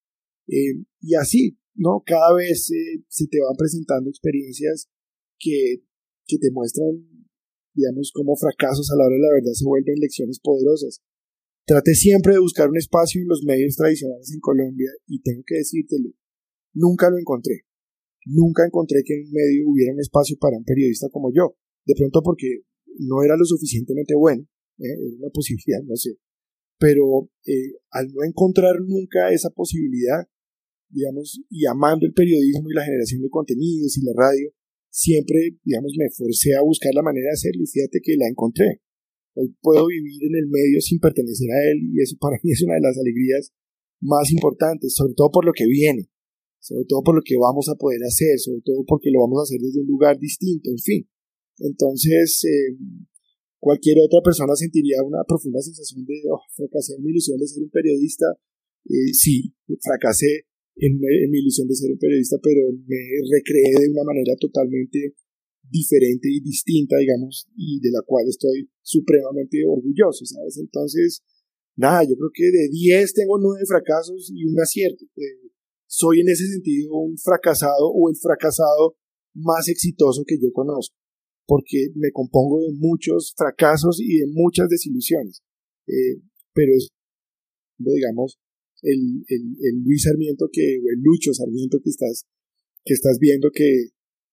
[0.47, 2.03] Eh, y así, ¿no?
[2.05, 2.67] Cada vez
[3.07, 4.89] se te van presentando experiencias
[5.39, 5.83] que,
[6.25, 7.03] que te muestran,
[7.73, 11.01] digamos, como fracasos a la hora de la verdad se vuelven lecciones poderosas.
[11.65, 15.55] Traté siempre de buscar un espacio en los medios tradicionales en Colombia y tengo que
[15.55, 16.11] decírtelo,
[16.73, 17.63] nunca lo encontré.
[18.25, 21.55] Nunca encontré que en un medio hubiera un espacio para un periodista como yo.
[21.85, 22.63] De pronto porque
[22.99, 24.43] no era lo suficientemente bueno,
[24.79, 24.87] ¿eh?
[24.87, 26.17] era una posibilidad, no sé.
[26.79, 30.27] Pero eh, al no encontrar nunca esa posibilidad,
[30.89, 34.49] digamos, y amando el periodismo y la generación de contenidos y la radio,
[34.93, 38.77] siempre, digamos, me forcé a buscar la manera de hacerlo y fíjate que la encontré.
[39.33, 42.61] Hoy puedo vivir en el medio sin pertenecer a él y eso para mí es
[42.61, 43.49] una de las alegrías
[43.99, 46.13] más importantes, sobre todo por lo que viene,
[46.61, 49.45] sobre todo por lo que vamos a poder hacer, sobre todo porque lo vamos a
[49.49, 51.01] hacer desde un lugar distinto, en fin.
[51.57, 52.77] Entonces, eh,
[53.57, 57.63] cualquier otra persona sentiría una profunda sensación de, oh, fracasé en mi ilusión de ser
[57.63, 58.25] un periodista.
[58.85, 60.45] Eh, sí, fracasé
[60.75, 65.13] en, mi ilusión de ser un periodista, pero me recreé de una manera totalmente
[65.69, 70.57] diferente y distinta, digamos, y de la cual estoy supremamente orgulloso, ¿sabes?
[70.57, 71.23] Entonces,
[71.75, 75.05] nada, yo creo que de 10 tengo 9 fracasos y un acierto.
[75.15, 75.49] Eh,
[75.87, 78.97] soy en ese sentido un fracasado o el fracasado
[79.35, 80.95] más exitoso que yo conozco,
[81.45, 85.41] porque me compongo de muchos fracasos y de muchas desilusiones.
[85.87, 86.21] Eh,
[86.53, 86.89] pero es,
[87.77, 88.39] digamos,
[88.83, 92.27] el, el, Luis Sarmiento que, o el Lucho Sarmiento que estás,
[92.85, 93.89] que estás viendo que,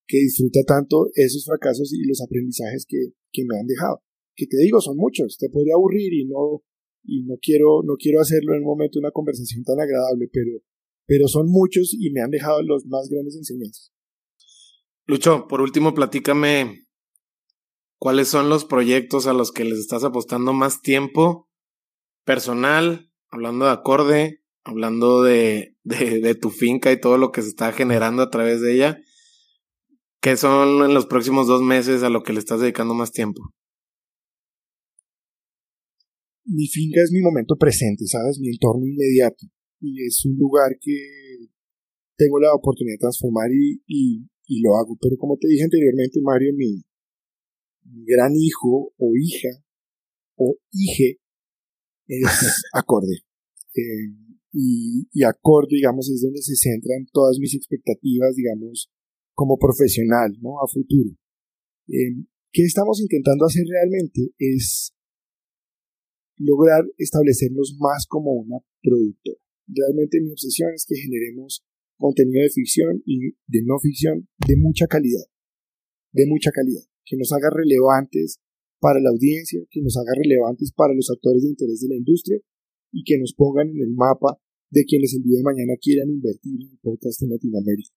[0.06, 4.02] que disfruta tanto esos fracasos y los aprendizajes que, que me han dejado.
[4.34, 6.62] Que te digo, son muchos, te podría aburrir y no,
[7.04, 10.50] y no quiero, no quiero hacerlo en un momento una conversación tan agradable, pero,
[11.06, 13.92] pero son muchos y me han dejado los más grandes enseñanzas.
[15.06, 16.86] Lucho, por último, platícame
[17.98, 21.48] cuáles son los proyectos a los que les estás apostando más tiempo
[22.24, 27.72] personal, hablando de acorde, hablando de, de, tu finca y todo lo que se está
[27.72, 28.98] generando a través de ella,
[30.20, 33.40] ¿qué son en los próximos dos meses a lo que le estás dedicando más tiempo?
[36.44, 38.38] Mi finca es mi momento presente, ¿sabes?
[38.40, 39.46] Mi entorno inmediato.
[39.80, 41.48] Y es un lugar que
[42.16, 44.96] tengo la oportunidad de transformar y, y, y lo hago.
[45.00, 46.82] Pero como te dije anteriormente, Mario, mi,
[47.84, 49.48] mi gran hijo o hija
[50.36, 51.20] o hije
[52.08, 52.24] es
[52.72, 53.22] acorde.
[53.74, 55.22] Eh, y, y
[55.68, 58.90] digamos, es donde se centran todas mis expectativas, digamos,
[59.34, 60.60] como profesional, ¿no?
[60.60, 61.10] A futuro.
[61.88, 64.32] Eh, ¿Qué estamos intentando hacer realmente?
[64.38, 64.92] Es
[66.36, 69.38] lograr establecernos más como una productora.
[69.68, 71.64] Realmente mi obsesión es que generemos
[71.96, 75.26] contenido de ficción y de no ficción de mucha calidad,
[76.12, 78.40] de mucha calidad, que nos haga relevantes
[78.80, 82.40] para la audiencia, que nos haga relevantes para los actores de interés de la industria
[82.92, 84.38] y que nos pongan en el mapa
[84.70, 87.90] de quienes el día de mañana quieran invertir en podcast en Latinoamérica.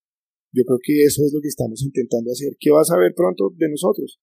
[0.54, 2.54] Yo creo que eso es lo que estamos intentando hacer.
[2.60, 4.20] ¿Qué vas a ver pronto de nosotros?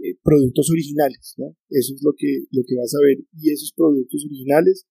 [0.00, 1.52] Eh, productos originales, ¿no?
[1.68, 3.20] Eso es lo que, lo que vas a ver.
[3.36, 4.86] Y esos productos originales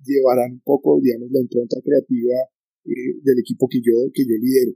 [0.00, 2.38] llevarán un poco, digamos, la impronta creativa
[2.84, 4.72] eh, del equipo que yo, que yo lidero.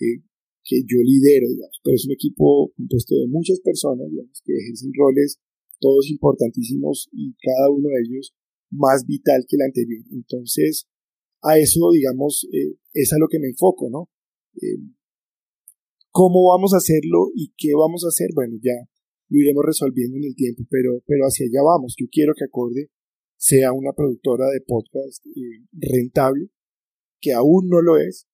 [0.00, 0.24] Eh,
[0.64, 4.92] que yo lidero, digamos, pero es un equipo compuesto de muchas personas, digamos, que ejercen
[4.92, 5.40] roles
[5.80, 8.34] todos importantísimos y cada uno de ellos
[8.70, 10.04] más vital que el anterior.
[10.12, 10.86] Entonces,
[11.42, 14.08] a eso, digamos, eh, es a lo que me enfoco, ¿no?
[14.60, 14.78] Eh,
[16.10, 18.30] ¿Cómo vamos a hacerlo y qué vamos a hacer?
[18.34, 18.74] Bueno, ya
[19.28, 21.94] lo iremos resolviendo en el tiempo, pero, pero hacia allá vamos.
[21.98, 22.90] Yo quiero que Acorde
[23.36, 26.50] sea una productora de podcast eh, rentable,
[27.20, 28.26] que aún no lo es,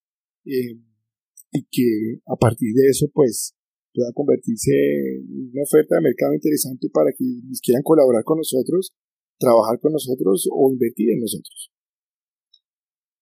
[0.44, 3.54] y que a partir de eso, pues,
[3.96, 8.92] pueda convertirse en una oferta de mercado interesante para quienes quieran colaborar con nosotros,
[9.38, 11.72] trabajar con nosotros o invertir en nosotros.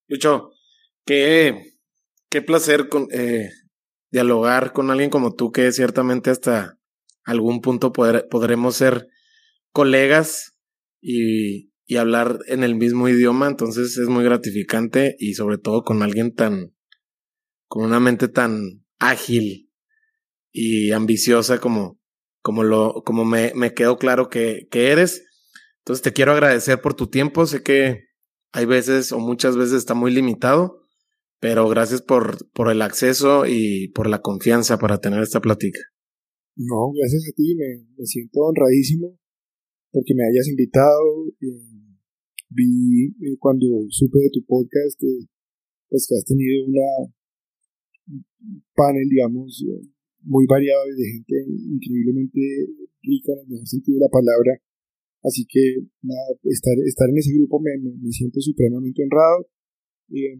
[0.08, 0.50] Lucho,
[1.04, 1.78] qué,
[2.30, 3.48] qué placer con, eh,
[4.10, 6.78] dialogar con alguien como tú, que ciertamente hasta
[7.24, 9.08] algún punto podremos ser
[9.72, 10.56] colegas
[11.00, 16.02] y, y hablar en el mismo idioma, entonces es muy gratificante y sobre todo con
[16.02, 16.74] alguien tan,
[17.66, 19.70] con una mente tan ágil
[20.52, 22.00] y ambiciosa como,
[22.40, 25.26] como lo, como me, me quedó claro que, que eres.
[25.84, 27.44] Entonces te quiero agradecer por tu tiempo.
[27.44, 28.04] Sé que
[28.52, 30.80] hay veces o muchas veces está muy limitado,
[31.40, 35.80] pero gracias por, por el acceso y por la confianza para tener esta plática.
[36.56, 39.18] No, gracias a ti, me, siento honradísimo
[39.92, 41.28] porque me hayas invitado.
[41.42, 41.68] Eh,
[42.48, 45.28] vi eh, cuando supe de tu podcast, eh,
[45.90, 47.12] pues que has tenido una
[48.74, 49.62] panel, digamos,
[50.22, 52.40] muy variado de gente increíblemente
[53.02, 54.62] rica en el mejor sentido de la palabra.
[55.24, 59.48] Así que nada, estar, estar en ese grupo me, me, siento supremamente honrado.
[60.12, 60.36] Eh,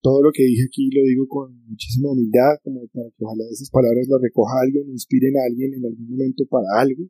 [0.00, 3.70] todo lo que dije aquí lo digo con muchísima humildad, como para que ojalá esas
[3.70, 7.08] palabras las recoja alguien, inspiren a alguien en algún momento para algo.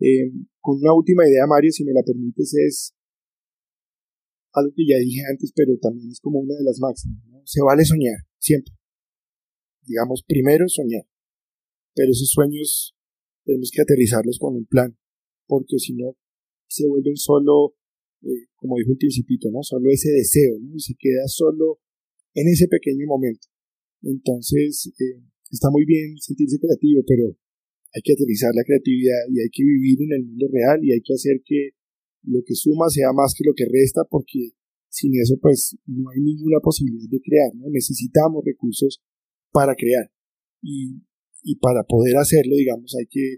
[0.00, 2.94] Eh, con una última idea, Mario, si me la permites, es
[4.52, 7.20] algo que ya dije antes, pero también es como una de las máximas.
[7.44, 8.72] Se vale soñar, siempre.
[9.86, 11.04] Digamos, primero soñar
[11.94, 12.94] pero esos sueños
[13.44, 14.96] tenemos que aterrizarlos con un plan,
[15.46, 16.16] porque si no
[16.68, 17.74] se vuelven solo,
[18.22, 19.62] eh, como dijo el principito, ¿no?
[19.62, 20.58] Solo ese deseo.
[20.58, 21.80] Y se queda solo
[22.34, 23.48] en ese pequeño momento.
[24.02, 27.36] Entonces, eh, está muy bien sentirse creativo, pero
[27.94, 31.00] hay que aterrizar la creatividad y hay que vivir en el mundo real y hay
[31.00, 31.70] que hacer que
[32.24, 34.50] lo que suma sea más que lo que resta, porque
[34.88, 37.68] sin eso, pues, no hay ninguna posibilidad de crear, ¿no?
[37.70, 39.02] Necesitamos recursos
[39.52, 40.10] para crear.
[40.62, 41.02] Y
[41.44, 43.36] y para poder hacerlo, digamos, hay que,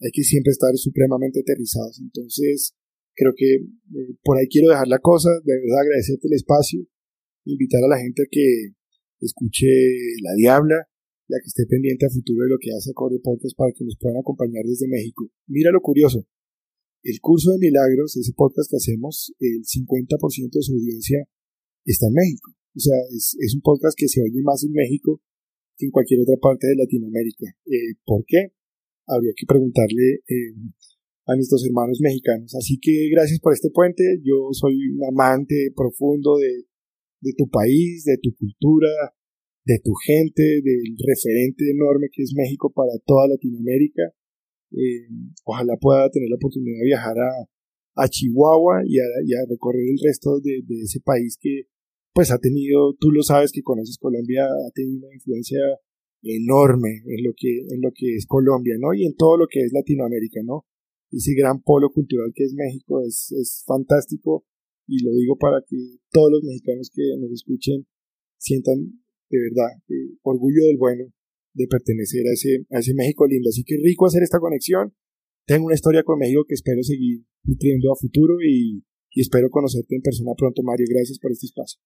[0.00, 2.00] hay que siempre estar supremamente aterrizados.
[2.00, 2.74] Entonces,
[3.14, 6.80] creo que eh, por ahí quiero dejar la cosa, de verdad agradecerte el espacio,
[7.44, 8.74] invitar a la gente a que
[9.20, 9.66] escuche
[10.22, 10.86] La Diabla,
[11.28, 13.96] ya que esté pendiente a futuro de lo que hace Acorde Podcast para que nos
[13.98, 15.28] puedan acompañar desde México.
[15.46, 16.24] Mira lo curioso,
[17.02, 21.24] el curso de milagros, ese podcast que hacemos, el 50% de su audiencia
[21.84, 22.54] está en México.
[22.74, 25.20] O sea, es, es un podcast que se oye más en México
[25.78, 27.46] en cualquier otra parte de Latinoamérica.
[27.66, 28.52] Eh, ¿Por qué?
[29.08, 30.52] Habría que preguntarle eh,
[31.26, 32.54] a nuestros hermanos mexicanos.
[32.54, 34.02] Así que gracias por este puente.
[34.22, 38.88] Yo soy un amante profundo de, tu país, de tu cultura,
[39.64, 44.12] de tu gente, del referente enorme que es México para toda Latinoamérica.
[44.72, 45.08] Eh,
[45.44, 49.98] ojalá pueda tener la oportunidad de viajar a, Chihuahua y a, y a, recorrer el
[50.00, 51.66] resto de, de ese país que
[52.14, 55.58] pues ha tenido, tú lo sabes que conoces Colombia, ha tenido una influencia
[56.22, 58.94] enorme en lo que, en lo que es Colombia, ¿no?
[58.94, 60.66] Y en todo lo que es Latinoamérica, ¿no?
[61.10, 64.44] Ese gran polo cultural que es México es, es fantástico
[64.86, 65.76] y lo digo para que
[66.10, 67.86] todos los mexicanos que nos escuchen
[68.38, 71.04] sientan de verdad eh, orgullo del bueno
[71.54, 73.48] de pertenecer a ese, a ese México lindo.
[73.48, 74.94] Así que rico hacer esta conexión.
[75.46, 79.96] Tengo una historia con México que espero seguir nutriendo a futuro y, y espero conocerte
[79.96, 80.86] en persona pronto, Mario.
[80.88, 81.80] Gracias por este espacio.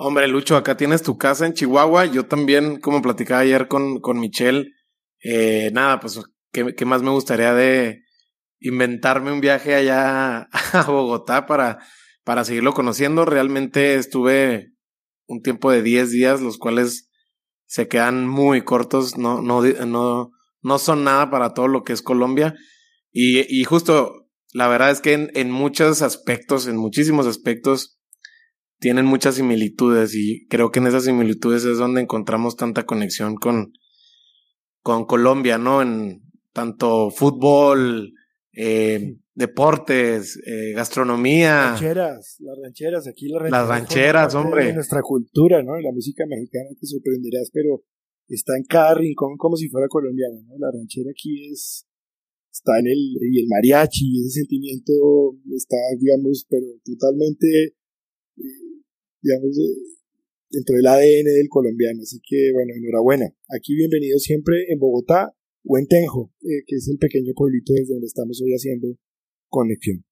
[0.00, 2.06] Hombre, Lucho, acá tienes tu casa en Chihuahua.
[2.06, 4.70] Yo también, como platicaba ayer con, con Michelle,
[5.24, 6.20] eh, nada, pues,
[6.52, 8.04] ¿qué, ¿qué, más me gustaría de
[8.60, 10.42] inventarme un viaje allá
[10.72, 11.80] a Bogotá para,
[12.22, 13.24] para seguirlo conociendo?
[13.24, 14.72] Realmente estuve
[15.26, 17.10] un tiempo de 10 días, los cuales
[17.66, 20.30] se quedan muy cortos, no, no, no,
[20.62, 22.54] no son nada para todo lo que es Colombia.
[23.10, 27.97] Y, y justo, la verdad es que en, en muchos aspectos, en muchísimos aspectos,
[28.78, 33.72] tienen muchas similitudes y creo que en esas similitudes es donde encontramos tanta conexión con,
[34.82, 35.82] con Colombia, ¿no?
[35.82, 36.22] En
[36.52, 38.12] tanto fútbol,
[38.52, 41.70] eh, deportes, eh, gastronomía.
[41.70, 43.68] Rancheras, las rancheras, aquí las rancheras.
[43.68, 44.64] Las rancheras, hombre.
[44.66, 45.78] De nuestra cultura, ¿no?
[45.78, 47.84] La música mexicana te sorprenderás, pero
[48.26, 50.58] está en cada rincón como si fuera colombiana, ¿no?
[50.58, 51.86] La ranchera aquí es,
[52.52, 52.98] está en el,
[53.32, 54.92] y el mariachi, ese sentimiento
[55.54, 57.76] está, digamos, pero totalmente,
[58.36, 58.67] eh,
[59.22, 59.56] digamos,
[60.50, 62.02] dentro del ADN del colombiano.
[62.02, 63.26] Así que, bueno, enhorabuena.
[63.54, 65.34] Aquí bienvenido siempre en Bogotá
[65.64, 68.88] o en Tenjo, eh, que es el pequeño pueblito desde donde estamos hoy haciendo
[69.48, 70.04] conexión.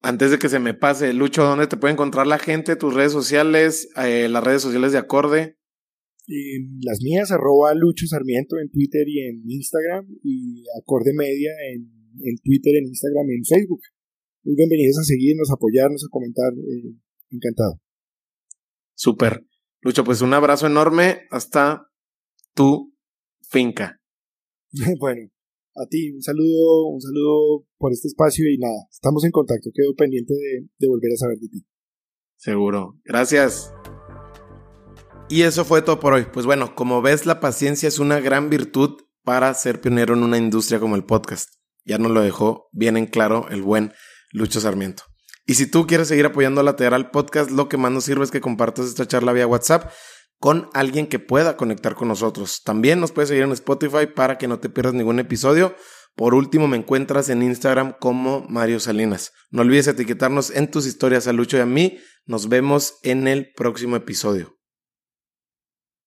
[0.00, 2.76] Antes de que se me pase, Lucho, ¿dónde te puede encontrar la gente?
[2.76, 5.56] Tus redes sociales, eh, las redes sociales de Acorde.
[6.82, 12.76] las mías, arroba Lucho Sarmiento en Twitter y en Instagram, y Acorde Media en, Twitter,
[12.76, 13.80] en Instagram y en Facebook.
[14.44, 16.52] Muy bienvenidos a seguirnos, a apoyarnos, a comentar.
[16.52, 16.94] Eh,
[17.30, 17.80] encantado.
[18.98, 19.46] Súper.
[19.80, 21.88] Lucho, pues un abrazo enorme hasta
[22.52, 22.92] tu
[23.48, 24.00] finca.
[24.98, 25.30] bueno,
[25.76, 29.94] a ti un saludo, un saludo por este espacio y nada, estamos en contacto, quedo
[29.94, 31.64] pendiente de, volver a saber de ti.
[32.36, 33.72] Seguro, gracias.
[35.28, 36.26] Y eso fue todo por hoy.
[36.32, 40.38] Pues bueno, como ves, la paciencia es una gran virtud para ser pionero en una
[40.38, 41.54] industria como el podcast.
[41.84, 43.92] Ya nos lo dejó bien en claro el buen
[44.32, 45.04] Lucho Sarmiento.
[45.48, 48.30] Y si tú quieres seguir apoyando a Lateral Podcast, lo que más nos sirve es
[48.30, 49.90] que compartas esta charla vía WhatsApp
[50.38, 52.60] con alguien que pueda conectar con nosotros.
[52.64, 55.74] También nos puedes seguir en Spotify para que no te pierdas ningún episodio.
[56.16, 59.32] Por último, me encuentras en Instagram como Mario Salinas.
[59.50, 61.98] No olvides etiquetarnos en tus historias a Lucho y a mí.
[62.26, 64.57] Nos vemos en el próximo episodio.